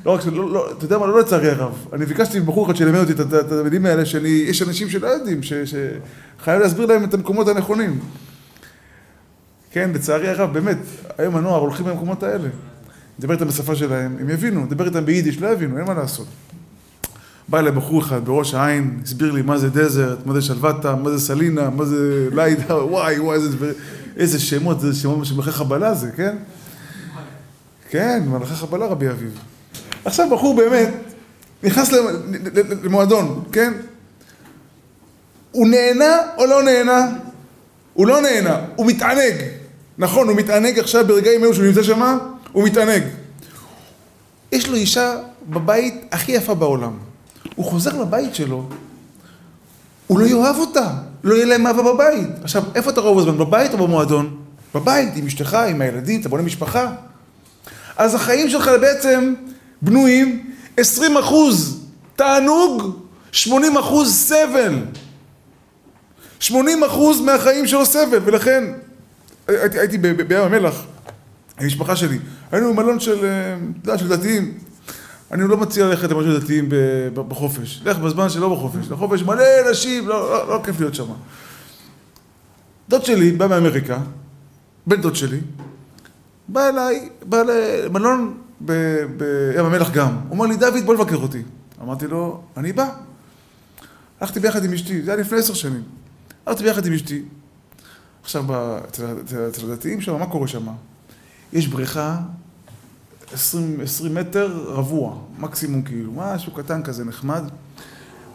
לא 0.05 0.11
רק, 0.11 0.25
לא, 0.25 0.53
לא, 0.53 0.71
אתה 0.71 0.85
יודע 0.85 0.97
מה, 0.97 1.07
לא 1.07 1.19
לצערי 1.19 1.49
הרב. 1.49 1.87
אני 1.93 2.05
ביקשתי 2.05 2.39
מבחור 2.39 2.65
אחד 2.65 2.75
שילמד 2.75 2.99
אותי 2.99 3.11
את 3.11 3.33
התלמידים 3.33 3.85
האלה, 3.85 4.05
שיש 4.05 4.61
אנשים 4.61 4.89
שלא 4.89 5.07
יודעים, 5.07 5.41
שחייב 5.43 6.61
להסביר 6.61 6.85
להם 6.85 7.03
את 7.03 7.13
המקומות 7.13 7.47
הנכונים. 7.47 7.99
כן, 9.71 9.91
לצערי 9.93 10.29
הרב, 10.29 10.53
באמת, 10.53 10.77
היום 11.17 11.35
הנוער 11.35 11.59
הולכים 11.59 11.85
במקומות 11.85 12.23
האלה. 12.23 12.49
דבר 13.19 13.33
איתם 13.33 13.47
בשפה 13.47 13.75
שלהם, 13.75 14.17
הם 14.19 14.29
יבינו, 14.29 14.65
דבר 14.69 14.85
איתם 14.85 15.05
ביידיש, 15.05 15.41
לא 15.41 15.47
יבינו, 15.47 15.77
אין 15.77 15.85
מה 15.85 15.93
לעשות. 15.93 16.27
בא 17.47 17.59
אליי 17.59 17.71
בחור 17.71 18.01
אחד 18.01 18.25
בראש 18.25 18.53
העין, 18.53 18.99
הסביר 19.03 19.31
לי 19.31 19.41
מה 19.41 19.57
זה 19.57 19.69
דזרט, 19.69 20.25
מה 20.25 20.33
זה 20.33 20.41
שלוותה, 20.41 20.95
מה 20.95 21.11
זה 21.11 21.19
סלינה, 21.19 21.69
מה 21.69 21.85
זה 21.85 22.29
ליידה, 22.31 22.75
וואי, 22.91 23.19
וואי, 23.19 23.37
איזה, 23.37 23.71
איזה 24.17 24.39
שמות, 24.39 24.79
זה 24.79 24.95
שמות 24.95 25.25
של 25.25 25.35
מלכי 25.35 25.51
חבלה 25.51 25.93
זה, 25.93 26.11
כן? 26.15 26.35
כן, 27.89 28.23
מלכי 28.27 28.53
חבלה 28.53 28.85
רבי 28.85 29.09
אביב. 29.09 29.39
עכשיו 30.05 30.27
בחור 30.31 30.55
באמת 30.55 30.93
נכנס 31.63 31.91
למועדון, 32.83 33.43
כן? 33.51 33.73
הוא 35.51 35.67
נהנה 35.67 36.15
או 36.37 36.45
לא 36.45 36.63
נהנה? 36.63 37.07
הוא 37.93 38.07
לא 38.07 38.21
נהנה, 38.21 38.65
הוא 38.75 38.85
מתענג. 38.85 39.60
נכון, 39.97 40.27
הוא 40.27 40.35
מתענג 40.35 40.79
עכשיו 40.79 41.07
ברגעים 41.07 41.43
אלו 41.43 41.53
שהוא 41.53 41.65
נמצא 41.65 41.83
שם, 41.83 42.17
הוא 42.51 42.63
מתענג. 42.63 43.03
יש 44.51 44.69
לו 44.69 44.75
אישה 44.75 45.15
בבית 45.49 46.05
הכי 46.11 46.31
יפה 46.31 46.53
בעולם. 46.53 46.97
הוא 47.55 47.65
חוזר 47.65 48.01
לבית 48.01 48.35
שלו, 48.35 48.69
הוא 50.07 50.19
לא 50.19 50.25
יאהב 50.25 50.55
אותה, 50.55 50.91
לא 51.23 51.35
יהיה 51.35 51.45
להם 51.45 51.67
אהבה 51.67 51.93
בבית. 51.93 52.27
עכשיו, 52.43 52.63
איפה 52.75 52.89
אתה 52.89 53.01
רוב 53.01 53.19
הזמן, 53.19 53.37
בבית 53.37 53.73
או 53.73 53.77
במועדון? 53.77 54.37
בבית, 54.75 55.09
עם 55.15 55.25
אשתך, 55.25 55.53
עם 55.53 55.81
הילדים, 55.81 56.21
אתה 56.21 56.29
בונה 56.29 56.43
משפחה. 56.43 56.91
אז 57.97 58.15
החיים 58.15 58.49
שלך 58.49 58.71
בעצם 58.81 59.33
בנויים 59.81 60.51
20 60.77 61.17
אחוז 61.17 61.85
תענוג, 62.15 62.99
80 63.31 63.77
אחוז 63.77 64.13
סבל. 64.13 64.75
80 66.39 66.83
אחוז 66.83 67.21
מהחיים 67.21 67.67
שלו 67.67 67.85
סבל, 67.85 68.19
ולכן 68.23 68.63
הייתי, 69.59 69.79
הייתי 69.79 69.97
בים 69.97 70.41
המלח, 70.41 70.75
עם 71.59 71.63
המשפחה 71.63 71.95
שלי. 71.95 72.19
היינו 72.51 72.73
במלון 72.73 72.99
של, 72.99 73.25
אה, 73.87 73.97
של 73.97 74.07
דתיים. 74.07 74.57
אני 75.31 75.47
לא 75.47 75.57
מציע 75.57 75.87
ללכת 75.87 76.11
למשהו 76.11 76.39
דתיים 76.39 76.69
בחופש. 77.13 77.81
לך 77.85 77.97
בזמן 77.97 78.29
שלא 78.29 78.55
בחופש. 78.55 78.87
לחופש 78.89 79.21
מלא 79.21 79.43
נשים, 79.71 80.07
לא, 80.07 80.29
לא, 80.29 80.47
לא 80.49 80.61
כיף 80.63 80.79
להיות 80.79 80.95
שם. 80.95 81.05
דוד 82.89 83.05
שלי 83.05 83.31
בא 83.31 83.47
מאמריקה, 83.47 83.97
בן 84.87 85.01
דוד 85.01 85.15
שלי, 85.15 85.39
בא 86.47 86.69
אליי, 86.69 87.09
בא 87.25 87.43
למלון 87.43 88.37
בים 88.61 89.65
המלח 89.65 89.91
גם. 89.91 90.07
הוא 90.07 90.31
אומר 90.31 90.45
לי, 90.45 90.55
דוד, 90.55 90.85
בוא 90.85 90.93
לבקר 90.93 91.15
אותי. 91.15 91.41
אמרתי 91.81 92.07
לו, 92.07 92.41
אני 92.57 92.73
בא. 92.73 92.89
הלכתי 94.19 94.39
ביחד 94.39 94.65
עם 94.65 94.73
אשתי, 94.73 95.01
זה 95.01 95.11
היה 95.11 95.21
לפני 95.21 95.37
עשר 95.37 95.53
שנים. 95.53 95.83
הלכתי 96.45 96.63
ביחד 96.63 96.85
עם 96.85 96.93
אשתי. 96.93 97.23
עכשיו, 98.23 98.45
אצל 98.89 99.71
הדתיים 99.71 100.01
שם, 100.01 100.19
מה 100.19 100.25
קורה 100.25 100.47
שם? 100.47 100.67
יש 101.53 101.67
בריכה 101.67 102.19
20, 103.33 103.81
20 103.81 104.15
מטר 104.15 104.63
רבוע, 104.65 105.17
מקסימום 105.39 105.81
כאילו, 105.81 106.11
משהו 106.15 106.51
קטן 106.51 106.83
כזה 106.83 107.05
נחמד. 107.05 107.43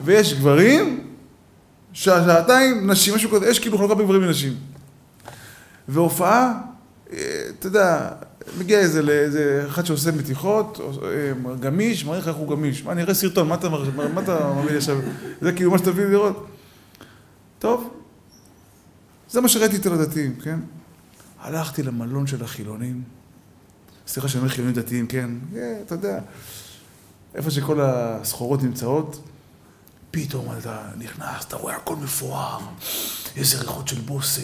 ויש 0.05 0.35
גברים, 0.35 1.07
שעתיים 1.93 2.91
נשים, 2.91 3.15
משהו 3.15 3.31
כזה, 3.31 3.47
יש 3.47 3.59
כאילו 3.59 3.79
חלוקה 3.79 3.95
בין 3.95 4.05
גברים 4.05 4.23
ונשים. 4.23 4.53
והופעה, 5.89 6.53
אה, 7.13 7.43
אתה 7.59 7.67
יודע, 7.67 8.09
מגיע 8.59 8.79
איזה, 8.79 9.03
לאיזה 9.03 9.65
אחד 9.69 9.87
שעושה 9.87 10.13
מתיחות, 10.13 10.81
אה, 11.05 11.55
גמיש, 11.61 12.05
מראה 12.05 12.19
לך 12.19 12.29
איך 12.29 12.37
הוא 12.37 12.49
גמיש. 12.49 12.85
מה, 12.85 12.95
נראה 12.95 13.15
סרטון, 13.15 13.49
מה 13.49 13.55
אתה, 13.55 13.69
אתה 14.19 14.53
מביא 14.65 14.77
עכשיו? 14.77 14.97
זה 15.41 15.53
כאילו 15.53 15.71
מה 15.71 15.79
שתביא 15.79 16.05
לראות. 16.05 16.47
טוב, 17.59 17.91
זה 19.31 19.41
מה 19.41 19.49
שראיתי 19.49 19.77
אצל 19.77 19.93
הדתיים, 19.93 20.37
כן? 20.37 20.61
הלכתי 21.41 21.83
למלון 21.83 22.27
של 22.27 22.45
החילונים. 22.45 23.03
סליחה 24.07 24.29
שאני 24.29 24.41
אומר 24.41 24.53
חילונים 24.53 24.75
דתיים, 24.75 25.07
כן, 25.07 25.31
yeah, 25.53 25.57
אתה 25.87 25.95
יודע, 25.95 26.19
איפה 27.35 27.51
שכל 27.51 27.81
הסחורות 27.81 28.63
נמצאות, 28.63 29.21
פתאום 30.11 30.47
אתה 30.59 30.79
נכנס, 30.99 31.45
אתה 31.49 31.57
רואה 31.57 31.77
הכל 31.77 31.97
מפואר, 31.97 32.59
איזה 33.37 33.59
ריחות 33.59 33.89
של 33.89 34.01
בושם, 34.01 34.43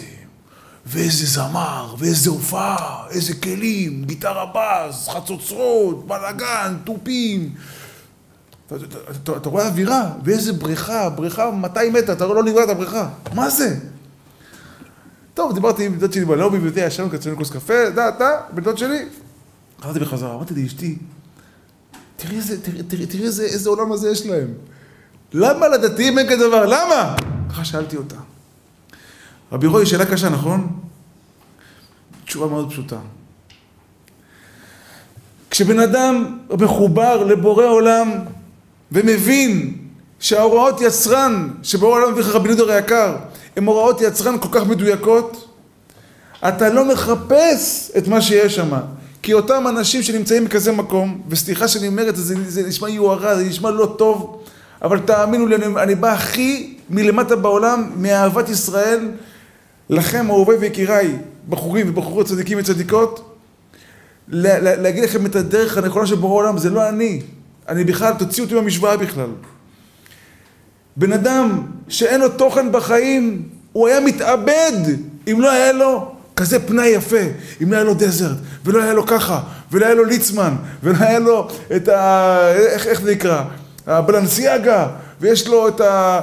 ואיזה 0.85 1.25
זמר, 1.25 1.95
ואיזה 1.97 2.29
הופעה, 2.29 3.07
איזה 3.09 3.33
כלים, 3.33 4.05
גיטרה 4.05 4.45
בס, 4.55 5.09
חצוצרות, 5.09 6.07
בלאגן, 6.07 6.77
תופים. 6.83 7.55
אתה, 8.67 8.75
אתה, 8.75 8.97
אתה, 9.11 9.37
אתה 9.37 9.49
רואה 9.49 9.67
אווירה, 9.67 10.11
ואיזה 10.23 10.53
בריכה, 10.53 11.09
בריכה 11.09 11.51
200 11.51 11.93
מטר, 11.93 12.13
אתה 12.13 12.27
לא 12.27 12.43
נגמר 12.43 12.63
את 12.63 12.69
הבריכה. 12.69 13.09
מה 13.33 13.49
זה? 13.49 13.79
טוב, 15.33 15.53
דיברתי 15.53 15.85
עם 15.85 15.95
דוד 15.95 16.13
שלי 16.13 16.25
בלובי, 16.25 16.57
ויודע, 16.57 16.81
ישנו 16.81 17.09
קצרנו 17.09 17.37
כוס 17.37 17.51
קפה, 17.51 17.87
אתה, 17.87 18.09
אתה, 18.09 18.29
דוד 18.53 18.77
שלי, 18.77 19.05
חזרתי 19.81 19.99
בחזרה, 19.99 20.35
אמרתי 20.35 20.53
לאשתי, 20.53 20.97
תראי 22.15 22.37
איזה, 22.37 22.61
תראי, 22.87 23.05
איזה 23.25 23.69
עולם 23.69 23.91
הזה 23.91 24.09
יש 24.09 24.25
להם. 24.25 24.47
למה 25.33 25.67
לדתיים 25.67 26.19
אין 26.19 26.27
כזה 26.27 26.47
דבר? 26.47 26.65
למה? 26.65 27.15
ככה 27.49 27.65
שאלתי 27.65 27.97
אותה. 27.97 28.15
רבי 29.51 29.67
רוי, 29.67 29.85
שאלה 29.85 30.05
קשה, 30.05 30.29
נכון? 30.29 30.79
תשובה 32.25 32.47
מאוד 32.47 32.69
פשוטה. 32.69 32.99
כשבן 35.49 35.79
אדם 35.79 36.37
מחובר 36.59 37.23
לבורא 37.23 37.65
עולם 37.65 38.11
ומבין 38.91 39.77
שההוראות 40.19 40.81
יצרן 40.81 41.49
שבורא 41.63 41.99
עולם 41.99 42.11
מביא 42.11 42.23
לך 42.23 42.29
רבי 42.29 42.49
נודר 42.49 42.71
היקר 42.71 43.15
הן 43.57 43.65
הוראות 43.65 44.01
יצרן 44.01 44.39
כל 44.39 44.47
כך 44.51 44.67
מדויקות, 44.67 45.47
אתה 46.47 46.69
לא 46.69 46.85
מחפש 46.85 47.91
את 47.97 48.07
מה 48.07 48.21
שיש 48.21 48.55
שם. 48.55 48.69
כי 49.21 49.33
אותם 49.33 49.63
אנשים 49.69 50.03
שנמצאים 50.03 50.45
בכזה 50.45 50.71
מקום, 50.71 51.21
וסליחה 51.29 51.67
שאני 51.67 51.87
אומר 51.87 52.09
את 52.09 52.15
זה, 52.15 52.23
זה, 52.23 52.35
זה 52.47 52.67
נשמע 52.67 52.89
יוהרה, 52.89 53.35
זה 53.35 53.43
נשמע 53.43 53.71
לא 53.71 53.95
טוב, 53.97 54.43
אבל 54.81 54.99
תאמינו 54.99 55.47
לי, 55.47 55.55
אני, 55.55 55.65
אני 55.65 55.95
בא 55.95 56.11
הכי 56.11 56.77
מלמטה 56.89 57.35
בעולם, 57.35 57.91
מאהבת 57.95 58.49
ישראל, 58.49 59.11
לכם 59.89 60.29
אהובי 60.29 60.55
ויקיריי, 60.55 61.17
בחורים 61.49 61.89
ובחורות 61.89 62.25
צדיקים 62.25 62.57
וצדיקות, 62.59 63.35
לה, 64.27 64.59
לה, 64.59 64.75
להגיד 64.75 65.03
לכם 65.03 65.25
את 65.25 65.35
הדרך 65.35 65.77
הנכונה 65.77 66.07
של 66.07 66.15
בורא 66.15 66.33
עולם, 66.33 66.57
זה 66.57 66.69
לא 66.69 66.89
אני. 66.89 67.21
אני 67.69 67.83
בכלל, 67.83 68.13
תוציאו 68.13 68.45
אותי 68.45 68.55
מהמשוואה 68.55 68.97
בכלל. 68.97 69.29
בן 70.97 71.13
אדם 71.13 71.61
שאין 71.87 72.21
לו 72.21 72.29
תוכן 72.29 72.71
בחיים, 72.71 73.41
הוא 73.73 73.87
היה 73.87 73.99
מתאבד 73.99 74.71
אם 75.31 75.41
לא 75.41 75.51
היה 75.51 75.71
לו 75.71 76.11
כזה 76.35 76.67
פנאי 76.67 76.87
יפה, 76.87 77.17
אם 77.63 77.71
לא 77.71 77.75
היה 77.75 77.83
לו 77.83 77.93
דזרט, 77.93 78.37
ולא 78.65 78.83
היה 78.83 78.93
לו 78.93 79.05
ככה, 79.05 79.39
ולא 79.71 79.85
היה 79.85 79.95
לו 79.95 80.03
ליצמן, 80.03 80.55
ולא 80.83 80.97
היה 80.99 81.19
לו 81.19 81.47
את 81.75 81.87
ה... 81.87 82.37
איך, 82.55 82.87
איך 82.87 83.01
זה 83.01 83.11
נקרא? 83.11 83.43
הבלנסיאגה, 83.87 84.87
ויש 85.21 85.47
לו 85.47 85.67
את, 85.67 85.81
ה... 85.81 86.19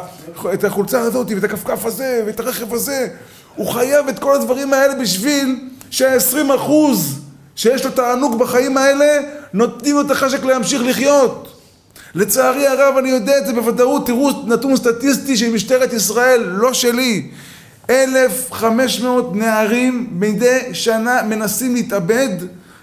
את 0.55 0.65
החולצה 0.65 1.01
הזאת, 1.01 1.27
ואת 1.35 1.45
הכפכף 1.45 1.87
הזה, 1.87 2.23
ואת 2.27 2.41
הרכב 2.41 2.75
הזה. 2.75 3.09
הוא 3.57 3.73
חייב 3.73 4.09
את 4.09 4.19
כל 4.19 4.35
הדברים 4.35 4.73
האלה 4.73 4.95
בשביל 4.95 5.61
שה-20 5.91 6.55
אחוז 6.55 7.21
שיש 7.57 7.85
לו 7.85 7.91
תענוג 7.91 8.39
בחיים 8.39 8.77
האלה, 8.77 9.19
נותנים 9.53 9.95
לו 9.95 10.01
את 10.01 10.11
החשק 10.11 10.45
להמשיך 10.45 10.83
לחיות. 10.85 11.50
לצערי 12.15 12.67
הרב, 12.67 12.97
אני 12.99 13.09
יודע 13.09 13.39
את 13.39 13.47
זה 13.47 13.53
בוודאות, 13.53 14.07
תראו 14.07 14.31
נתון 14.47 14.77
סטטיסטי 14.77 15.37
של 15.37 15.51
משטרת 15.51 15.93
ישראל, 15.93 16.41
לא 16.41 16.73
שלי. 16.73 17.31
1,500 17.91 19.37
נערים 19.37 20.09
מדי 20.13 20.59
שנה 20.73 21.23
מנסים 21.23 21.75
להתאבד, 21.75 22.29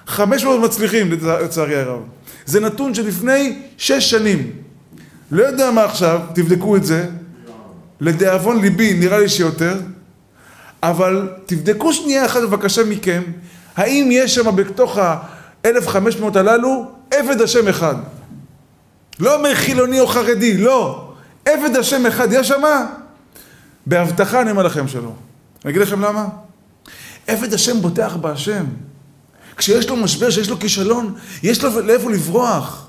500 0.08 0.62
מצליחים 0.62 1.12
לצערי 1.12 1.76
הרב. 1.76 2.00
זה 2.46 2.60
נתון 2.60 2.94
שלפני 2.94 3.60
שש 3.78 4.10
שנים. 4.10 4.52
לא 5.32 5.44
יודע 5.44 5.72
מה 5.72 5.84
עכשיו, 5.84 6.20
תבדקו 6.36 6.76
את 6.76 6.86
זה. 6.86 7.06
לדאבון 8.02 8.62
ליבי, 8.62 8.94
נראה 8.94 9.20
לי 9.20 9.30
שיותר. 9.30 9.76
אבל 10.84 11.30
תבדקו 11.46 11.94
שנייה 11.94 12.26
אחת 12.26 12.42
בבקשה 12.42 12.84
מכם, 12.84 13.22
האם 13.76 14.10
יש 14.12 14.36
שם 14.36 14.56
בתוך 14.56 14.98
ה-1500 14.98 16.40
הללו 16.40 16.86
עבד 17.12 17.42
השם 17.42 17.68
אחד. 17.68 17.96
לא 19.20 19.36
אומר 19.36 19.56
חילוני 19.56 20.00
או 20.00 20.08
חרדי, 20.08 20.58
לא. 20.58 21.12
עבד 21.46 21.76
השם 21.76 22.06
אחד 22.06 22.28
יש 22.32 22.48
שם? 22.48 22.64
בהבטחה 23.86 24.42
אני 24.42 24.52
אומר 24.52 24.64
לכם 24.64 24.88
שלא. 24.88 25.12
אני 25.66 25.72
אגיד 25.72 25.82
לכם 25.82 26.02
למה? 26.02 26.26
עבד 27.28 27.54
השם 27.54 27.82
בוטח 27.82 28.16
בהשם. 28.16 28.66
כשיש 29.58 29.90
לו 29.90 29.96
משבר, 29.96 30.30
כשיש 30.30 30.50
לו 30.50 30.60
כישלון, 30.60 31.16
יש 31.44 31.64
לו 31.64 31.82
לאיפה 31.82 32.12
לברוח. 32.12 32.88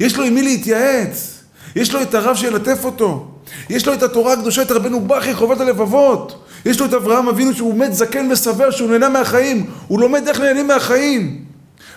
יש 0.00 0.16
לו 0.16 0.24
עם 0.24 0.34
מי 0.34 0.42
להתייעץ. 0.42 1.40
יש 1.76 1.94
לו 1.94 2.02
את 2.02 2.14
הרב 2.14 2.36
שילטף 2.36 2.84
אותו. 2.84 3.28
יש 3.70 3.86
לו 3.86 3.94
את 3.94 4.02
התורה 4.02 4.32
הקדושה, 4.32 4.62
את 4.62 4.70
רבנו 4.70 5.00
בכי, 5.00 5.34
חובת 5.34 5.60
הלבבות. 5.60 6.44
יש 6.64 6.80
לו 6.80 6.86
את 6.86 6.94
אברהם 6.94 7.28
אבינו 7.28 7.54
שהוא 7.54 7.74
מת 7.74 7.94
זקן 7.94 8.28
וסבר, 8.32 8.70
שהוא 8.70 8.90
נהנה 8.90 9.08
מהחיים. 9.08 9.70
הוא 9.88 10.00
לומד 10.00 10.28
איך 10.28 10.40
נהנים 10.40 10.66
מהחיים. 10.66 11.44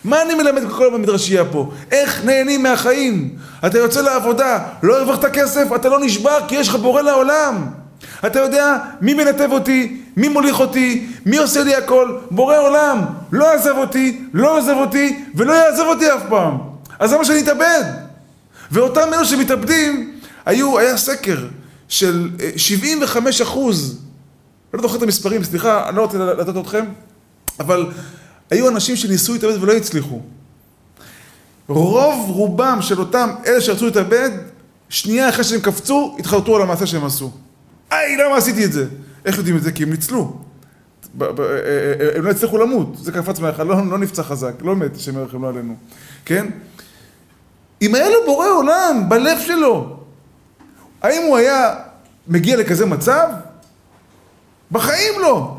מה 0.03 0.21
אני 0.21 0.33
מלמד 0.33 0.61
כל 0.71 0.85
הזמן 0.85 0.97
במדרשייה 0.97 1.45
פה? 1.45 1.71
איך 1.91 2.25
נהנים 2.25 2.63
מהחיים? 2.63 3.35
אתה 3.65 3.77
יוצא 3.77 4.01
לעבודה, 4.01 4.59
לא 4.83 4.97
הרווחת 4.97 5.25
כסף, 5.25 5.67
אתה 5.75 5.89
לא 5.89 5.99
נשבר 5.99 6.37
כי 6.47 6.55
יש 6.55 6.69
לך 6.69 6.75
בורא 6.75 7.01
לעולם. 7.01 7.67
אתה 8.25 8.39
יודע 8.39 8.77
מי 9.01 9.13
מנתב 9.13 9.49
אותי, 9.51 10.01
מי 10.17 10.27
מוליך 10.27 10.59
אותי, 10.59 11.07
מי 11.25 11.37
עושה 11.37 11.63
לי 11.63 11.75
הכל? 11.75 12.17
בורא 12.31 12.57
עולם. 12.57 13.05
לא 13.31 13.53
עזב 13.53 13.77
אותי, 13.77 14.21
לא 14.33 14.57
עוזב 14.57 14.75
אותי 14.75 15.23
ולא 15.35 15.53
יעזב 15.53 15.83
אותי 15.83 16.13
אף 16.13 16.21
פעם. 16.29 16.57
אז 16.99 17.13
למה 17.13 17.25
שאני 17.25 17.41
אתאבד? 17.41 17.83
ואותם 18.71 19.13
אלו 19.13 19.25
שמתאבדים, 19.25 20.13
היו, 20.45 20.79
היה 20.79 20.97
סקר 20.97 21.37
של 21.87 22.29
75 22.55 23.41
אה, 23.41 23.47
אחוז, 23.47 23.99
לא 24.73 24.81
זוכר 24.81 24.97
את 24.97 25.03
המספרים, 25.03 25.43
סליחה, 25.43 25.89
אני 25.89 25.97
לא 25.97 26.01
רוצה 26.01 26.17
לתת 26.17 26.57
אתכם, 26.57 26.85
אבל 27.59 27.85
היו 28.53 28.69
אנשים 28.69 28.95
שניסו 28.95 29.33
להתאבד 29.33 29.63
ולא 29.63 29.73
הצליחו. 29.73 30.21
רוב 31.67 32.29
רובם 32.29 32.77
של 32.81 32.99
אותם 32.99 33.29
אלה 33.45 33.61
שרצו 33.61 33.85
להתאבד, 33.85 34.29
שנייה 34.89 35.29
אחרי 35.29 35.43
שהם 35.43 35.61
קפצו, 35.61 36.15
התחרטו 36.19 36.55
על 36.55 36.61
המעשה 36.61 36.85
שהם 36.85 37.05
עשו. 37.05 37.31
היי, 37.89 38.17
למה 38.17 38.37
עשיתי 38.37 38.65
את 38.65 38.71
זה? 38.71 38.87
איך 39.25 39.37
יודעים 39.37 39.57
את 39.57 39.63
זה? 39.63 39.71
כי 39.71 39.83
הם 39.83 39.89
ניצלו. 39.89 40.37
אה, 41.21 41.27
אה, 41.27 41.33
אה, 41.39 42.17
הם 42.17 42.25
לא 42.25 42.31
הצליחו 42.31 42.57
למות, 42.57 42.97
זה 42.97 43.11
קפץ 43.11 43.39
מהיכל, 43.39 43.63
לא, 43.63 43.75
לא 43.89 43.97
נפצע 43.97 44.23
חזק, 44.23 44.53
לא 44.61 44.75
מת, 44.75 44.95
השם 44.95 45.17
ירחם 45.17 45.43
לא 45.43 45.49
עלינו, 45.49 45.75
כן? 46.25 46.45
אם 47.81 47.95
היה 47.95 48.09
לו 48.09 48.17
בורא 48.25 48.47
עולם 48.47 49.05
בלב 49.09 49.39
שלו, 49.39 49.97
האם 51.01 51.21
הוא 51.27 51.37
היה 51.37 51.75
מגיע 52.27 52.57
לכזה 52.57 52.85
מצב? 52.85 53.29
בחיים 54.71 55.21
לא. 55.21 55.52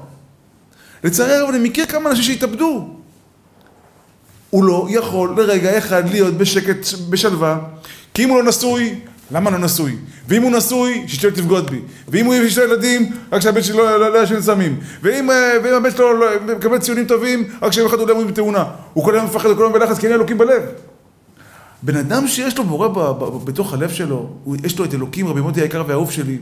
לצערי 1.04 1.34
הרב, 1.34 1.48
אני 1.48 1.68
מכיר 1.68 1.86
כמה 1.86 2.10
אנשים 2.10 2.24
שהתאבדו. 2.24 2.88
הוא 4.50 4.64
לא 4.64 4.86
יכול 4.90 5.34
לרגע 5.36 5.78
אחד 5.78 6.08
להיות 6.08 6.34
בשקט, 6.34 6.86
בשלווה, 7.08 7.58
כי 8.14 8.24
אם 8.24 8.28
הוא 8.28 8.42
לא 8.42 8.48
נשוי, 8.48 8.94
למה 9.30 9.50
לא 9.50 9.58
נשוי? 9.58 9.96
ואם 10.28 10.42
הוא 10.42 10.50
נשוי, 10.50 11.04
שאשתו 11.06 11.30
תבגוד 11.30 11.70
בי. 11.70 11.80
ואם 12.08 12.26
הוא 12.26 12.34
יש 12.34 12.58
לו 12.58 12.64
ילדים, 12.64 13.12
רק 13.32 13.42
שהבן 13.42 13.62
שלו 13.62 13.84
לא, 13.84 14.00
לא, 14.00 14.12
לא 14.12 14.18
ישן 14.18 14.40
סמים. 14.40 14.80
ואם, 15.02 15.30
אה, 15.30 15.52
ואם 15.64 15.74
הבן 15.74 15.90
שלו 15.90 16.12
לא, 16.12 16.26
מקבל 16.56 16.78
ציונים 16.78 17.06
טובים, 17.06 17.48
רק 17.62 17.72
שיום 17.72 17.86
אחד 17.86 17.98
הוא 17.98 18.08
לא 18.08 18.24
בתאונה. 18.24 18.64
הוא 18.92 19.04
כל 19.04 19.14
היום 19.14 19.26
מפחד, 19.26 19.48
הוא 19.48 19.56
כל 19.56 19.62
היום 19.62 19.72
בלחץ, 19.72 19.98
כי 19.98 20.06
אין 20.06 20.14
אלוקים 20.14 20.38
בלב. 20.38 20.62
בן 21.82 21.96
אדם 21.96 22.28
שיש 22.28 22.58
לו 22.58 22.64
בורא 22.64 22.88
בתוך 23.44 23.74
הלב 23.74 23.90
שלו, 23.90 24.28
יש 24.64 24.78
לו 24.78 24.84
את 24.84 24.94
אלוקים, 24.94 25.28
רבי 25.28 25.40
מוטי 25.40 25.60
היקר 25.60 25.84
והאהוב 25.86 26.10
שלי, 26.10 26.38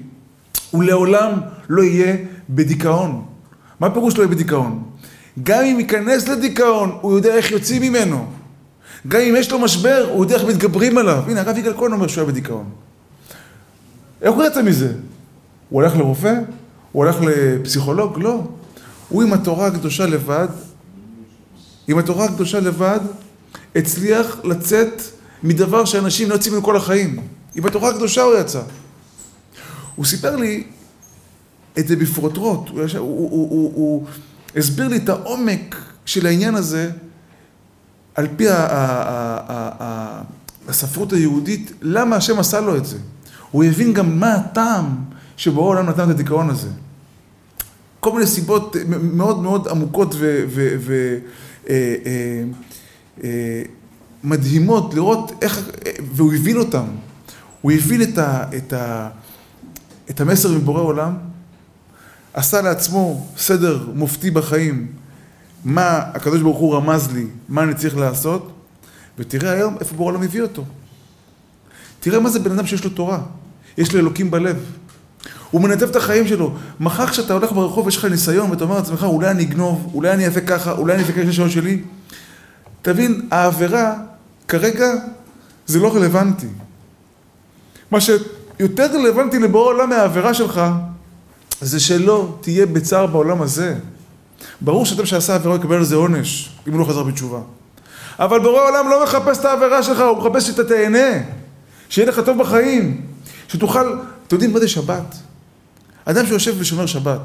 הוא 0.71 0.85
לעולם 0.85 1.33
לא 1.69 1.83
יהיה 1.83 2.17
בדיכאון. 2.51 3.32
מה 3.81 3.91
פירוש 3.91 4.17
לא 4.17 4.23
יהיה 4.23 4.31
בדיכאון? 4.35 4.83
גם 5.43 5.65
אם 5.65 5.81
ייכנס 5.81 6.29
לדיכאון, 6.29 6.99
הוא 7.01 7.17
יודע 7.17 7.35
איך 7.35 7.51
יוצאים 7.51 7.83
ממנו. 7.83 8.27
גם 9.09 9.21
אם 9.21 9.35
יש 9.39 9.51
לו 9.51 9.59
משבר, 9.59 10.09
הוא 10.13 10.25
יודע 10.25 10.35
איך 10.35 10.45
מתגברים 10.45 10.99
עליו. 10.99 11.23
הנה, 11.27 11.41
הרב 11.41 11.59
יגאל 11.59 11.75
כהן 11.77 11.93
אומר 11.93 12.07
שהוא 12.07 12.23
היה 12.23 12.33
בדיכאון. 12.33 12.71
איך 14.23 14.35
הוא 14.35 14.45
יצא 14.45 14.63
מזה? 14.63 14.93
הוא 15.69 15.83
הולך 15.83 15.97
לרופא? 15.97 16.35
הוא 16.93 17.05
הולך 17.05 17.17
לפסיכולוג? 17.21 18.19
לא. 18.19 18.43
הוא 19.09 19.23
עם 19.23 19.33
התורה 19.33 19.67
הקדושה 19.67 20.07
לבד, 20.07 20.49
עם 21.89 21.99
התורה 21.99 22.25
הקדושה 22.25 22.61
לבד, 22.61 23.01
הצליח 23.77 24.37
לצאת 24.45 25.03
מדבר 25.43 25.85
שאנשים 25.85 26.29
לא 26.29 26.35
יוצאים 26.35 26.55
ממנו 26.55 26.67
כל 26.67 26.77
החיים. 26.77 27.21
עם 27.55 27.67
התורה 27.67 27.91
הקדושה 27.91 28.23
הוא 28.23 28.35
יצא. 28.39 28.61
הוא 29.97 30.05
סיפר 30.05 30.37
לי 30.37 30.65
את 31.79 31.89
זה 31.89 31.97
בפרוטרוט, 31.97 32.69
הוא, 32.69 32.81
הוא, 32.81 32.91
הוא, 32.99 33.31
הוא, 33.31 33.49
הוא, 33.51 33.73
הוא 33.75 34.07
הסביר 34.57 34.89
לי 34.89 34.97
את 34.97 35.09
העומק 35.09 35.77
של 36.07 36.27
העניין 36.27 36.55
הזה 36.55 36.91
על 38.15 38.29
פי 38.37 38.49
ה, 38.49 38.55
ה, 38.55 38.59
ה, 38.59 39.41
ה, 39.49 39.71
ה, 39.81 40.23
הספרות 40.69 41.13
היהודית, 41.13 41.73
למה 41.83 42.17
השם 42.17 42.39
עשה 42.39 42.61
לו 42.61 42.77
את 42.77 42.85
זה. 42.85 42.99
הוא 43.51 43.65
הבין 43.65 43.93
גם 43.93 44.21
מה 44.21 44.35
הטעם 44.35 44.97
שבו 45.37 45.61
העולם 45.61 45.87
נתן 45.87 46.05
את 46.05 46.09
הדיכאון 46.09 46.51
הזה. 46.51 46.69
כל 48.01 48.13
מיני 48.13 48.27
סיבות 48.27 48.77
מאוד 49.03 49.43
מאוד 49.43 49.69
עמוקות 49.69 50.15
ומדהימות 54.25 54.85
אה, 54.85 54.91
אה, 54.91 54.97
לראות 54.97 55.33
איך, 55.43 55.71
והוא 56.15 56.35
הבין 56.35 56.57
אותם. 56.57 56.85
הוא 57.61 57.73
הבין 57.73 58.03
את, 58.03 58.19
ה, 58.19 58.45
את, 58.57 58.73
ה, 58.73 59.09
את 60.11 60.21
המסר 60.21 60.53
מבורא 60.53 60.81
עולם, 60.81 61.15
עשה 62.35 62.63
לעצמו 62.63 63.27
סדר 63.37 63.87
מופתי 63.95 64.31
בחיים, 64.31 64.87
מה 65.65 65.99
הקדוש 65.99 66.41
ברוך 66.41 66.59
הוא 66.59 66.75
רמז 66.75 67.13
לי, 67.13 67.27
מה 67.49 67.63
אני 67.63 67.75
צריך 67.75 67.97
לעשות, 67.97 68.53
ותראה 69.19 69.53
היום 69.53 69.77
איפה 69.81 69.97
בורא 69.97 70.13
עולם 70.13 70.23
הביא 70.23 70.43
אותו. 70.43 70.65
תראה 72.01 72.21
מה 72.21 72.31
זה 72.31 72.39
בן 72.39 72.53
אדם 72.53 72.67
שיש 72.67 72.85
לו 72.85 72.91
תורה, 72.91 73.19
יש 73.79 73.95
לו 73.95 74.01
אלוקים 74.01 74.31
בלב. 74.31 74.65
הוא 75.51 75.61
מנתב 75.61 75.89
את 75.89 75.97
החיים 75.97 76.29
שלו. 76.29 76.55
מחר 76.81 77.07
כשאתה 77.07 77.33
הולך 77.33 77.53
ברחוב, 77.53 77.89
יש 77.89 77.97
לך 77.97 78.05
ניסיון, 78.05 78.51
ואתה 78.51 78.65
אומר 78.65 78.77
לעצמך, 78.77 79.05
אולי 79.05 79.31
אני 79.31 79.43
אגנוב, 79.43 79.91
אולי 79.95 80.13
אני 80.13 80.27
אעשה 80.27 80.41
ככה, 80.41 80.73
אולי 80.73 80.95
אני 80.95 81.03
אבקש 81.03 81.27
לשאול 81.27 81.49
שלי. 81.49 81.83
תבין, 82.83 83.29
העבירה 83.31 83.95
כרגע 84.49 84.87
זה 85.67 85.79
לא 85.79 85.95
רלוונטי. 85.97 86.47
מה 87.91 87.99
שיותר 88.01 88.87
רלוונטי 88.95 89.39
לבורא 89.39 89.67
עולם 89.67 89.89
מהעבירה 89.91 90.35
שלך, 90.35 90.61
זה 91.63 91.81
שלא 91.81 92.35
תהיה 92.41 92.67
בצער 92.67 93.07
בעולם 93.07 93.43
הזה. 93.43 93.75
ברור 94.61 94.87
שאדם 94.87 95.07
שעשה 95.07 95.35
עבירה 95.35 95.57
יקבל 95.57 95.77
על 95.77 95.85
זה 95.85 95.97
עונש, 95.97 96.51
אם 96.69 96.73
הוא 96.73 96.81
לא 96.81 96.85
חזר 96.85 97.03
בתשובה. 97.03 97.41
אבל 98.19 98.41
בורא 98.41 98.63
עולם 98.69 98.91
לא 98.91 99.05
מחפש 99.05 99.39
את 99.39 99.45
העבירה 99.45 99.83
שלך, 99.83 100.01
הוא 100.01 100.19
מחפש 100.19 100.47
שאתה 100.47 100.65
תהנה. 100.65 101.23
שיהיה 101.89 102.09
לך 102.09 102.21
טוב 102.25 102.39
בחיים. 102.39 103.01
שתוכל, 103.49 103.93
אתם 104.27 104.37
יודעים 104.37 104.53
מה 104.53 104.61
זה 104.61 104.69
שבת? 104.69 105.17
אדם 106.05 106.27
שיושב 106.27 106.55
ושומר 106.59 106.87
שבת. 106.87 107.21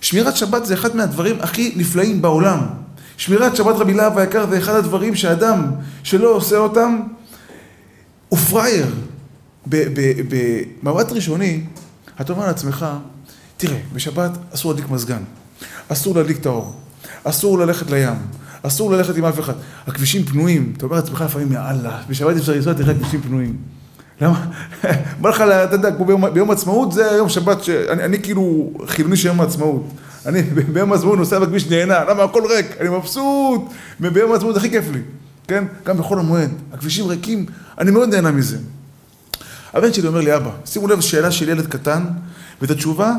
שמירת 0.00 0.36
שבת 0.36 0.66
זה 0.66 0.74
אחד 0.74 0.96
מהדברים 0.96 1.36
הכי 1.40 1.72
נפלאים 1.76 2.22
בעולם. 2.22 2.58
שמירת 3.16 3.56
שבת 3.56 3.76
רבי 3.76 3.94
להב 3.94 4.18
היקר 4.18 4.46
זה 4.50 4.58
אחד 4.58 4.74
הדברים 4.74 5.14
שאדם 5.14 5.66
שלא 6.02 6.28
עושה 6.28 6.56
אותם, 6.56 7.00
הוא 8.28 8.38
פראייר. 8.38 8.86
במבט 9.66 11.12
ראשוני, 11.12 11.64
אתה 12.20 12.32
אומר 12.32 12.46
לעצמך, 12.46 12.86
תראה, 13.56 13.78
בשבת 13.92 14.30
אסור 14.54 14.72
להדליק 14.72 14.90
מזגן, 14.90 15.22
אסור 15.88 16.16
להדליק 16.16 16.38
את 16.38 16.46
האור, 16.46 16.74
אסור 17.24 17.58
ללכת 17.58 17.90
לים, 17.90 18.16
אסור 18.62 18.90
ללכת 18.90 19.16
עם 19.16 19.24
אף 19.24 19.40
אחד. 19.40 19.52
הכבישים 19.86 20.24
פנויים, 20.24 20.72
אתה 20.76 20.86
אומר 20.86 20.96
לעצמך 20.96 21.20
לפעמים, 21.20 21.52
יאללה, 21.52 22.02
בשבת 22.08 22.36
אפשר 22.36 22.52
לנסוע, 22.52 22.72
תראה 22.72 22.94
כבישים 22.94 23.20
פנויים. 23.20 23.56
למה? 24.20 24.46
בא 25.20 25.28
לך, 25.28 25.40
אתה 25.40 25.74
יודע, 25.74 25.90
ביום, 25.90 26.34
ביום 26.34 26.50
עצמאות, 26.50 26.92
זה 26.92 27.02
יום 27.02 27.28
שבת, 27.28 27.58
אני 27.88 28.22
כאילו 28.22 28.70
חילוני 28.86 29.16
של 29.16 29.28
יום 29.28 29.40
העצמאות. 29.40 29.86
אני 30.26 30.42
ביום 30.42 30.92
העצמאות 30.92 31.18
נוסע 31.18 31.38
בכביש 31.38 31.66
נהנה, 31.66 32.04
למה 32.04 32.22
הכל 32.22 32.42
ריק, 32.46 32.66
אני 32.80 32.88
מבסוט, 32.88 33.60
וביום 34.00 34.32
העצמאות 34.32 34.56
הכי 34.56 34.70
כיף 34.70 34.84
לי, 34.92 35.00
כן? 35.48 35.64
גם 35.84 35.98
בחול 35.98 36.18
המועד, 36.18 36.50
הכבישים 36.72 37.06
ריקים, 37.06 37.46
אני 37.78 37.90
מאוד 37.90 38.08
נהנה 38.08 38.30
מזה. 38.30 38.58
הבן 39.72 39.92
שלי 39.92 40.08
אומר 40.08 40.20
לי, 40.20 40.36
אבא, 40.36 40.50
שימו 40.64 40.88
לב, 40.88 41.00
שאלה 41.00 41.30
של 41.30 41.48
ילד 41.48 41.66
קטן, 41.66 42.04
ואת 42.62 42.70
התשובה 42.70 43.12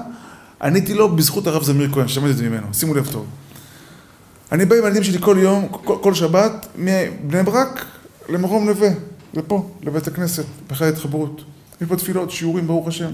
עניתי 0.61 0.93
לו 0.93 1.15
בזכות 1.15 1.47
הרב 1.47 1.63
זמיר 1.63 1.91
כהן, 1.93 2.07
שמעתי 2.07 2.31
את 2.31 2.37
זה 2.37 2.49
ממנו, 2.49 2.67
שימו 2.73 2.93
לב 2.93 3.11
טוב. 3.11 3.25
אני 4.51 4.65
בא 4.65 4.75
עם 4.75 4.83
הילדים 4.83 5.03
שלי 5.03 5.19
כל 5.21 5.37
יום, 5.39 5.67
כל, 5.71 5.95
כל 6.01 6.13
שבת, 6.13 6.67
מבני 6.75 7.43
ברק 7.43 7.85
למרום 8.29 8.65
נווה, 8.65 8.89
לפה, 9.33 9.69
לבית 9.83 10.07
הכנסת, 10.07 10.45
בחיי 10.67 10.87
התחברות. 10.87 11.41
יש 11.81 11.87
פה 11.87 11.95
תפילות, 11.95 12.31
שיעורים, 12.31 12.67
ברוך 12.67 12.87
השם. 12.87 13.11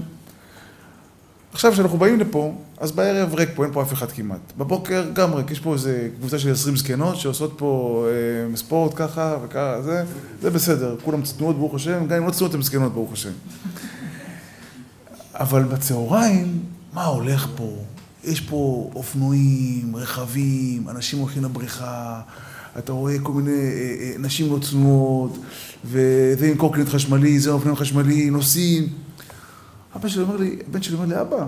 עכשיו, 1.52 1.72
כשאנחנו 1.72 1.98
באים 1.98 2.20
לפה, 2.20 2.54
אז 2.78 2.92
בערב 2.92 3.34
ריק 3.34 3.48
פה, 3.54 3.64
אין 3.64 3.72
פה 3.72 3.82
אף 3.82 3.92
אחד 3.92 4.12
כמעט. 4.12 4.52
בבוקר 4.58 5.04
גם 5.12 5.34
ריק, 5.34 5.50
יש 5.50 5.60
פה 5.60 5.72
איזה 5.72 6.08
קבוצה 6.18 6.38
של 6.38 6.52
20 6.52 6.76
זקנות 6.76 7.16
שעושות 7.16 7.54
פה 7.56 8.04
אה, 8.50 8.56
ספורט 8.56 8.92
ככה 8.96 9.36
וככה, 9.44 9.82
זה, 9.82 10.04
זה 10.42 10.50
בסדר, 10.50 10.96
כולם 11.04 11.22
צנועות, 11.22 11.56
ברוך 11.56 11.74
השם, 11.74 12.06
גם 12.06 12.16
אם 12.16 12.26
לא 12.26 12.30
צנועות 12.30 12.54
הן 12.54 12.62
זקנות, 12.62 12.92
ברוך 12.92 13.12
השם. 13.12 13.32
אבל 15.34 15.62
בצהריים, 15.62 16.60
מה 16.94 17.04
הולך 17.04 17.48
פה? 17.56 17.76
יש 18.24 18.40
פה 18.40 18.90
אופנועים, 18.94 19.96
רכבים, 19.96 20.88
אנשים 20.88 21.18
הולכים 21.18 21.44
לבריכה, 21.44 22.20
אתה 22.78 22.92
רואה 22.92 23.18
כל 23.22 23.32
מיני 23.32 23.50
אה, 23.50 23.96
אה, 24.00 24.14
נשים 24.18 24.52
לא 24.52 24.58
צנועות, 24.58 25.38
וזה 25.84 26.46
עם 26.46 26.56
קורקינט 26.56 26.88
חשמלי, 26.88 27.40
זה 27.40 27.50
אופנועים 27.50 27.76
חשמלי, 27.76 28.30
נוסעים. 28.30 28.88
אבא 29.96 30.08
שלי 30.08 30.22
אומר 30.22 30.36
לי, 30.36 30.56
הבן 30.68 30.82
שלי 30.82 30.94
אומר 30.94 31.06
לי, 31.06 31.20
אבא, 31.20 31.46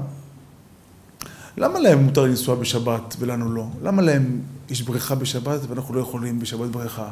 למה 1.57 1.79
להם 1.79 2.05
מותר 2.05 2.25
לנסוע 2.25 2.55
בשבת 2.55 3.17
ולנו 3.19 3.53
לא? 3.53 3.67
למה 3.83 4.03
להם 4.03 4.41
יש 4.71 4.83
בריכה 4.83 5.15
בשבת 5.15 5.61
ואנחנו 5.69 5.95
לא 5.95 6.01
יכולים 6.01 6.39
בשבת 6.39 6.71
בריכה? 6.71 7.09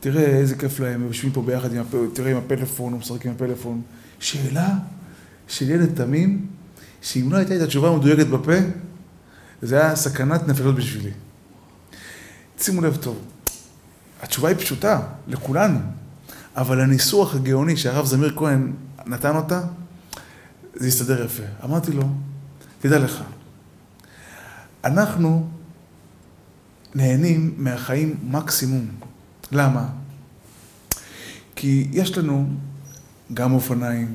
תראה 0.00 0.24
איזה 0.24 0.56
כיף 0.56 0.80
להם, 0.80 1.00
הם 1.00 1.06
יושבים 1.06 1.32
פה 1.32 1.42
ביחד 1.42 1.74
עם, 1.74 1.80
הפ... 1.80 1.94
תראה 2.12 2.30
עם 2.30 2.36
הפלאפון, 2.36 2.92
הוא 2.92 3.00
משחק 3.00 3.26
עם 3.26 3.32
הפלאפון. 3.32 3.82
שאלה 4.20 4.68
של 5.48 5.70
ילד 5.70 5.94
תמים, 5.94 6.46
שאם 7.02 7.32
לא 7.32 7.36
הייתה 7.36 7.56
את 7.56 7.60
התשובה 7.60 7.88
המדויקת 7.88 8.26
בפה, 8.26 8.52
זה 9.62 9.80
היה 9.80 9.96
סכנת 9.96 10.48
נפשות 10.48 10.74
בשבילי. 10.74 11.10
שימו 12.58 12.80
לב 12.80 12.96
טוב, 12.96 13.18
התשובה 14.22 14.48
היא 14.48 14.56
פשוטה, 14.56 15.00
לכולנו, 15.28 15.78
אבל 16.56 16.80
הניסוח 16.80 17.34
הגאוני 17.34 17.76
שהרב 17.76 18.06
זמיר 18.06 18.34
כהן 18.36 18.72
נתן 19.06 19.36
אותה, 19.36 19.62
זה 20.74 20.88
יסתדר 20.88 21.24
יפה. 21.24 21.42
אמרתי 21.64 21.92
לו, 21.92 22.04
תדע 22.80 22.98
לך, 22.98 23.22
אנחנו 24.84 25.48
נהנים 26.94 27.54
מהחיים 27.56 28.16
מקסימום. 28.22 28.86
למה? 29.52 29.88
כי 31.56 31.88
יש 31.92 32.18
לנו 32.18 32.48
גם 33.34 33.52
אופניים, 33.52 34.14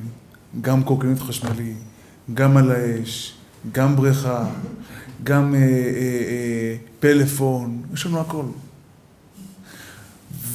גם 0.60 0.82
קורקינט 0.82 1.20
חשמלי, 1.20 1.74
גם 2.34 2.56
על 2.56 2.70
האש, 2.70 3.34
גם 3.72 3.96
בריכה, 3.96 4.46
גם 5.24 5.54
אה, 5.54 5.60
אה, 5.60 5.64
אה, 5.64 6.76
פלאפון, 7.00 7.82
יש 7.94 8.06
לנו 8.06 8.20
הכל. 8.20 8.44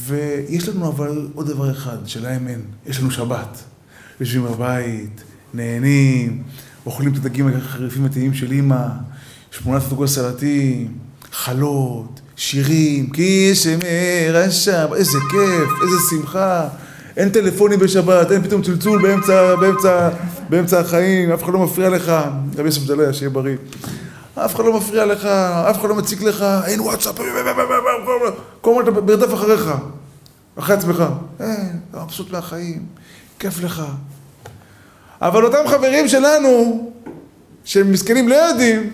ויש 0.05 0.69
לנו 0.69 0.87
אבל 0.87 1.27
עוד 1.33 1.47
דבר 1.47 1.71
אחד, 1.71 1.97
שלהם 2.05 2.47
אין, 2.47 2.61
יש 2.87 2.99
לנו 2.99 3.11
שבת. 3.11 3.63
יושבים 4.19 4.43
בבית, 4.43 5.23
נהנים, 5.53 6.43
אוכלים 6.85 7.13
את 7.13 7.17
הדגים 7.17 7.47
החריפים 7.47 8.05
הטעיים 8.05 8.33
של 8.33 8.51
אימא, 8.51 8.87
שמונת 9.51 9.83
דוגות 9.89 10.09
סלטים, 10.09 10.97
חלות, 11.31 12.21
שירים, 12.35 13.09
כי 13.09 13.55
שמר 13.55 14.37
השם, 14.45 14.87
איזה 14.95 15.17
כיף, 15.31 15.69
איזה 15.83 15.95
שמחה. 16.09 16.69
אין 17.19 17.29
טלפונים 17.29 17.79
בשבת, 17.79 18.31
אין 18.31 18.43
פתאום 18.43 18.61
צלצול 18.61 19.01
באמצע, 19.01 19.55
באמצע, 19.55 20.09
באמצע 20.49 20.79
החיים, 20.79 21.31
אף 21.31 21.43
אחד 21.43 21.53
לא 21.53 21.59
מפריע 21.59 21.89
לך, 21.89 22.13
רבי 22.57 22.67
יוסף 22.67 22.81
דליה, 22.81 23.13
שיהיה 23.13 23.29
בריא. 23.29 23.55
אף 24.35 24.55
אחד 24.55 24.65
לא 24.65 24.77
מפריע 24.77 25.05
לך, 25.05 25.25
אף 25.69 25.79
אחד 25.79 25.89
לא 25.89 25.95
מציק 25.95 26.21
לך, 26.21 26.45
אין 26.65 26.79
וואטסאפ, 26.79 27.19
כל 28.61 28.71
הזמן 28.71 28.93
אתה 28.93 29.01
ברדף 29.01 29.33
אחריך, 29.33 29.71
אחרי 30.55 30.75
עצמך. 30.75 31.03
אין, 31.39 31.79
אתה 31.91 32.03
מבסוט 32.03 32.31
מהחיים, 32.31 32.85
כיף 33.39 33.63
לך. 33.63 33.83
אבל 35.21 35.45
אותם 35.45 35.67
חברים 35.67 36.07
שלנו, 36.07 36.91
שהם 37.63 37.91
מסכנים 37.91 38.29
לא 38.29 38.35
יודעים, 38.35 38.89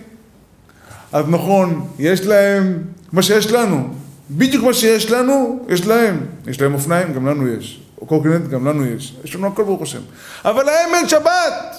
אז 1.12 1.26
נכון, 1.28 1.88
יש 2.00 2.26
להם 2.26 2.78
מה 3.12 3.22
שיש 3.22 3.52
לנו. 3.52 3.94
בדיוק 4.32 4.64
מה 4.64 4.74
שיש 4.74 5.12
לנו, 5.12 5.66
יש 5.70 5.88
להם. 5.88 6.26
יש 6.48 6.62
להם 6.62 6.74
אופניים, 6.74 7.14
גם 7.14 7.26
לנו 7.28 7.48
יש. 7.48 7.85
קורקינט, 8.08 8.50
גם 8.50 8.68
לנו 8.68 8.86
יש. 8.86 9.16
יש 9.24 9.36
לנו 9.36 9.48
הכל 9.48 9.64
ברוך 9.64 9.82
השם. 9.82 10.02
אבל 10.46 10.64
להם 10.64 10.96
אין 10.96 11.10
שבת. 11.10 11.76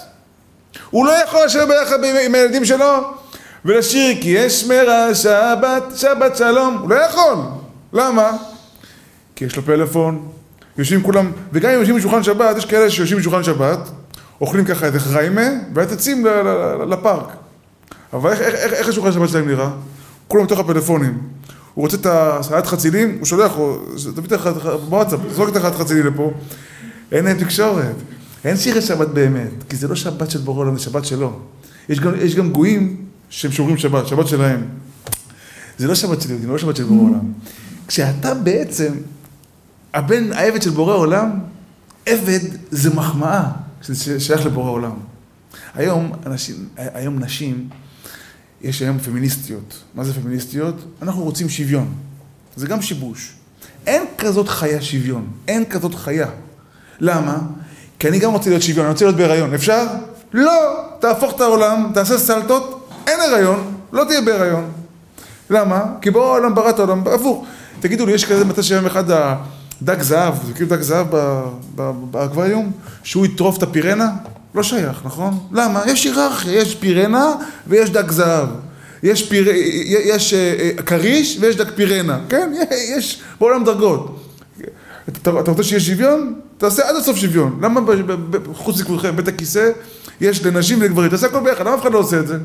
הוא 0.91 1.07
לא 1.07 1.13
יכול 1.13 1.41
לשבת 1.45 1.69
ביחד 1.69 2.05
עם 2.05 2.35
הילדים 2.35 2.65
שלו 2.65 2.97
ולשיר 3.65 4.15
כי 4.21 4.29
יש 4.29 4.65
מרע 4.65 5.15
שבת, 5.15 5.83
שבת 5.97 6.37
שלום. 6.37 6.79
הוא 6.81 6.91
לא 6.91 6.95
יכול. 6.95 7.37
למה? 7.93 8.31
כי 9.37 9.45
יש 9.45 9.57
לו 9.57 9.63
פלאפון, 9.63 10.29
יושבים 10.79 11.03
כולם, 11.03 11.33
וגם 11.53 11.71
אם 11.71 11.79
יושבים 11.79 11.97
בשולחן 11.97 12.23
שבת, 12.23 12.57
יש 12.57 12.65
כאלה 12.65 12.91
שיושבים 12.91 13.19
בשולחן 13.19 13.45
שבת, 13.45 13.79
אוכלים 14.41 14.65
ככה 14.65 14.87
איזה 14.87 15.01
חריימה, 15.01 15.47
ואז 15.75 15.93
יוצאים 15.93 16.27
לפארק. 16.89 17.29
אבל 18.13 18.33
איך 18.33 18.89
השולחן 18.89 19.13
שבת 19.13 19.29
שלהם 19.29 19.49
נראה? 19.49 19.69
כולם 20.29 20.45
בתוך 20.45 20.59
הפלאפונים. 20.59 21.19
הוא 21.77 21.85
רוצה 21.85 21.97
את 21.97 22.07
הסייעת 22.11 22.67
חצילים, 22.67 23.17
הוא 23.19 23.27
שולח, 23.27 23.53
תביא 24.15 24.37
את 24.37 24.41
בוואטסאפ, 24.89 25.21
זרוק 25.33 25.49
את 25.49 25.57
החצילים 25.57 26.07
לפה. 26.07 26.33
אין 27.13 27.25
להם 27.25 27.39
תקשורת. 27.39 27.95
אין 28.45 28.57
שירי 28.57 28.83
שבת 28.83 29.09
באמת, 29.09 29.51
כי 29.69 29.77
זה 29.77 29.89
לא 29.89 29.95
שבת 29.95 30.31
של 30.31 30.39
בורא 30.39 30.59
עולם, 30.61 30.77
זה 30.77 30.83
שבת 30.83 31.05
שלו. 31.05 31.39
יש 31.89 32.01
גם, 32.01 32.13
יש 32.21 32.35
גם 32.35 32.53
גויים 32.53 33.05
שהם 33.31 33.53
שומרים 33.53 33.77
שבת, 33.77 34.07
שבת 34.07 34.27
שלהם. 34.27 34.65
זה 35.79 35.87
לא 35.87 35.95
שבת 35.95 36.23
של 36.23 36.31
יהודים, 36.31 36.51
לא 36.51 36.59
שבת 36.59 36.77
של 36.77 36.85
בורא 36.85 37.01
עולם. 37.01 37.33
כשאתה 37.89 38.35
בעצם 38.35 38.93
הבן, 39.95 40.33
העבד 40.33 40.63
של 40.63 40.71
בורא 40.71 40.95
עולם, 40.95 41.31
עבד 42.07 42.41
זה 42.71 42.95
מחמאה. 42.95 43.51
שזה 43.83 44.21
שייך 44.21 44.47
לבורא 44.47 44.71
עולם. 44.71 44.93
היום, 45.75 46.13
אנשים, 46.27 46.69
היום 46.77 47.19
נשים, 47.19 47.69
יש 48.63 48.83
היום 48.83 48.99
פמיניסטיות. 48.99 49.83
מה 49.95 50.05
זה 50.05 50.13
פמיניסטיות? 50.15 50.75
אנחנו 51.03 51.23
רוצים 51.23 51.49
שוויון. 51.49 51.93
זה 52.57 52.67
גם 52.67 52.83
שיבוש. 52.83 53.33
אין 53.87 54.03
כזאת 54.19 54.49
חיה 54.49 54.83
שוויון. 54.83 55.27
אין 55.49 55.65
כזאת 55.65 55.95
חיה. 55.95 56.29
למה? 57.01 57.39
כי 57.99 58.09
אני 58.09 58.19
גם 58.19 58.33
רוצה 58.33 58.51
להיות 58.51 58.63
שוויון, 58.63 58.87
אני 58.87 58.93
רוצה 58.93 59.05
להיות 59.05 59.17
בהיריון. 59.17 59.55
אפשר? 59.55 59.87
לא! 60.33 60.87
תהפוך 61.01 61.37
את 61.37 61.41
העולם, 61.41 61.91
תעשה 61.95 62.19
סלטות, 62.19 62.89
אין 63.07 63.21
הריון, 63.21 63.75
לא 63.93 64.05
תהיה 64.05 64.21
בהיריון. 64.21 64.71
למה? 65.51 65.85
כי 66.01 66.11
בורא 66.11 66.27
העולם 66.27 66.55
ברא 66.55 66.71
את 66.71 66.79
העולם, 66.79 67.03
הפוך. 67.15 67.47
תגידו 67.81 68.07
לי, 68.07 68.13
יש 68.13 68.25
כזה 68.25 68.45
מתי 68.45 68.63
שיום 68.63 68.87
אחד 68.87 69.05
דג 69.83 70.03
זהב, 70.03 70.35
זה 70.47 70.53
כאילו 70.53 70.71
דג 70.71 70.81
זהב 70.81 71.07
באקווריום, 72.11 72.73
שהוא 73.03 73.27
יטרוף 73.27 73.59
את 73.59 73.63
הפירנה? 73.63 74.11
לא 74.57 74.63
שייך, 74.63 75.01
נכון? 75.05 75.39
למה? 75.53 75.83
יש 75.87 76.05
היררכיה, 76.05 76.53
יש 76.53 76.75
פירנה 76.75 77.35
ויש 77.67 77.91
דג 77.91 78.11
זהב. 78.11 78.49
יש, 79.03 79.29
פיר... 79.29 79.49
יש 79.85 80.35
uh, 80.35 80.83
כריש 80.83 81.39
ויש 81.41 81.57
דג 81.57 81.71
פירנה, 81.75 82.19
כן? 82.29 82.53
יש 82.97 83.23
בעולם 83.41 83.65
דרגות. 83.65 84.23
אתה, 85.09 85.31
רוצה 85.31 85.63
שיהיה 85.63 85.81
שוויון? 85.81 86.35
תעשה 86.59 86.89
עד 86.89 86.97
הסוף 86.97 87.17
שוויון. 87.17 87.59
למה 87.63 87.81
חוץ 88.55 88.81
לכבודכם, 88.81 89.17
בית 89.17 89.29
הכיסא, 89.29 89.71
יש 90.21 90.45
לנשים 90.45 90.81
ולגברים? 90.81 91.11
תעשה 91.11 91.27
הכל 91.27 91.41
ביחד, 91.41 91.67
למה 91.67 91.75
אף 91.75 91.83
אחד 91.83 91.93
לא 91.93 91.99
עושה 91.99 92.21
את 92.21 92.27
זה? 92.27 92.37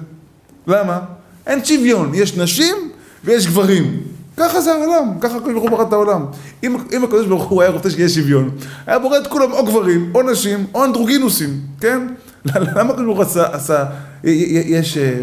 למה? 0.68 1.00
אין 1.48 1.66
שוויון, 1.66 2.12
יש 2.14 2.38
נשים 2.38 2.76
ויש 3.24 3.48
גברים. 3.48 3.98
ככה 4.38 4.62
זה 4.62 4.72
העולם, 4.72 5.20
ככה 5.22 5.38
הקדוש 5.38 5.54
ברוך 5.54 5.64
הוא 5.64 5.72
ברא 5.72 5.88
את 5.88 5.94
העולם. 5.94 6.26
אם, 6.64 6.76
אם 6.94 7.04
הקדוש 7.04 7.28
ברוך 7.28 7.44
הוא 7.44 7.62
היה 7.62 7.72
רוצה 7.72 7.90
שיהיה 7.90 8.10
שוויון, 8.10 8.50
היה 8.88 9.00
בורא 9.00 9.18
את 9.18 9.28
כולם 9.28 9.52
או 9.52 9.66
גברים, 9.66 10.12
או 10.16 10.22
נשים, 10.22 10.68
או 10.74 10.86
אנדרוגינוסים, 10.86 11.62
כן? 11.80 12.08
למה 12.76 12.90
הקדוש 12.90 13.06
ברוך 13.06 13.18
הוא 13.18 13.26
עשה, 13.26 13.56
עשה, 13.56 13.86
יש, 14.24 14.98
אה? 14.98 15.22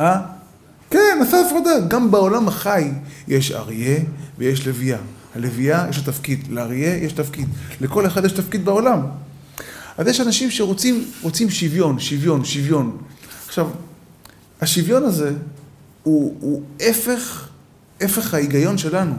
אה? 0.00 0.20
כן, 0.90 1.18
עשה 1.22 1.40
הפרדה. 1.40 1.80
גם 1.88 2.10
בעולם 2.10 2.48
החי 2.48 2.90
יש 3.28 3.52
אריה 3.52 3.98
ויש 4.38 4.66
לוויה. 4.66 4.98
הלוויה 5.34 5.86
יש 5.90 5.98
לה 5.98 6.04
תפקיד, 6.04 6.46
לאריה 6.50 6.96
יש 6.96 7.12
תפקיד, 7.12 7.48
לכל 7.80 8.06
אחד 8.06 8.24
יש 8.24 8.32
תפקיד 8.32 8.64
בעולם. 8.64 9.00
אז 9.98 10.06
יש 10.06 10.20
אנשים 10.20 10.50
שרוצים 10.50 11.50
שוויון, 11.50 12.00
שוויון, 12.00 12.44
שוויון. 12.44 12.96
עכשיו, 13.46 13.70
השוויון 14.60 15.02
הזה 15.02 15.32
הוא, 16.02 16.36
הוא 16.40 16.62
הפך 16.80 17.48
הפך 18.00 18.34
ההיגיון 18.34 18.78
שלנו. 18.78 19.14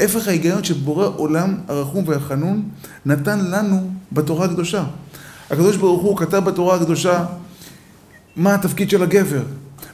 הפך 0.00 0.28
ההיגיון 0.28 0.64
שבורא 0.64 1.06
עולם 1.16 1.54
הרחום 1.68 2.04
והחנון 2.08 2.62
נתן 3.06 3.38
לנו 3.38 3.90
בתורה 4.12 4.46
הקדושה. 4.46 4.84
הקדוש 5.50 5.76
ברוך 5.76 6.02
הוא 6.02 6.16
כתב 6.16 6.38
בתורה 6.38 6.76
הקדושה 6.76 7.24
מה 8.36 8.54
התפקיד 8.54 8.90
של 8.90 9.02
הגבר, 9.02 9.42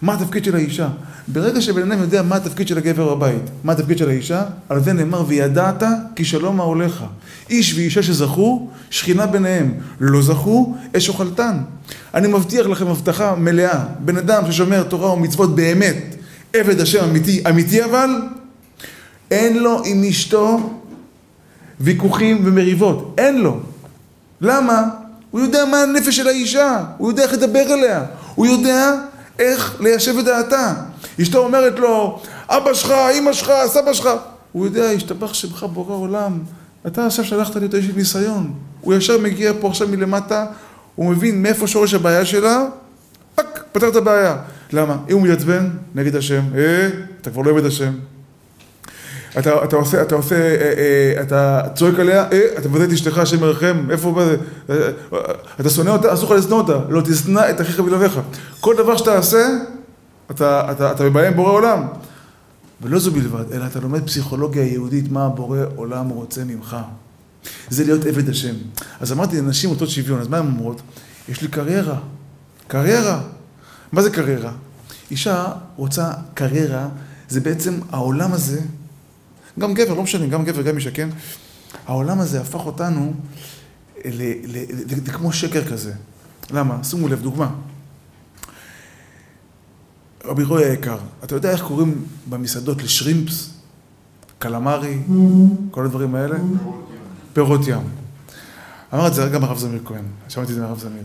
מה 0.03 0.15
התפקיד 0.15 0.45
של 0.45 0.55
האישה. 0.55 0.89
ברגע 1.29 1.61
שבן 1.61 1.93
אדם 1.93 2.01
יודע 2.01 2.23
מה 2.23 2.37
התפקיד 2.37 2.69
של 2.69 2.79
הגבר 2.79 3.15
בבית, 3.15 3.43
מה 3.65 3.73
התפקיד 3.73 3.99
של 3.99 4.09
האישה, 4.09 4.45
על 4.69 4.83
זה 4.83 4.93
נאמר 4.93 5.25
וידעת 5.27 5.83
כי 6.17 6.25
שלום 6.25 6.61
אהליך. 6.61 7.05
איש 7.51 7.75
ואישה 7.75 8.03
שזכו, 8.03 8.69
שכינה 8.91 9.27
ביניהם. 9.27 9.75
לא 10.01 10.23
זכו, 10.23 10.77
אש 10.97 11.09
אוכלתן. 11.09 11.59
אני 12.15 12.29
מבטיח 12.29 12.67
לכם 12.67 12.87
הבטחה 12.87 13.35
מלאה, 13.35 13.85
בן 13.99 14.17
אדם 14.17 14.53
ששומר 14.53 14.83
תורה 14.83 15.13
ומצוות 15.13 15.55
באמת, 15.55 16.17
עבד 16.53 16.81
השם 16.81 17.05
אמיתי, 17.05 17.43
אמיתי 17.49 17.85
אבל, 17.85 18.11
אין 19.31 19.59
לו 19.59 19.83
עם 19.85 20.05
אשתו 20.05 20.73
ויכוחים 21.81 22.43
ומריבות, 22.45 23.15
אין 23.19 23.39
לו. 23.39 23.61
למה? 24.41 24.89
הוא 25.31 25.41
יודע 25.41 25.65
מה 25.65 25.83
הנפש 25.83 26.17
של 26.17 26.29
האישה, 26.29 26.85
הוא 26.99 27.11
יודע 27.11 27.23
איך 27.23 27.33
לדבר 27.33 27.75
אליה, 27.75 28.05
הוא 28.35 28.47
יודע 28.47 28.93
איך 29.39 29.77
ליישב 29.81 30.19
את 30.19 30.25
דעתה. 30.25 30.75
אשתו 31.23 31.39
אומרת 31.39 31.79
לו, 31.79 32.21
אבא 32.49 32.75
שלך, 32.75 32.95
אמא 33.19 33.33
שלך, 33.33 33.53
סבא 33.67 33.93
שלך. 33.93 34.09
הוא 34.53 34.67
יודע, 34.67 34.91
השתבח 34.91 35.35
שמך 35.35 35.67
בורא 35.73 35.95
עולם. 35.95 36.39
אתה 36.87 37.07
עכשיו 37.07 37.25
שלחת 37.25 37.57
לי 37.57 37.67
אותה, 37.67 37.79
יש 37.79 37.87
לי 37.87 37.93
ניסיון. 37.97 38.53
הוא 38.81 38.95
ישר 38.95 39.19
מגיע 39.19 39.53
פה 39.61 39.69
עכשיו 39.69 39.89
מלמטה, 39.89 40.47
הוא 40.95 41.11
מבין 41.11 41.43
מאיפה 41.43 41.67
שורש 41.67 41.95
הבעיה 41.95 42.25
שלה, 42.25 42.65
טאק, 43.35 43.65
פתר 43.73 43.89
את 43.89 43.97
הבעיה. 43.97 44.37
למה? 44.73 44.97
אם 45.11 45.15
הוא 45.15 45.23
מתעצבן 45.23 45.69
נגד 45.95 46.17
השם, 46.17 46.43
אה, 46.55 46.89
אתה 47.21 47.31
כבר 47.31 47.43
לא 47.43 47.51
עובד 47.51 47.65
השם. 47.65 47.93
אתה, 49.39 49.65
אתה 49.65 49.77
עושה, 49.77 50.03
אתה 50.03 50.15
עושה, 50.15 50.35
אה, 50.35 50.73
אה, 51.17 51.23
אתה 51.23 51.61
צועק 51.75 51.99
עליה, 51.99 52.25
אה, 52.33 52.41
אתה 52.59 52.69
מבטא 52.69 52.85
את 52.85 52.93
אשתך, 52.93 53.19
השם 53.19 53.43
ירחם, 53.45 53.91
איפה, 53.91 54.21
זה, 54.25 54.37
אה, 54.71 54.91
אה, 55.13 55.35
אתה 55.61 55.71
שונא 55.71 55.91
אותה, 55.91 56.15
אסור 56.15 56.35
לך 56.35 56.41
לשנוא 56.41 56.59
אותה, 56.59 56.79
לא 56.89 57.01
תשנא 57.01 57.51
את 57.51 57.61
אחיך 57.61 57.81
בלבביך. 57.81 58.21
כל 58.61 58.77
דבר 58.77 58.97
שאתה 58.97 59.17
עושה, 59.17 59.49
אתה, 60.31 60.73
אתה, 60.73 60.93
אתה 60.93 61.05
מביים 61.05 61.37
בורא 61.37 61.53
עולם. 61.53 61.83
ולא 62.83 62.99
זו 62.99 63.11
בלבד, 63.11 63.53
אלא 63.53 63.67
אתה 63.67 63.81
לומד 63.81 64.07
פסיכולוגיה 64.07 64.65
יהודית, 64.65 65.13
מה 65.13 65.27
הבורא 65.27 65.59
עולם 65.77 66.09
רוצה 66.09 66.45
ממך. 66.45 66.77
זה 67.71 67.85
להיות 67.85 68.07
עבד 68.07 68.29
השם. 68.29 68.55
אז 69.01 69.13
אמרתי 69.13 69.39
לנשים 69.39 69.71
אותו 69.71 69.87
שוויון, 69.87 70.21
אז 70.21 70.29
מה 70.29 70.39
הן 70.39 70.47
אומרות? 70.47 70.83
יש 71.29 71.43
לי 71.43 71.49
קריירה. 71.49 71.99
קריירה. 72.69 73.21
מה 73.93 74.03
זה 74.03 74.11
קריירה? 74.11 74.53
אישה 75.11 75.53
רוצה 75.77 76.13
קריירה, 76.35 76.89
זה 77.29 77.41
בעצם 77.41 77.81
העולם 77.91 78.33
הזה, 78.33 78.61
גם 79.59 79.75
גבר, 79.75 79.95
לא 79.95 80.03
משנה, 80.03 80.27
גם 80.27 80.45
גבר, 80.45 80.63
גם 80.63 80.77
אישה, 80.77 80.91
כן? 80.91 81.09
העולם 81.87 82.21
הזה 82.21 82.41
הפך 82.41 82.67
אותנו 82.67 83.15
לכמו 85.07 85.33
שקר 85.33 85.65
כזה. 85.65 85.93
למה? 86.51 86.85
שימו 86.85 87.09
לב, 87.09 87.23
דוגמה. 87.23 87.51
רבי 90.25 90.43
רועי 90.45 90.65
היקר, 90.65 90.99
אתה 91.25 91.35
יודע 91.35 91.51
איך 91.51 91.63
קוראים 91.63 92.05
במסעדות 92.29 92.83
לשרימפס, 92.83 93.51
קלמרי, 94.39 94.99
כל 95.71 95.85
הדברים 95.85 96.15
האלה? 96.15 96.37
פירות 97.33 97.61
ים. 97.69 97.83
אמר 98.95 99.07
את 99.07 99.15
זה 99.15 99.29
גם 99.29 99.45
הרב 99.45 99.59
זמיר 99.59 99.83
כהן, 99.85 100.05
שמעתי 100.29 100.51
את 100.51 100.57
זה 100.57 100.63
מהרב 100.63 100.79
זמיר. 100.79 101.05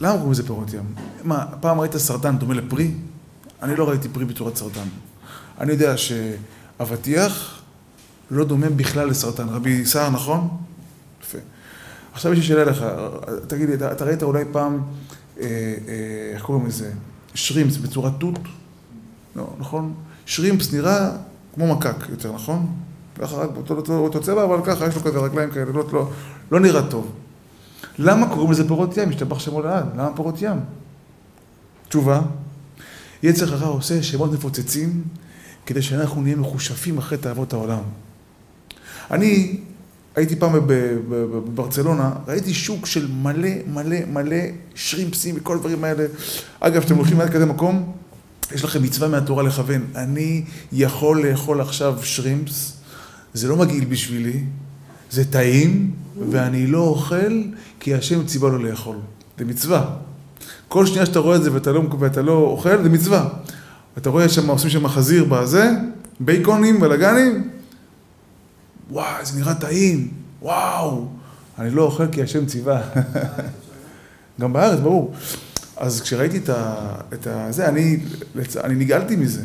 למה 0.00 0.12
קוראים 0.12 0.32
לזה 0.32 0.46
פירות 0.46 0.74
ים? 0.74 0.94
מה, 1.24 1.46
פעם 1.60 1.80
ראית 1.80 1.96
סרטן 1.96 2.38
דומה 2.38 2.54
לפרי? 2.54 2.94
אני 3.62 3.76
לא 3.76 3.88
ראיתי 3.88 4.08
פרי 4.08 4.24
בצורת 4.24 4.56
סרטן. 4.56 4.88
אני 5.60 5.72
יודע 5.72 5.94
שאבטיח 5.96 7.62
לא 8.30 8.44
דומה 8.44 8.70
בכלל 8.70 9.08
לסרטן. 9.08 9.48
רבי 9.48 9.86
סער, 9.86 10.10
נכון? 10.10 10.48
יפה. 11.22 11.38
עכשיו 12.12 12.32
יש 12.32 12.38
לי 12.38 12.44
שאלה 12.44 12.64
לך, 12.64 12.84
תגיד 13.46 13.68
לי, 13.68 13.74
אתה, 13.74 13.92
אתה 13.92 14.04
ראית 14.04 14.22
אולי 14.22 14.44
פעם, 14.52 14.82
אה, 15.40 15.46
אה, 15.46 16.32
איך 16.34 16.42
קוראים 16.42 16.66
לזה? 16.66 16.92
שרימפס 17.34 17.76
בצורת 17.76 18.12
תות? 18.18 18.38
לא, 19.36 19.54
נכון? 19.58 19.94
שרימפס 20.26 20.72
נראה 20.72 21.10
כמו 21.54 21.74
מקק 21.74 22.08
יותר, 22.10 22.32
נכון? 22.32 22.66
ככה 23.18 23.36
רק 23.36 23.50
באותו, 23.50 23.74
אותו, 23.74 23.98
אותו 23.98 24.20
צבע, 24.20 24.44
אבל 24.44 24.56
ככה 24.64 24.86
יש 24.86 24.96
לו 24.96 25.02
כזה 25.02 25.18
רגליים 25.18 25.50
כאלה, 25.50 25.72
לא, 25.72 25.84
לא, 25.92 26.10
לא 26.50 26.60
נראה 26.60 26.90
טוב. 26.90 27.12
למה 27.98 28.28
קוראים 28.28 28.50
לזה 28.50 28.68
פירות 28.68 28.96
ים? 28.96 29.08
השתבח 29.08 29.38
שמו 29.38 29.62
לעד. 29.62 29.86
למה 29.94 30.16
פירות 30.16 30.42
ים? 30.42 30.60
תשובה, 31.88 32.20
יצר 33.22 33.54
הרע 33.54 33.66
עושה 33.66 34.02
שמות 34.02 34.32
מפוצצים 34.32 35.02
כדי 35.66 35.82
שאנחנו 35.82 36.22
נהיה 36.22 36.36
מחושפים 36.36 36.98
אחרי 36.98 37.18
תאוות 37.18 37.52
העולם. 37.52 37.82
אני 39.10 39.56
הייתי 40.16 40.36
פעם 40.36 40.52
בברצלונה, 41.08 42.12
ראיתי 42.28 42.54
שוק 42.54 42.86
של 42.86 43.08
מלא 43.22 43.48
מלא 43.66 43.96
מלא 44.12 44.36
שרימפסים 44.74 45.34
וכל 45.38 45.56
הדברים 45.56 45.84
האלה. 45.84 46.06
אגב, 46.60 46.80
כשאתם 46.80 46.96
הולכים 46.96 47.20
ליד 47.20 47.30
כזה 47.30 47.46
מקום, 47.46 47.92
יש 48.54 48.64
לכם 48.64 48.82
מצווה 48.82 49.08
מהתורה 49.08 49.42
לכוון. 49.42 49.86
אני 49.94 50.44
יכול 50.72 51.26
לאכול 51.26 51.60
עכשיו 51.60 51.98
שרימפס, 52.02 52.76
זה 53.34 53.48
לא 53.48 53.56
מגעיל 53.56 53.84
בשבילי, 53.84 54.44
זה 55.10 55.24
טעים, 55.24 55.90
ואני 56.30 56.66
לא 56.66 56.78
אוכל 56.78 57.42
כי 57.80 57.94
השם 57.94 58.26
ציווה 58.26 58.50
לו 58.50 58.58
לאכול. 58.58 58.96
זה 59.38 59.44
מצווה. 59.44 59.90
כל 60.68 60.86
שנייה 60.86 61.06
שאתה 61.06 61.18
רואה 61.18 61.36
את 61.36 61.42
זה 61.42 61.52
ואתה 61.52 61.72
לא, 61.72 61.82
ואתה 61.98 62.22
לא 62.22 62.32
אוכל, 62.32 62.82
זה 62.82 62.88
מצווה. 62.88 63.28
אתה 63.98 64.10
רואה 64.10 64.28
שם, 64.28 64.50
עושים 64.50 64.70
שם 64.70 64.88
חזיר 64.88 65.24
בזה, 65.24 65.70
בייקונים, 66.20 66.80
בלאגנים, 66.80 67.50
וואי, 68.90 69.24
זה 69.24 69.40
נראה 69.40 69.54
טעים, 69.54 70.08
וואו. 70.42 71.08
אני 71.58 71.70
לא 71.70 71.82
אוכל 71.82 72.06
כי 72.08 72.22
השם 72.22 72.46
ציווה. 72.46 72.82
גם 74.40 74.52
בארץ, 74.52 74.80
ברור. 74.80 75.14
אז 75.76 76.00
כשראיתי 76.00 76.38
את, 76.38 76.48
ה, 76.48 76.74
את 77.14 77.26
ה... 77.26 77.52
זה, 77.52 77.68
אני, 77.68 78.00
אני 78.64 78.74
נגעלתי 78.74 79.16
מזה. 79.16 79.42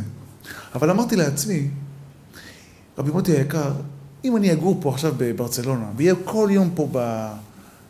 אבל 0.75 0.89
אמרתי 0.89 1.15
לעצמי, 1.15 1.67
רבי 2.97 3.11
מוטי 3.11 3.31
היקר, 3.31 3.71
אם 4.25 4.37
אני 4.37 4.53
אגור 4.53 4.77
פה 4.81 4.89
עכשיו 4.89 5.13
בברצלונה, 5.17 5.85
ויהיה 5.95 6.13
כל 6.25 6.49
יום 6.51 6.69
פה 6.75 6.89
ב, 6.91 7.27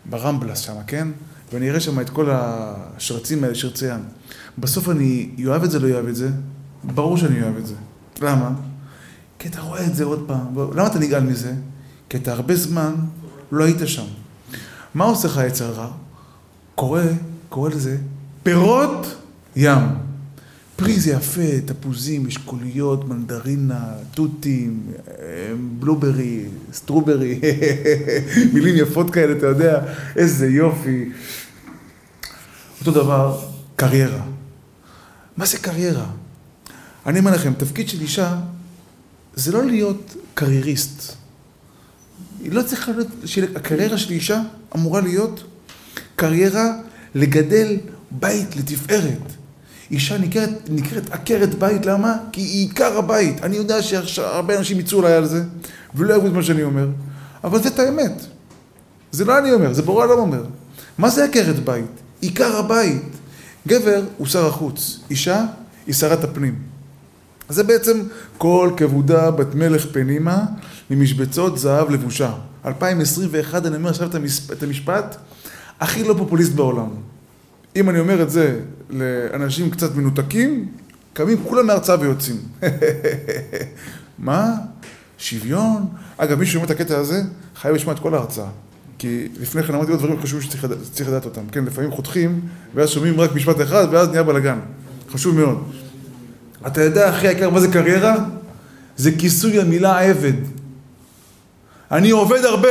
ברמבלס 0.09 0.59
שם, 0.59 0.73
כן? 0.87 1.07
ואני 1.53 1.69
אראה 1.69 1.79
שם 1.79 1.99
את 1.99 2.09
כל 2.09 2.29
השרצים 2.31 3.43
האלה, 3.43 3.55
שרצי 3.55 3.93
ים. 3.93 3.99
בסוף 4.57 4.89
אני 4.89 5.35
אוהב 5.45 5.63
את 5.63 5.71
זה, 5.71 5.79
לא 5.79 5.93
אוהב 5.93 6.07
את 6.07 6.15
זה? 6.15 6.29
ברור 6.83 7.17
שאני 7.17 7.43
אוהב 7.43 7.57
את 7.57 7.65
זה. 7.65 7.75
למה? 8.21 8.49
כי 9.39 9.47
אתה 9.47 9.61
רואה 9.61 9.85
את 9.85 9.95
זה 9.95 10.03
עוד 10.03 10.23
פעם. 10.27 10.59
למה 10.75 10.87
אתה 10.87 10.99
נגעל 10.99 11.23
מזה? 11.23 11.53
כי 12.09 12.17
אתה 12.17 12.33
הרבה 12.33 12.55
זמן 12.55 12.95
לא 13.51 13.63
היית 13.63 13.77
שם. 13.85 14.05
מה 14.93 15.05
עושה 15.05 15.27
לך 15.27 15.41
יצר 15.47 15.71
רע? 15.71 15.91
קורא, 16.75 17.01
קורא 17.49 17.69
לזה 17.69 17.97
פירות 18.43 19.15
ים. 19.55 20.04
פרי 20.75 20.99
זה 20.99 21.11
יפה, 21.11 21.61
תפוזים, 21.65 22.27
אשכוליות, 22.27 23.07
מנדרינה, 23.07 23.93
תותים, 24.13 24.83
בלוברי, 25.79 26.45
סטרוברי, 26.73 27.39
מילים 28.53 28.75
יפות 28.77 29.09
כאלה, 29.09 29.37
אתה 29.37 29.45
יודע, 29.45 29.81
איזה 30.15 30.47
יופי. 30.47 31.09
אותו 32.79 32.91
דבר, 32.91 33.45
קריירה. 33.75 34.25
מה 35.37 35.45
זה 35.45 35.57
קריירה? 35.57 36.09
אני 37.05 37.19
אומר 37.19 37.31
לכם, 37.31 37.53
תפקיד 37.53 37.89
של 37.89 38.01
אישה 38.01 38.39
זה 39.35 39.51
לא 39.51 39.65
להיות 39.65 40.15
קרייריסט. 40.33 41.13
היא 42.43 42.51
לא 42.51 42.61
צריכה 42.63 42.91
להיות, 42.91 43.07
הקריירה 43.55 43.97
של 43.97 44.11
אישה 44.11 44.41
אמורה 44.75 45.01
להיות 45.01 45.43
קריירה 46.15 46.65
לגדל 47.15 47.77
בית 48.11 48.55
לתפארת. 48.55 49.44
אישה 49.91 50.17
נקראת, 50.17 50.49
נקראת 50.69 51.11
עקרת 51.11 51.55
בית, 51.55 51.85
למה? 51.85 52.17
כי 52.31 52.41
היא 52.41 52.67
עיקר 52.67 52.97
הבית. 52.97 53.43
אני 53.43 53.55
יודע 53.55 53.81
שהרבה 53.81 54.57
אנשים 54.57 54.79
יצאו 54.79 54.99
אליי 54.99 55.13
על 55.13 55.25
זה, 55.25 55.43
ולא 55.95 56.13
יאהבו 56.13 56.27
את 56.27 56.33
מה 56.33 56.43
שאני 56.43 56.63
אומר, 56.63 56.87
אבל 57.43 57.63
זה 57.63 57.69
את 57.69 57.79
האמת. 57.79 58.25
זה 59.11 59.25
לא 59.25 59.37
אני 59.37 59.51
אומר, 59.53 59.73
זה 59.73 59.81
בורא 59.81 60.05
לא 60.05 60.13
אומר. 60.13 60.43
מה 60.97 61.09
זה 61.09 61.23
עקרת 61.23 61.65
בית? 61.65 61.85
עיקר 62.21 62.57
הבית. 62.57 63.01
גבר 63.67 64.03
הוא 64.17 64.27
שר 64.27 64.45
החוץ, 64.45 64.99
אישה 65.09 65.45
היא 65.87 65.95
שרת 65.95 66.23
הפנים. 66.23 66.55
זה 67.49 67.63
בעצם 67.63 68.01
כל 68.37 68.71
כבודה 68.77 69.31
בת 69.31 69.55
מלך 69.55 69.85
פנימה 69.91 70.45
ממשבצות 70.89 71.57
זהב 71.57 71.89
לבושה. 71.89 72.31
2021, 72.65 73.65
אני 73.65 73.75
אומר 73.75 73.89
עכשיו 73.89 74.09
את 74.51 74.63
המשפט 74.63 75.15
הכי 75.79 76.03
לא 76.03 76.15
פופוליסט 76.17 76.51
בעולם. 76.51 76.87
אם 77.75 77.89
אני 77.89 77.99
אומר 77.99 78.21
את 78.21 78.29
זה 78.29 78.59
לאנשים 78.89 79.69
קצת 79.69 79.95
מנותקים, 79.95 80.71
קמים 81.13 81.37
כולם 81.43 81.67
מהרצאה 81.67 81.99
ויוצאים. 81.99 82.37
מה? 84.17 84.53
שוויון? 85.17 85.85
אגב, 86.17 86.39
מי 86.39 86.45
שאומר 86.45 86.65
את 86.65 86.71
הקטע 86.71 86.97
הזה, 86.97 87.21
חייב 87.55 87.75
לשמוע 87.75 87.95
את 87.95 87.99
כל 87.99 88.15
ההרצאה. 88.15 88.47
כי 88.97 89.27
לפני 89.39 89.63
כן 89.63 89.73
אמרתי 89.73 89.91
עוד 89.91 89.99
דברים 89.99 90.21
חשובים 90.21 90.41
שצריך 90.41 91.07
לדעת 91.09 91.25
אותם. 91.25 91.41
כן, 91.51 91.65
לפעמים 91.65 91.91
חותכים, 91.91 92.41
ואז 92.75 92.89
שומעים 92.89 93.19
רק 93.19 93.35
משפט 93.35 93.61
אחד, 93.61 93.87
ואז 93.91 94.09
נהיה 94.09 94.23
בלאגן. 94.23 94.59
חשוב 95.11 95.35
מאוד. 95.35 95.63
אתה 96.67 96.81
יודע, 96.81 97.09
אחי 97.09 97.27
היקר, 97.27 97.49
מה 97.49 97.59
זה 97.59 97.67
קריירה? 97.67 98.15
זה 98.97 99.11
כיסוי 99.11 99.61
המילה 99.61 99.99
עבד. 99.99 100.33
אני 101.91 102.09
עובד 102.09 102.45
הרבה, 102.45 102.69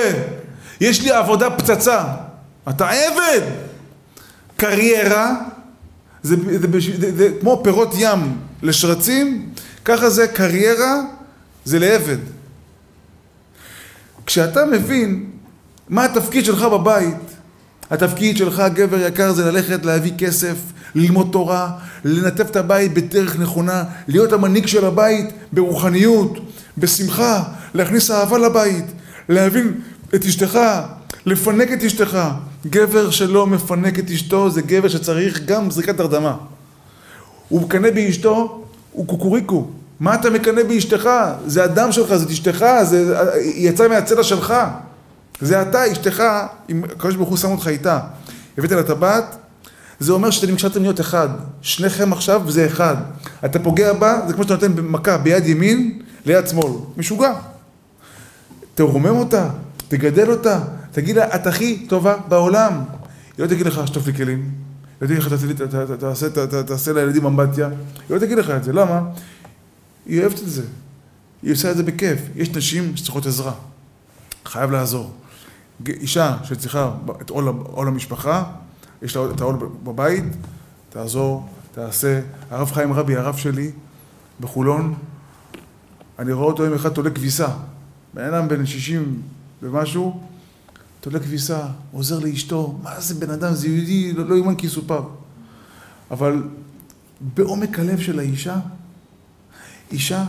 יש 0.80 1.02
לי 1.02 1.10
עבודה 1.10 1.50
פצצה. 1.50 2.04
אתה 2.68 2.88
עבד! 2.90 3.73
קריירה, 4.56 5.34
זה, 6.22 6.36
זה, 6.36 6.58
זה, 6.58 6.80
זה, 7.00 7.16
זה 7.16 7.28
כמו 7.40 7.60
פירות 7.64 7.94
ים 7.98 8.36
לשרצים, 8.62 9.50
ככה 9.84 10.10
זה 10.10 10.26
קריירה, 10.26 11.00
זה 11.64 11.78
לעבד. 11.78 12.18
כשאתה 14.26 14.64
מבין 14.64 15.30
מה 15.88 16.04
התפקיד 16.04 16.44
שלך 16.44 16.62
בבית, 16.62 17.16
התפקיד 17.90 18.36
שלך, 18.36 18.62
גבר 18.74 19.06
יקר, 19.06 19.32
זה 19.32 19.50
ללכת 19.52 19.84
להביא 19.84 20.12
כסף, 20.18 20.56
ללמוד 20.94 21.28
תורה, 21.32 21.70
לנתב 22.04 22.46
את 22.46 22.56
הבית 22.56 22.94
בדרך 22.94 23.38
נכונה, 23.38 23.84
להיות 24.08 24.32
המנהיג 24.32 24.66
של 24.66 24.84
הבית 24.84 25.26
ברוחניות, 25.52 26.38
בשמחה, 26.78 27.42
להכניס 27.74 28.10
אהבה 28.10 28.38
לבית, 28.38 28.84
להבין 29.28 29.80
את 30.14 30.24
אשתך, 30.24 30.58
לפנק 31.26 31.72
את 31.72 31.82
אשתך. 31.82 32.18
גבר 32.66 33.10
שלא 33.10 33.46
מפנק 33.46 33.98
את 33.98 34.10
אשתו 34.10 34.50
זה 34.50 34.62
גבר 34.62 34.88
שצריך 34.88 35.44
גם 35.44 35.70
זריקת 35.70 36.00
הרדמה. 36.00 36.36
הוא 37.48 37.62
מקנא 37.62 37.90
באשתו, 37.90 38.64
הוא 38.92 39.06
קוקוריקו. 39.06 39.66
מה 40.00 40.14
אתה 40.14 40.30
מקנא 40.30 40.62
באשתך? 40.62 41.10
זה 41.46 41.64
הדם 41.64 41.92
שלך, 41.92 42.14
זאת 42.14 42.30
אשתך, 42.30 42.66
זה, 42.82 43.16
יצאה 43.40 43.88
מהצלע 43.88 44.22
שלך. 44.22 44.54
זה 45.40 45.62
אתה, 45.62 45.92
אשתך, 45.92 46.22
אם 46.70 46.84
הקדוש 46.84 47.16
ברוך 47.16 47.28
הוא 47.28 47.36
שם 47.36 47.50
אותך 47.50 47.68
איתה. 47.68 48.00
הבאת 48.58 48.70
לה 48.70 48.82
טבעת, 48.82 49.36
זה 50.00 50.12
אומר 50.12 50.30
שאתם 50.30 50.52
נקשרתם 50.52 50.82
להיות 50.82 51.00
אחד. 51.00 51.28
שניכם 51.62 52.12
עכשיו 52.12 52.50
זה 52.50 52.66
אחד. 52.66 52.96
אתה 53.44 53.58
פוגע 53.58 53.92
בה, 53.92 54.20
זה 54.28 54.34
כמו 54.34 54.42
שאתה 54.42 54.68
נותן 54.68 54.82
מכה 54.82 55.18
ביד 55.18 55.46
ימין 55.46 56.00
ליד 56.26 56.48
שמאל. 56.48 56.72
משוגע. 56.96 57.32
תרומם 58.74 59.16
אותה, 59.16 59.48
תגדל 59.88 60.30
אותה, 60.30 60.58
תגיד 60.94 61.16
לה, 61.16 61.34
את 61.34 61.46
הכי 61.46 61.86
טובה 61.88 62.16
בעולם. 62.28 62.72
היא 63.36 63.44
לא 63.44 63.46
תגיד 63.46 63.66
לך, 63.66 63.86
שטוף 63.86 64.06
לי 64.06 64.14
כלים. 64.14 64.50
היא 65.00 65.08
לא 65.10 65.36
תגיד 65.36 65.60
לך, 65.60 65.76
תעשה 66.66 66.92
לילדים 66.92 67.26
אמבטיה. 67.26 67.68
היא 67.68 67.76
לא 68.10 68.18
תגיד 68.18 68.38
לך 68.38 68.50
את 68.50 68.64
זה, 68.64 68.72
למה? 68.72 69.00
היא 70.06 70.20
אוהבת 70.20 70.38
את 70.42 70.50
זה. 70.50 70.62
היא 71.42 71.52
עושה 71.52 71.70
את 71.70 71.76
זה 71.76 71.82
בכיף. 71.82 72.20
יש 72.36 72.50
נשים 72.50 72.96
שצריכות 72.96 73.26
עזרה. 73.26 73.52
חייב 74.44 74.70
לעזור. 74.70 75.12
אישה 75.86 76.36
שצריכה 76.44 76.94
את 77.20 77.30
עול, 77.30 77.48
עול 77.48 77.88
המשפחה, 77.88 78.44
יש 79.02 79.16
לה 79.16 79.22
את 79.34 79.40
העול 79.40 79.56
בבית, 79.84 80.24
תעזור, 80.90 81.48
תעשה. 81.72 82.20
הרב 82.50 82.70
חיים 82.72 82.92
רבי, 82.92 83.16
הרב 83.16 83.36
שלי, 83.36 83.70
בחולון, 84.40 84.94
אני 86.18 86.32
רואה 86.32 86.46
אותו 86.46 86.64
יום 86.64 86.74
אחד 86.74 86.88
תולה 86.88 87.10
כביסה. 87.10 87.48
בן 88.14 88.24
אדם 88.24 88.48
בן 88.48 88.66
60 88.66 89.22
ומשהו, 89.62 90.20
תולה 91.04 91.20
כביסה, 91.20 91.66
עוזר 91.92 92.18
לאשתו. 92.18 92.78
מה 92.82 93.00
זה 93.00 93.14
בן 93.14 93.30
אדם, 93.30 93.54
זה 93.54 93.68
יהודי, 93.68 94.12
לא, 94.12 94.28
לא 94.28 94.34
יאומן 94.34 94.54
כי 94.54 94.66
יסופר. 94.66 95.02
אבל 96.10 96.42
בעומק 97.20 97.78
הלב 97.78 98.00
של 98.00 98.18
האישה, 98.18 98.56
אישה, 99.92 100.24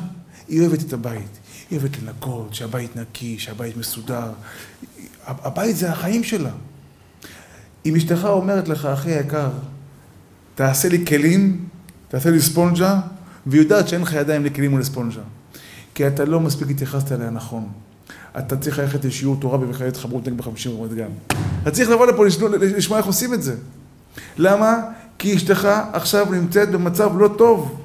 היא 0.48 0.62
אוהבת 0.62 0.82
את 0.82 0.94
הבית. 0.94 1.40
היא 1.70 1.80
אוהבת 1.80 1.98
לנקות, 2.02 2.54
שהבית 2.54 2.96
נקי, 2.96 3.40
שהבית 3.40 3.78
מסודר. 3.78 4.32
הבית 5.28 5.76
זה 5.76 5.92
החיים 5.92 6.24
שלה. 6.24 6.52
אם 7.86 7.96
אשתך 7.96 8.26
אומרת 8.26 8.68
לך, 8.68 8.86
אחי 8.86 9.12
היקר, 9.12 9.50
תעשה 10.56 10.90
לי 10.90 11.06
כלים, 11.06 11.68
תעשה 12.08 12.30
לי 12.30 12.42
ספונג'ה, 12.42 13.02
והיא 13.46 13.62
יודעת 13.62 13.88
שאין 13.88 14.02
לך 14.02 14.14
ידיים 14.14 14.46
לכלים 14.46 14.74
ולספונג'ה. 14.74 15.22
כי 15.94 16.08
אתה 16.08 16.26
לא 16.26 16.40
מספיק 16.40 16.70
התייחסת 16.70 17.12
אליה 17.12 17.30
נכון. 17.30 17.70
אתה 18.38 18.58
צריך 18.58 18.80
ללכת 18.80 19.06
לשיעור 19.06 19.38
תורה 19.40 19.58
במכללת 19.58 19.98
חברות 19.98 20.28
נגד 20.28 20.38
בחמישים 20.38 20.82
רמת 20.82 20.94
גן. 20.94 21.38
אתה 21.64 21.72
צריך 21.72 21.90
לבוא 21.90 22.06
לפה 22.06 22.26
לשמוע 22.78 23.00
איך 23.00 23.06
עושים 23.06 23.34
את 23.34 23.44
זה. 23.44 23.56
למה? 24.38 24.78
כי 25.20 25.36
אשתך 25.36 25.68
עכשיו 25.94 26.28
נמצאת 26.32 26.72
במצב 26.72 27.18
לא 27.18 27.28
טוב. 27.28 27.82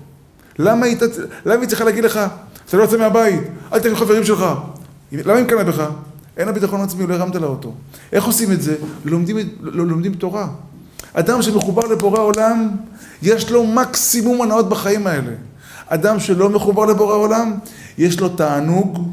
למה 0.58 0.86
היא, 0.86 0.96
למה 1.46 1.60
היא 1.60 1.68
צריכה 1.68 1.84
להגיד 1.84 2.04
לך, 2.04 2.20
אתה 2.68 2.76
לא 2.76 2.82
יוצא 2.82 2.98
מהבית, 2.98 3.40
אל 3.72 3.78
תגיד 3.78 3.94
חברים 3.94 4.24
שלך. 4.24 4.44
למה 5.12 5.34
היא 5.34 5.44
מקנאה 5.44 5.64
בך? 5.64 5.90
אין 6.36 6.46
לה 6.46 6.52
ביטחון 6.52 6.80
עצמי, 6.80 7.06
לא 7.06 7.14
הרמת 7.14 7.34
לה 7.34 7.46
אותו. 7.46 7.74
איך 8.12 8.24
עושים 8.24 8.52
את 8.52 8.62
זה? 8.62 8.76
לומדים, 9.04 9.36
לא, 9.60 9.86
לומדים 9.86 10.14
תורה. 10.14 10.48
אדם 11.12 11.42
שמחובר 11.42 11.82
לבורא 11.82 12.20
עולם, 12.20 12.68
יש 13.22 13.50
לו 13.50 13.66
מקסימום 13.66 14.42
הנאות 14.42 14.68
בחיים 14.68 15.06
האלה. 15.06 15.32
אדם 15.86 16.20
שלא 16.20 16.48
מחובר 16.48 16.84
לבורא 16.84 17.14
עולם, 17.14 17.54
יש 17.98 18.20
לו 18.20 18.28
תענוג 18.28 19.10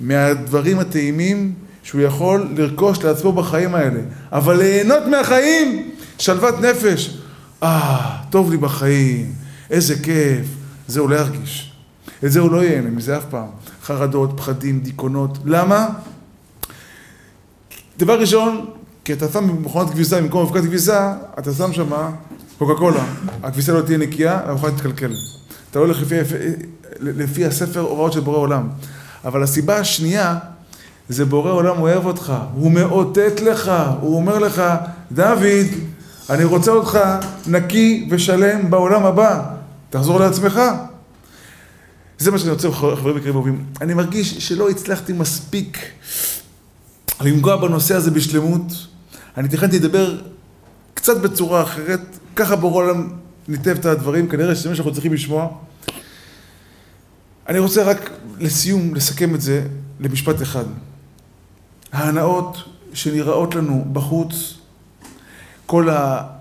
מהדברים 0.00 0.78
הטעימים 0.78 1.54
שהוא 1.82 2.00
יכול 2.00 2.48
לרכוש 2.56 3.02
לעצמו 3.04 3.32
בחיים 3.32 3.74
האלה. 3.74 4.00
אבל 4.32 4.56
ליהנות 4.56 5.02
מהחיים, 5.10 5.90
שלוות 6.18 6.54
נפש. 6.60 7.18
אה, 7.62 8.16
טוב 8.30 8.50
לי 8.50 8.56
בחיים, 8.56 9.32
איזה 9.70 9.94
כיף. 10.02 10.46
זה 10.88 11.00
הוא 11.00 11.10
לא 11.10 11.16
ירגיש. 11.16 11.72
את 12.24 12.32
זה 12.32 12.40
הוא 12.40 12.52
לא 12.52 12.64
ייהנה 12.64 12.90
מזה 12.90 13.18
אף 13.18 13.24
פעם. 13.30 13.48
חרדות, 13.82 14.30
פחדים, 14.36 14.80
דיכאונות. 14.80 15.38
למה? 15.44 15.88
דבר 17.98 18.20
ראשון, 18.20 18.66
כי 19.04 19.12
אתה 19.12 19.28
שם 19.28 19.48
במכונת 19.48 19.90
כביסה, 19.90 20.20
במקום 20.20 20.46
אבקת 20.46 20.64
כביסה, 20.64 21.14
אתה 21.38 21.52
שם 21.52 21.72
שם 21.72 21.90
קוקה 22.58 22.74
קולה. 22.78 23.04
הכביסה 23.42 23.72
לא 23.72 23.80
תהיה 23.80 23.98
נקייה, 23.98 24.40
המכונה 24.44 24.76
תתקלקל. 24.76 25.12
אתה 25.70 25.78
הולך 25.78 26.02
לפי, 26.02 26.16
לפי 27.00 27.44
הספר 27.44 27.80
הוראות 27.80 28.12
של 28.12 28.20
בורא 28.20 28.38
עולם. 28.38 28.68
אבל 29.24 29.42
הסיבה 29.42 29.76
השנייה, 29.76 30.38
זה 31.08 31.24
בורא 31.24 31.52
עולם 31.52 31.78
אוהב 31.78 32.06
אותך, 32.06 32.32
הוא 32.54 32.72
מאותת 32.72 33.40
לך, 33.40 33.72
הוא 34.00 34.16
אומר 34.16 34.38
לך, 34.38 34.62
דוד, 35.12 35.66
אני 36.30 36.44
רוצה 36.44 36.70
אותך 36.70 36.98
נקי 37.46 38.08
ושלם 38.10 38.70
בעולם 38.70 39.06
הבא, 39.06 39.42
תחזור 39.90 40.20
לעצמך. 40.20 40.60
זה 42.18 42.30
מה 42.30 42.38
שאני 42.38 42.50
רוצה, 42.50 42.72
חברים 42.72 43.16
יקרים 43.16 43.34
אהובים. 43.34 43.64
אני 43.80 43.94
מרגיש 43.94 44.38
שלא 44.38 44.70
הצלחתי 44.70 45.12
מספיק 45.12 45.78
לנגוע 47.20 47.56
בנושא 47.56 47.94
הזה 47.94 48.10
בשלמות. 48.10 48.62
אני 49.36 49.48
תכנתי 49.48 49.78
לדבר 49.78 50.20
קצת 50.94 51.16
בצורה 51.16 51.62
אחרת, 51.62 52.00
ככה 52.36 52.56
בורא 52.56 52.84
עולם 52.84 53.08
ניתב 53.48 53.76
את 53.80 53.86
הדברים, 53.86 54.28
כנראה 54.28 54.54
שזה 54.54 54.68
מה 54.68 54.74
שאנחנו 54.74 54.92
צריכים 54.92 55.12
לשמוע. 55.12 55.48
אני 57.50 57.58
רוצה 57.58 57.82
רק 57.82 58.10
לסיום 58.38 58.94
לסכם 58.94 59.34
את 59.34 59.40
זה 59.40 59.66
למשפט 60.00 60.42
אחד. 60.42 60.64
ההנאות 61.92 62.56
שנראות 62.92 63.54
לנו 63.54 63.86
בחוץ, 63.92 64.54
כל 65.66 65.88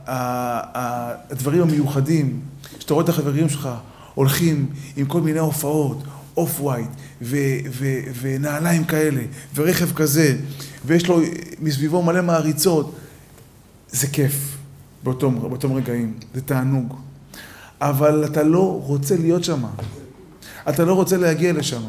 הדברים 0.07 1.62
המיוחדים, 1.62 2.39
שאתה 2.80 2.93
רואה 2.93 3.03
את 3.03 3.10
החברים 3.10 3.49
שלך 3.49 3.70
הולכים 4.14 4.70
עם 4.97 5.05
כל 5.05 5.22
מיני 5.22 5.39
הופעות, 5.39 6.03
אוף 6.38 6.62
ווייט, 6.62 6.89
ונעליים 8.22 8.84
כאלה, 8.84 9.22
ורכב 9.55 9.93
כזה, 9.93 10.38
ויש 10.86 11.07
לו 11.07 11.20
מסביבו 11.60 12.01
מלא 12.01 12.22
מעריצות, 12.22 12.95
זה 13.91 14.07
כיף 14.07 14.57
באותם, 15.03 15.39
באותם 15.39 15.74
רגעים, 15.74 16.14
זה 16.34 16.41
תענוג. 16.41 16.93
אבל 17.82 18.26
אתה 18.26 18.43
לא 18.43 18.82
רוצה 18.84 19.16
להיות 19.18 19.43
שם. 19.43 19.64
אתה 20.70 20.86
לא 20.86 20.93
רוצה 20.93 21.18
להגיע 21.18 21.53
לשם. 21.53 21.82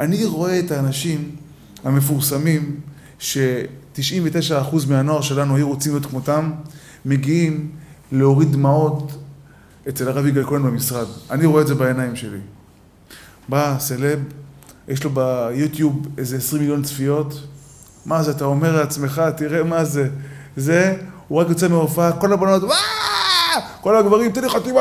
אני 0.00 0.24
רואה 0.24 0.58
את 0.58 0.70
האנשים 0.70 1.30
המפורסמים, 1.84 2.80
ש-99% 3.18 4.76
מהנוער 4.88 5.20
שלנו 5.20 5.56
היו 5.56 5.68
רוצים 5.68 5.92
להיות 5.92 6.06
כמותם, 6.06 6.52
מגיעים 7.04 7.70
להוריד 8.12 8.52
דמעות 8.52 9.12
אצל 9.88 10.08
הרב 10.08 10.26
יגאל 10.26 10.44
כהן 10.44 10.62
במשרד. 10.62 11.06
אני 11.30 11.46
רואה 11.46 11.62
את 11.62 11.66
זה 11.66 11.74
בעיניים 11.74 12.16
שלי. 12.16 12.38
בא 13.48 13.76
סלב, 13.78 14.18
יש 14.88 15.04
לו 15.04 15.10
ביוטיוב 15.10 16.06
איזה 16.18 16.36
20 16.36 16.62
מיליון 16.62 16.82
צפיות. 16.82 17.46
מה 18.06 18.22
זה, 18.22 18.30
אתה 18.30 18.44
אומר 18.44 18.76
לעצמך, 18.76 19.22
תראה 19.36 19.64
מה 19.64 19.84
זה. 19.84 20.08
זה, 20.56 20.96
הוא 21.28 21.40
רק 21.40 21.48
יוצא 21.48 21.68
מההופעה, 21.68 22.12
כל 22.12 22.32
הבנות, 22.32 22.62
וואו! 22.62 22.76
כל 23.80 23.96
הגברים, 23.96 24.32
תן 24.32 24.40
לי 24.40 24.48
חתימה. 24.48 24.80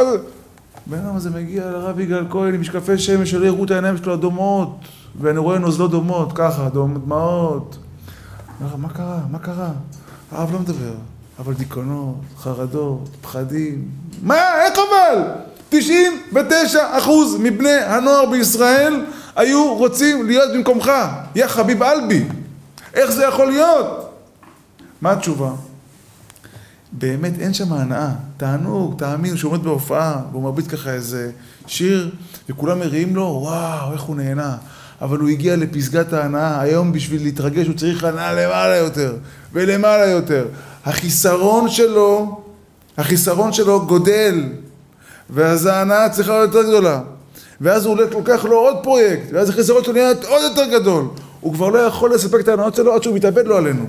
בן 0.87 0.97
אדם 0.97 1.15
הזה 1.15 1.29
מגיע 1.29 1.71
לרב 1.71 1.99
יגאל 1.99 2.25
כהן 2.29 2.53
עם 2.53 2.61
משקפי 2.61 2.97
שמש, 2.97 3.31
שלא 3.31 3.45
יראו 3.45 3.63
את 3.63 3.71
העיניים 3.71 3.97
שלו 3.97 4.13
אדומות, 4.13 4.77
ואני 5.21 5.39
רואה 5.39 5.59
נוזלות 5.59 5.91
דומות, 5.91 6.31
ככה, 6.35 6.69
דמעות. 6.69 7.77
מה 8.77 8.89
קרה? 8.89 9.19
מה 9.31 9.39
קרה? 9.39 9.69
הרב 10.31 10.53
לא 10.53 10.59
מדבר, 10.59 10.93
אבל 11.39 11.53
דיכאונות, 11.53 12.15
חרדות, 12.37 13.09
פחדים. 13.21 13.87
מה? 14.23 14.61
איך 14.65 14.73
אבל? 14.73 15.21
99 15.69 16.97
אחוז 16.97 17.37
מבני 17.39 17.69
הנוער 17.69 18.25
בישראל 18.25 19.05
היו 19.35 19.73
רוצים 19.73 20.25
להיות 20.27 20.51
במקומך. 20.53 20.91
יא 21.35 21.47
חביב 21.47 21.83
אלבי. 21.83 22.25
איך 22.93 23.11
זה 23.11 23.25
יכול 23.25 23.47
להיות? 23.47 24.09
מה 25.01 25.11
התשובה? 25.11 25.51
באמת 26.91 27.33
אין 27.39 27.53
שם 27.53 27.73
הנאה. 27.73 28.11
תענוג, 28.37 28.95
תאמין, 28.97 29.37
שהוא 29.37 29.51
עומד 29.51 29.63
בהופעה, 29.63 30.21
והוא 30.31 30.43
מרביץ 30.43 30.67
ככה 30.67 30.93
איזה 30.93 31.31
שיר, 31.67 32.11
וכולם 32.49 32.79
מריעים 32.79 33.15
לו, 33.15 33.39
וואו, 33.41 33.93
איך 33.93 34.01
הוא 34.01 34.15
נהנה. 34.15 34.57
אבל 35.01 35.19
הוא 35.19 35.29
הגיע 35.29 35.55
לפסגת 35.55 36.13
ההנאה, 36.13 36.61
היום 36.61 36.91
בשביל 36.91 37.23
להתרגש 37.23 37.67
הוא 37.67 37.75
צריך 37.75 38.03
הנאה 38.03 38.33
למעלה 38.33 38.75
יותר, 38.75 39.15
ולמעלה 39.53 40.05
יותר. 40.05 40.47
החיסרון 40.85 41.69
שלו, 41.69 42.41
החיסרון 42.97 43.53
שלו 43.53 43.85
גודל, 43.85 44.43
ואז 45.29 45.65
ההנאה 45.65 46.09
צריכה 46.09 46.31
להיות 46.31 46.53
יותר 46.53 46.67
גדולה. 46.67 47.01
ואז 47.61 47.85
הוא 47.85 47.97
לוקח 47.97 48.45
לו 48.45 48.57
עוד 48.57 48.75
פרויקט, 48.83 49.23
ואז 49.33 49.49
החיסרון 49.49 49.83
שלו 49.83 49.93
נהיה 49.93 50.11
עוד 50.27 50.43
יותר 50.43 50.79
גדול. 50.79 51.05
הוא 51.41 51.53
כבר 51.53 51.69
לא 51.69 51.79
יכול 51.79 52.13
לספק 52.13 52.39
את 52.39 52.47
ההנאות 52.47 52.75
שלו 52.75 52.93
עד 52.93 53.03
שהוא 53.03 53.15
מתאבד 53.15 53.47
לו 53.47 53.57
עלינו. 53.57 53.85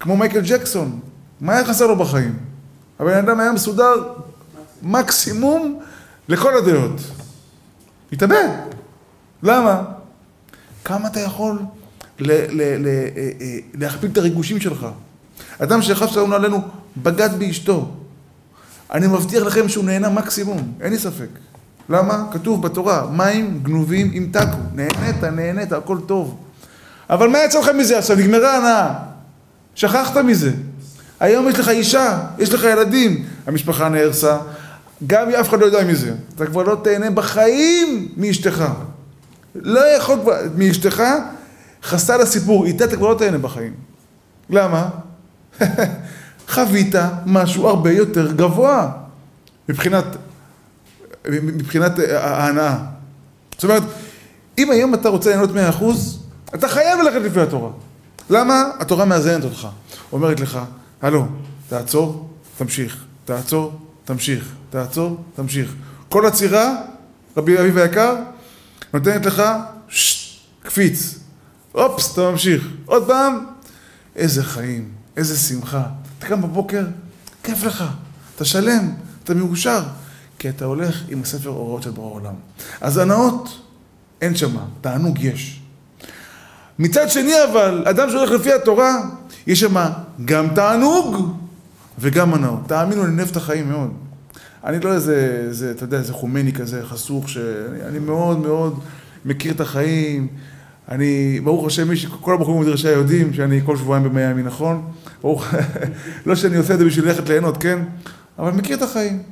כמו 0.00 0.16
מייקל 0.16 0.40
ג'קסון. 0.40 1.00
מה 1.40 1.52
היה 1.52 1.64
חסר 1.64 1.86
לו 1.86 1.96
בחיים? 1.96 2.36
הבן 2.98 3.18
אדם 3.18 3.40
היה 3.40 3.52
מסודר 3.52 3.94
מקסימום 4.82 5.80
לכל 6.28 6.56
הדעות. 6.56 7.00
התאבד. 8.12 8.48
למה? 9.42 9.82
כמה 10.84 11.08
אתה 11.08 11.20
יכול 11.20 11.58
אה, 12.30 12.30
אה, 12.30 13.58
להכפיל 13.74 14.10
את 14.10 14.18
הריגושים 14.18 14.60
שלך? 14.60 14.86
אדם 15.58 15.82
שחס 15.82 16.10
שלנו 16.10 16.34
עלינו 16.34 16.62
בגד 16.96 17.30
באשתו. 17.38 17.90
אני 18.92 19.06
מבטיח 19.06 19.42
לכם 19.42 19.68
שהוא 19.68 19.84
נהנה 19.84 20.08
מקסימום, 20.08 20.72
אין 20.80 20.92
לי 20.92 20.98
ספק. 20.98 21.28
למה? 21.88 22.26
כתוב 22.32 22.62
בתורה, 22.62 23.06
מים 23.10 23.60
גנובים 23.62 24.10
ימתקו. 24.12 24.56
נהנית, 24.74 25.24
נהנית, 25.24 25.72
הכל 25.72 25.98
טוב. 26.06 26.38
אבל 27.10 27.28
מה 27.28 27.38
יצא 27.38 27.60
לך 27.60 27.68
מזה 27.78 27.98
עכשיו? 27.98 28.16
נגמרה 28.16 28.54
ההנאה. 28.54 28.94
שכחת 29.74 30.16
מזה. 30.16 30.52
היום 31.20 31.48
יש 31.48 31.58
לך 31.58 31.68
אישה, 31.68 32.20
יש 32.38 32.54
לך 32.54 32.64
ילדים, 32.64 33.24
המשפחה 33.46 33.88
נהרסה, 33.88 34.38
גם 35.06 35.30
אף 35.30 35.48
אחד 35.48 35.60
לא 35.60 35.66
יודע 35.66 35.84
מזה. 35.84 36.14
אתה 36.34 36.46
כבר 36.46 36.62
לא 36.62 36.80
תהנה 36.84 37.10
בחיים 37.10 38.08
מאשתך. 38.16 38.64
לא 39.54 39.80
יכול 39.96 40.18
כבר, 40.22 40.36
מאשתך, 40.56 41.02
חסה 41.82 42.16
לסיפור, 42.16 42.66
איתה 42.66 42.84
אתה 42.84 42.96
כבר 42.96 43.08
לא 43.08 43.18
תהנה 43.18 43.38
בחיים. 43.38 43.72
למה? 44.50 44.88
חווית 46.48 46.94
משהו 47.26 47.68
הרבה 47.68 47.92
יותר 47.92 48.32
גבוה 48.32 48.90
מבחינת, 49.68 50.04
מבחינת 51.30 51.92
ההנאה. 52.12 52.78
זאת 53.54 53.64
אומרת, 53.64 53.82
אם 54.58 54.70
היום 54.70 54.94
אתה 54.94 55.08
רוצה 55.08 55.30
ליהנות 55.30 55.50
100%, 55.50 55.84
אתה 56.54 56.68
חייב 56.68 57.00
ללכת 57.00 57.20
לפי 57.24 57.40
התורה. 57.40 57.70
למה? 58.30 58.62
התורה 58.78 59.04
מאזנת 59.04 59.44
אותך. 59.44 59.68
אומרת 60.12 60.40
לך, 60.40 60.58
הלו, 61.02 61.26
תעצור, 61.68 62.30
תמשיך, 62.58 63.04
תעצור, 63.24 63.80
תמשיך, 64.04 64.52
תעצור, 64.70 65.24
תמשיך. 65.34 65.74
כל 66.08 66.26
עצירה, 66.26 66.76
רבי 67.36 67.58
אביב 67.58 67.78
היקר, 67.78 68.14
נותנת 68.94 69.26
לך, 69.26 69.42
ששש, 69.88 70.40
קפיץ. 70.62 71.18
אופס, 71.74 72.12
אתה 72.12 72.30
ממשיך. 72.30 72.68
עוד 72.84 73.06
פעם, 73.06 73.46
איזה 74.16 74.44
חיים, 74.44 74.88
איזה 75.16 75.36
שמחה. 75.38 75.82
אתה 76.18 76.26
קם 76.26 76.42
בבוקר, 76.42 76.84
כיף 77.42 77.64
לך, 77.64 77.84
אתה 78.36 78.44
שלם, 78.44 78.90
אתה 79.24 79.34
מאושר, 79.34 79.82
כי 80.38 80.48
אתה 80.48 80.64
הולך 80.64 81.02
עם 81.08 81.22
הספר 81.22 81.48
אורות 81.48 81.82
של 81.82 81.90
ברור 81.90 82.12
עולם. 82.12 82.34
אז 82.80 82.96
הנאות, 82.96 83.48
אין 84.20 84.36
שמה, 84.36 84.64
תענוג 84.80 85.18
יש. 85.20 85.60
מצד 86.78 87.10
שני 87.10 87.44
אבל, 87.50 87.84
אדם 87.86 88.10
שהולך 88.10 88.30
לפי 88.30 88.52
התורה, 88.52 88.96
יש 89.46 89.60
שם 89.60 89.74
גם 90.24 90.48
תענוג 90.54 91.36
וגם 91.98 92.34
הנאות. 92.34 92.60
תאמינו, 92.66 93.02
אוהב 93.02 93.28
את 93.30 93.36
החיים 93.36 93.68
מאוד. 93.68 93.90
אני 94.64 94.80
לא 94.80 94.92
איזה, 94.92 95.44
איזה, 95.48 95.70
אתה 95.70 95.84
יודע, 95.84 95.98
איזה 95.98 96.12
חומני 96.12 96.52
כזה, 96.52 96.82
חסוך, 96.84 97.28
שאני 97.28 97.98
מאוד 97.98 98.38
מאוד 98.38 98.80
מכיר 99.24 99.52
את 99.52 99.60
החיים. 99.60 100.28
אני, 100.88 101.40
ברוך 101.44 101.66
השם, 101.66 101.88
מי 101.88 101.96
שכל 101.96 102.34
הבחורים 102.34 102.60
במדרשה 102.60 102.90
יודעים 102.90 103.34
שאני 103.34 103.60
כל 103.64 103.76
שבועיים 103.76 104.04
במיאמי, 104.04 104.42
נכון? 104.42 104.82
ברוך, 105.22 105.46
לא 106.26 106.34
שאני 106.34 106.56
עושה 106.56 106.74
את 106.74 106.78
זה 106.78 106.84
בשביל 106.84 107.04
ללכת 107.04 107.28
ליהנות, 107.28 107.56
כן? 107.56 107.78
אבל 108.38 108.52
מכיר 108.52 108.76
את 108.76 108.82
החיים. 108.82 109.22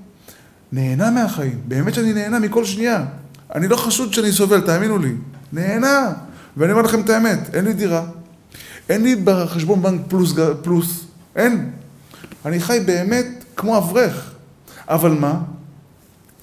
נהנה 0.73 1.11
מהחיים, 1.11 1.61
באמת 1.69 1.95
שאני 1.95 2.12
נהנה 2.12 2.39
מכל 2.39 2.65
שנייה. 2.65 3.05
אני 3.55 3.69
לא 3.69 3.77
חשוד 3.77 4.12
שאני 4.12 4.33
סובל, 4.33 4.61
תאמינו 4.61 4.99
לי. 4.99 5.12
נהנה. 5.53 6.12
ואני 6.57 6.73
אומר 6.73 6.83
לכם 6.83 7.01
את 7.01 7.11
האמת, 7.11 7.55
אין 7.55 7.65
לי 7.65 7.73
דירה. 7.73 8.07
אין 8.89 9.03
לי 9.03 9.16
בחשבון 9.24 9.82
בנק 9.82 10.01
פלוס, 10.09 10.35
פלוס. 10.62 11.05
אין. 11.37 11.70
אני 12.45 12.61
חי 12.61 12.78
באמת 12.87 13.45
כמו 13.57 13.78
אברך. 13.78 14.30
אבל 14.89 15.11
מה? 15.11 15.41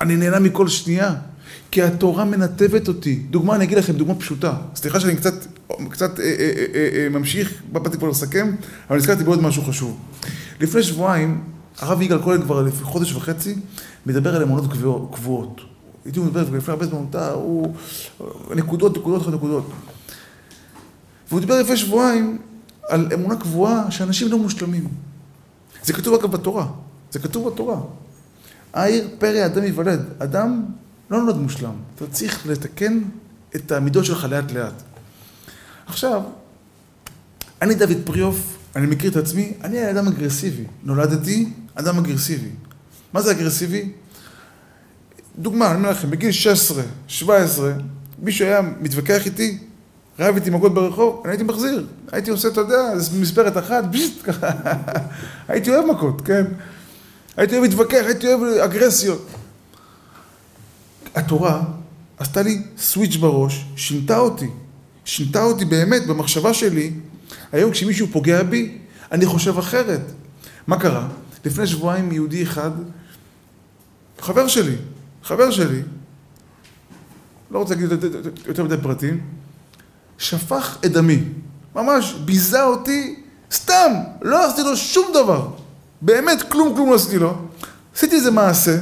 אני 0.02 0.16
נהנה 0.16 0.39
מכל 0.39 0.68
שנייה. 0.68 1.16
כי 1.72 1.84
התורה 1.84 2.26
מנתבת 2.26 2.88
אותי. 2.88 3.16
דוגמה, 3.16 3.56
אני 3.56 3.64
אגיד 3.64 3.78
לכם 3.78 3.94
דוגמה 3.94 4.16
פשוטה. 4.16 4.54
סליחה 4.76 5.00
שאני 5.00 5.16
קצת, 5.16 5.34
קצת 5.89 6.20
אה, 6.20 6.26
אה, 6.26 6.52
אה, 6.74 6.89
אה, 6.94 7.10
ממשיך, 7.10 7.62
באתי 7.72 7.98
כבר 7.98 8.10
לסכם, 8.10 8.52
אבל 8.89 8.98
נזכרתי 8.98 9.24
בעוד 9.24 9.42
משהו 9.42 9.64
חשוב. 9.64 9.98
לפני 10.60 10.84
שבועיים, 10.84 11.42
הרב 11.80 12.02
יגאל 12.02 12.22
כהן 12.22 12.42
כבר 12.42 12.62
לפני 12.62 12.84
חודש 12.84 13.14
וחצי, 13.14 13.56
מדבר 14.06 14.36
על 14.36 14.44
אמונות 14.44 14.72
קבועות. 15.12 15.62
הייתי 16.06 16.20
מדבר 16.20 16.42
לפני 16.42 16.74
הרבה 16.74 16.86
זמן, 16.86 17.06
הוא... 17.34 17.76
נקודות, 18.56 18.98
נקודות, 18.98 19.28
נקודות. 19.28 19.72
והוא 21.32 21.42
דיבר 21.42 21.62
לפני 21.62 21.78
שבועיים 21.78 22.38
על 22.88 23.08
אמונה 23.14 23.36
קבועה 23.36 23.92
שאנשים 23.92 24.28
לא 24.28 24.38
מושלמים. 24.38 24.88
זה 25.84 25.94
כתוב 25.94 26.14
אגב 26.14 26.32
בתורה. 26.32 26.68
זה 27.12 27.20
כתוב 27.20 27.50
בתורה. 27.50 27.80
העיר 28.74 29.08
פרא 29.20 29.46
אדם 29.46 29.64
ייוולד. 29.64 30.06
אדם 30.20 30.66
לא 31.10 31.22
נולד 31.22 31.36
מושלם. 31.36 31.74
אתה 31.96 32.08
צריך 32.08 32.48
לתקן 32.48 33.02
את 33.56 33.72
המידות 33.72 34.06
שלך 34.06 34.26
לאט 34.30 34.52
לאט. 34.52 34.74
עכשיו, 35.86 36.22
אני 37.62 37.76
דוד 37.76 37.98
פריאוף, 38.06 38.58
אני 38.76 38.88
מכיר 38.88 39.12
את 39.12 39.16
עצמי, 39.16 39.54
אני 39.64 39.92
אדם 39.92 40.08
אגרסיבי. 40.08 40.64
נולדתי 40.84 41.50
אדם 41.76 41.98
אגרסיבי. 41.98 42.50
מה 43.14 43.22
זה 43.22 43.32
אגרסיבי? 43.32 43.92
דוגמה, 45.40 45.72
אני 45.72 45.76
אומר 45.76 45.92
לכם, 45.92 46.10
בגיל 46.10 46.32
16, 46.32 46.84
17, 47.08 47.74
מישהו 48.20 48.46
היה 48.46 48.62
מתווכח 48.80 49.26
איתי, 49.26 49.58
רב 50.22 50.36
איתי 50.36 50.50
מכות 50.50 50.74
ברחוב, 50.74 51.22
אני 51.26 51.34
הייתי 51.34 51.44
מחזיר. 51.44 51.86
הייתי 52.12 52.32
עושה, 52.32 52.48
אתה 52.48 52.62
יודע, 52.62 52.94
מספרת 53.22 53.58
אחת, 53.58 53.84
בישט, 53.84 54.22
ככה. 54.28 54.50
הייתי 55.48 55.70
אוהב 55.72 55.86
מכות, 55.86 56.22
כן? 56.22 56.44
הייתי 57.38 57.58
אוהב 57.58 57.64
להתווכח, 57.64 58.04
הייתי 58.06 58.34
אוהב 58.34 58.42
אגרסיות. 58.44 59.28
התורה 61.16 61.64
עשתה 62.18 62.42
לי 62.42 62.62
סוויץ' 62.78 63.16
בראש, 63.16 63.66
שינתה 63.76 64.18
אותי. 64.18 64.50
שינתה 65.06 65.44
אותי 65.44 65.66
באמת 65.66 66.08
במחשבה 66.08 66.54
שלי. 66.54 66.94
היום 67.52 67.72
כשמישהו 67.72 68.08
פוגע 68.12 68.44
בי, 68.44 68.78
אני 69.12 69.26
חושב 69.26 69.58
אחרת. 69.58 70.02
מה 70.68 70.80
קרה? 70.80 71.08
לפני 71.46 71.68
שבועיים 71.68 72.12
יהודי 72.12 72.44
אחד, 72.44 72.72
חבר 74.20 74.48
שלי, 74.48 74.76
חבר 75.24 75.52
שלי, 75.52 75.82
לא 77.52 77.60
רוצה 77.60 77.76
להגיד 77.76 77.90
יותר 78.48 78.64
מדי 78.64 78.76
פרטים, 78.82 79.22
שפך 80.22 80.78
את 80.86 80.92
דמי. 80.92 81.24
ממש 81.76 82.14
ביזה 82.14 82.64
אותי 82.64 83.16
סתם, 83.52 83.92
לא 84.22 84.46
עשיתי 84.46 84.62
לו 84.62 84.78
שום 84.78 85.12
דבר. 85.14 85.48
באמת, 86.02 86.42
כלום 86.52 86.76
כלום 86.76 86.90
לא 86.90 86.96
עשיתי 86.96 87.20
לו. 87.20 87.38
עשיתי 87.96 88.16
איזה 88.16 88.32
מעשה, 88.32 88.78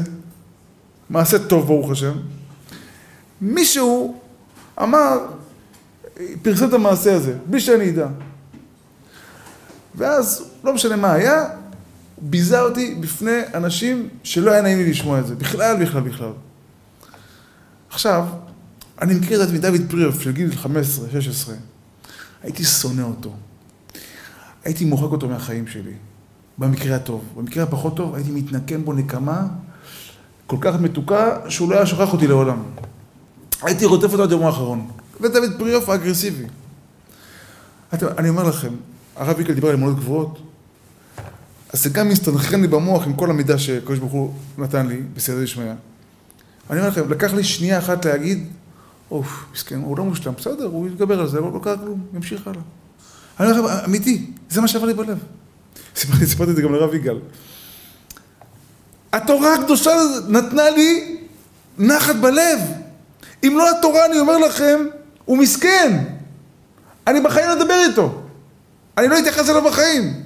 מעשה 1.09 1.39
טוב 1.39 1.65
ברוך 1.65 1.91
השם. 1.91 2.13
מישהו 3.41 4.19
אמר, 4.81 5.17
פרסם 6.41 6.67
את 6.67 6.73
המעשה 6.73 7.15
הזה, 7.15 7.33
בלי 7.45 7.59
שאני 7.59 7.89
אדע. 7.89 8.07
ואז, 9.95 10.45
לא 10.63 10.73
משנה 10.73 10.95
מה 10.95 11.13
היה, 11.13 11.45
ביזה 12.17 12.61
אותי 12.61 12.95
בפני 12.99 13.39
אנשים 13.53 14.09
שלא 14.23 14.51
היה 14.51 14.61
נעים 14.61 14.77
לי 14.77 14.89
לשמוע 14.89 15.19
את 15.19 15.27
זה. 15.27 15.35
בכלל, 15.35 15.83
בכלל, 15.83 16.01
בכלל. 16.01 16.31
עכשיו, 17.89 18.25
אני 19.01 19.13
מכיר 19.13 19.41
את 19.43 19.47
עצמי 19.47 19.59
דוד 19.59 19.81
פריאוף 19.89 20.21
של 20.21 20.31
גיל 20.31 20.49
15-16. 20.63 20.67
הייתי 22.43 22.63
שונא 22.63 23.01
אותו. 23.01 23.33
הייתי 24.63 24.85
מוחק 24.85 25.11
אותו 25.11 25.29
מהחיים 25.29 25.67
שלי. 25.67 25.93
במקרה 26.57 26.95
הטוב. 26.95 27.23
במקרה 27.35 27.63
הפחות 27.63 27.97
טוב, 27.97 28.15
הייתי 28.15 28.31
מתנקם 28.31 28.85
בו 28.85 28.93
נקמה 28.93 29.47
כל 30.47 30.57
כך 30.61 30.75
מתוקה, 30.81 31.49
שהוא 31.49 31.69
לא 31.69 31.75
היה 31.75 31.85
שוכח 31.85 32.13
אותי 32.13 32.27
לעולם. 32.27 32.63
הייתי 33.61 33.85
רודף 33.85 34.11
אותו 34.11 34.23
עד 34.23 34.31
יום 34.31 34.45
האחרון. 34.45 34.87
ודוד 35.21 35.51
פריאוף 35.57 35.89
האגרסיבי. 35.89 36.45
אני 37.93 38.29
אומר 38.29 38.43
לכם, 38.43 38.73
הרב 39.15 39.39
יקל 39.39 39.53
דיבר 39.53 39.67
על 39.67 39.75
אמונות 39.75 39.95
גבוהות, 39.95 40.39
אז 41.73 41.83
זה 41.83 41.89
גם 41.89 42.09
מסתנכרן 42.09 42.61
לי 42.61 42.67
במוח 42.67 43.05
עם 43.05 43.13
כל 43.13 43.29
המידע 43.29 43.57
שקדוש 43.57 43.99
ברוך 43.99 44.11
הוא 44.11 44.33
נתן 44.57 44.87
לי, 44.87 45.01
בסייעתא 45.13 45.43
דשמיא. 45.43 45.71
אני 46.69 46.79
אומר 46.79 46.89
לכם, 46.89 47.11
לקח 47.11 47.33
לי 47.33 47.43
שנייה 47.43 47.79
אחת 47.79 48.05
להגיד, 48.05 48.47
אוף, 49.11 49.45
מסכן, 49.53 49.79
הוא 49.81 49.97
לא 49.97 50.05
מושלם, 50.05 50.33
בסדר, 50.37 50.65
הוא 50.65 50.87
יתגבר 50.87 51.19
על 51.19 51.27
זה, 51.27 51.39
לא, 51.39 51.53
לא 51.53 51.59
קרה 51.63 51.77
כלום, 51.77 52.05
ימשיך 52.13 52.47
הלאה. 52.47 52.61
אני 53.39 53.51
אומר 53.51 53.61
לכם, 53.61 53.83
אמיתי, 53.85 54.25
זה 54.49 54.61
מה 54.61 54.67
שעבר 54.67 54.85
לי 54.85 54.93
בלב. 54.93 55.17
סיפרתי 55.95 56.51
את 56.51 56.55
זה 56.55 56.61
גם 56.61 56.73
לרב 56.73 56.93
יגאל. 56.93 57.19
התורה 59.13 59.55
הקדושה 59.55 59.91
נתנה 60.27 60.69
לי 60.69 61.17
נחת 61.77 62.15
בלב. 62.15 62.59
אם 63.43 63.55
לא 63.57 63.77
התורה, 63.77 64.05
אני 64.05 64.19
אומר 64.19 64.37
לכם, 64.37 64.79
הוא 65.25 65.37
מסכן. 65.37 66.03
אני 67.07 67.21
בחיים 67.21 67.47
לא 67.47 67.53
אדבר 67.53 67.79
איתו. 67.89 68.21
אני 68.97 69.07
לא 69.07 69.19
אתייחס 69.19 69.49
אליו 69.49 69.63
בחיים. 69.63 70.23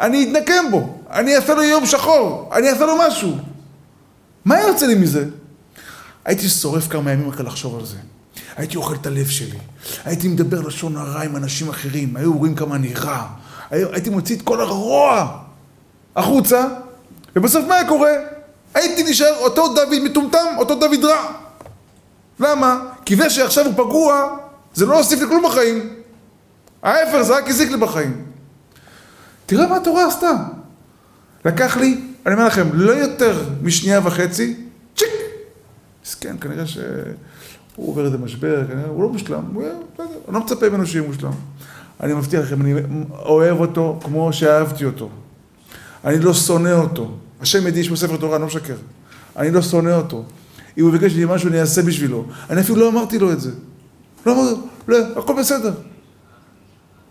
אני 0.00 0.22
אתנקם 0.24 0.64
בו. 0.70 0.98
אני 1.10 1.36
אעשה 1.36 1.54
לו 1.54 1.62
יום 1.62 1.86
שחור. 1.86 2.50
אני 2.52 2.70
אעשה 2.70 2.86
לו 2.86 2.96
משהו. 2.98 3.36
מה 4.44 4.60
יוצא 4.60 4.86
לי 4.86 4.94
מזה? 4.94 5.24
הייתי 6.24 6.48
שורף 6.48 6.88
כמה 6.88 7.12
ימים 7.12 7.28
רק 7.28 7.40
לחשוב 7.40 7.78
על 7.78 7.86
זה. 7.86 7.96
הייתי 8.56 8.76
אוכל 8.76 8.94
את 8.94 9.06
הלב 9.06 9.28
שלי. 9.28 9.58
הייתי 10.04 10.28
מדבר 10.28 10.60
לשון 10.60 10.96
הרע 10.96 11.22
עם 11.22 11.36
אנשים 11.36 11.68
אחרים. 11.68 12.16
היו 12.16 12.38
רואים 12.38 12.54
כמה 12.54 12.76
אני 12.76 12.94
רע. 12.94 13.26
הייתי 13.70 14.10
מוציא 14.10 14.36
את 14.36 14.42
כל 14.42 14.60
הרוע. 14.60 15.38
החוצה, 16.16 16.64
ובסוף 17.36 17.64
מה 17.68 17.74
היה 17.74 17.88
קורה? 17.88 18.12
הייתי 18.74 19.02
נשאר 19.02 19.34
אותו 19.38 19.74
דוד 19.74 19.98
מטומטם, 20.04 20.46
אותו 20.58 20.74
דוד 20.74 21.04
רע. 21.04 21.32
למה? 22.40 22.80
כי 23.04 23.16
זה 23.16 23.30
שעכשיו 23.30 23.66
הוא 23.66 23.72
פגוע, 23.72 24.36
זה 24.74 24.86
לא 24.86 24.98
הוסיף 24.98 25.20
לי 25.20 25.26
כלום 25.26 25.44
בחיים. 25.46 25.94
ההפך, 26.82 27.22
זה 27.22 27.36
רק 27.36 27.48
הזיק 27.48 27.70
לי 27.70 27.76
בחיים. 27.76 28.24
תראה 29.46 29.66
מה 29.66 29.76
התורה 29.76 30.06
עשתה. 30.06 30.30
לקח 31.44 31.76
לי, 31.76 32.00
אני 32.26 32.34
אומר 32.34 32.46
לכם, 32.46 32.68
לא 32.72 32.92
יותר 32.92 33.44
משנייה 33.62 34.00
וחצי, 34.04 34.56
צ'יק! 34.96 35.08
מסכן, 36.04 36.36
כנראה 36.40 36.64
שהוא 37.80 37.90
עובר 37.90 38.04
איזה 38.04 38.18
משבר, 38.18 38.64
הוא 38.88 39.02
לא 39.02 39.08
מושלם, 39.08 39.42
הוא 39.54 39.62
בסדר, 39.94 40.06
אני 40.28 40.34
לא 40.34 40.40
מצפה 40.40 40.68
ממנו 40.68 40.86
שיהיה 40.86 41.06
מושלם. 41.06 41.30
אני 42.00 42.14
מבטיח 42.14 42.40
לכם, 42.40 42.60
אני 42.60 42.74
אוהב 43.10 43.60
אותו 43.60 44.00
כמו 44.02 44.32
שאהבתי 44.32 44.84
אותו. 44.84 45.08
אני 46.04 46.18
לא 46.18 46.34
שונא 46.34 46.68
אותו. 46.68 47.10
השם 47.40 47.66
ידיש 47.66 47.90
בספר 47.90 48.16
תורה, 48.16 48.36
אני 48.36 48.40
לא 48.40 48.46
משקר. 48.46 48.76
אני 49.36 49.50
לא 49.50 49.62
שונא 49.62 49.90
אותו. 49.90 50.24
אם 50.78 50.84
הוא 50.84 50.92
ביקש 50.92 51.14
לי 51.14 51.24
משהו, 51.28 51.48
אני 51.48 51.60
אעשה 51.60 51.82
בשבילו. 51.82 52.24
אני 52.50 52.60
אפילו 52.60 52.80
לא 52.80 52.88
אמרתי 52.88 53.18
לו 53.18 53.32
את 53.32 53.40
זה. 53.40 53.50
לא 54.26 54.32
אמרתי 54.32 54.60
לו, 54.88 54.98
לא, 54.98 55.18
הכל 55.18 55.34
בסדר. 55.38 55.74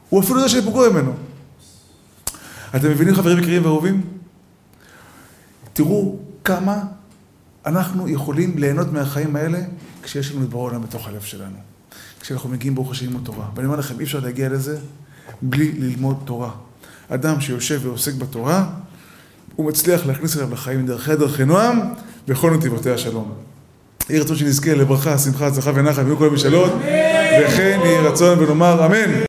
הוא 0.10 0.22
אפילו 0.22 0.40
יודע 0.40 0.50
שאני 0.50 0.62
פגוע 0.62 0.90
ממנו. 0.90 1.14
אתם 2.76 2.90
מבינים, 2.90 3.16
חברים 3.16 3.40
יקרים 3.40 3.66
ואהובים? 3.66 4.02
תראו 5.74 6.16
כמה 6.44 6.84
אנחנו 7.66 8.10
יכולים 8.10 8.58
ליהנות 8.58 8.94
מהחיים 8.94 9.36
האלה 9.36 9.60
כשיש 10.10 10.32
לנו 10.32 10.44
את 10.44 10.50
ברור 10.50 10.68
העולם 10.68 10.82
בתוך 10.82 11.08
הלב 11.08 11.22
שלנו. 11.22 11.56
כשאנחנו 12.22 12.50
מגיעים 12.50 12.76
ברוך 12.76 12.92
השם 12.92 13.06
ללמוד 13.06 13.22
תורה. 13.26 13.46
ואני 13.56 13.68
אומר 13.68 13.80
לכם, 13.80 14.00
אי 14.00 14.04
אפשר 14.04 14.20
להגיע 14.20 14.50
לזה 14.50 14.78
בלי 15.42 15.72
ללמוד 15.72 16.18
תורה. 16.26 16.52
אדם 17.10 17.42
שיושב 17.42 17.80
ועוסק 17.84 18.14
בתורה, 18.14 18.70
הוא 19.56 19.68
מצליח 19.68 20.06
להכניס 20.06 20.38
אליו 20.38 20.54
לחיים 20.54 20.86
דרכי 20.86 21.16
דרכי 21.16 21.46
נועם 21.46 21.80
בכל 22.28 22.52
נתיבותיה 22.52 22.98
שלום. 22.98 23.32
יהי 24.10 24.20
רצון 24.20 24.36
שנזכה 24.36 24.74
לברכה, 24.74 25.18
שמחה, 25.18 25.48
הצלחה 25.48 25.72
ונחת, 25.76 26.04
ויהיו 26.04 26.18
כל 26.18 26.28
המשאלות, 26.28 26.72
וכן 27.42 27.80
יהי 27.84 27.98
רצון 27.98 28.40
ונאמר 28.40 28.86
אמן. 28.86 29.12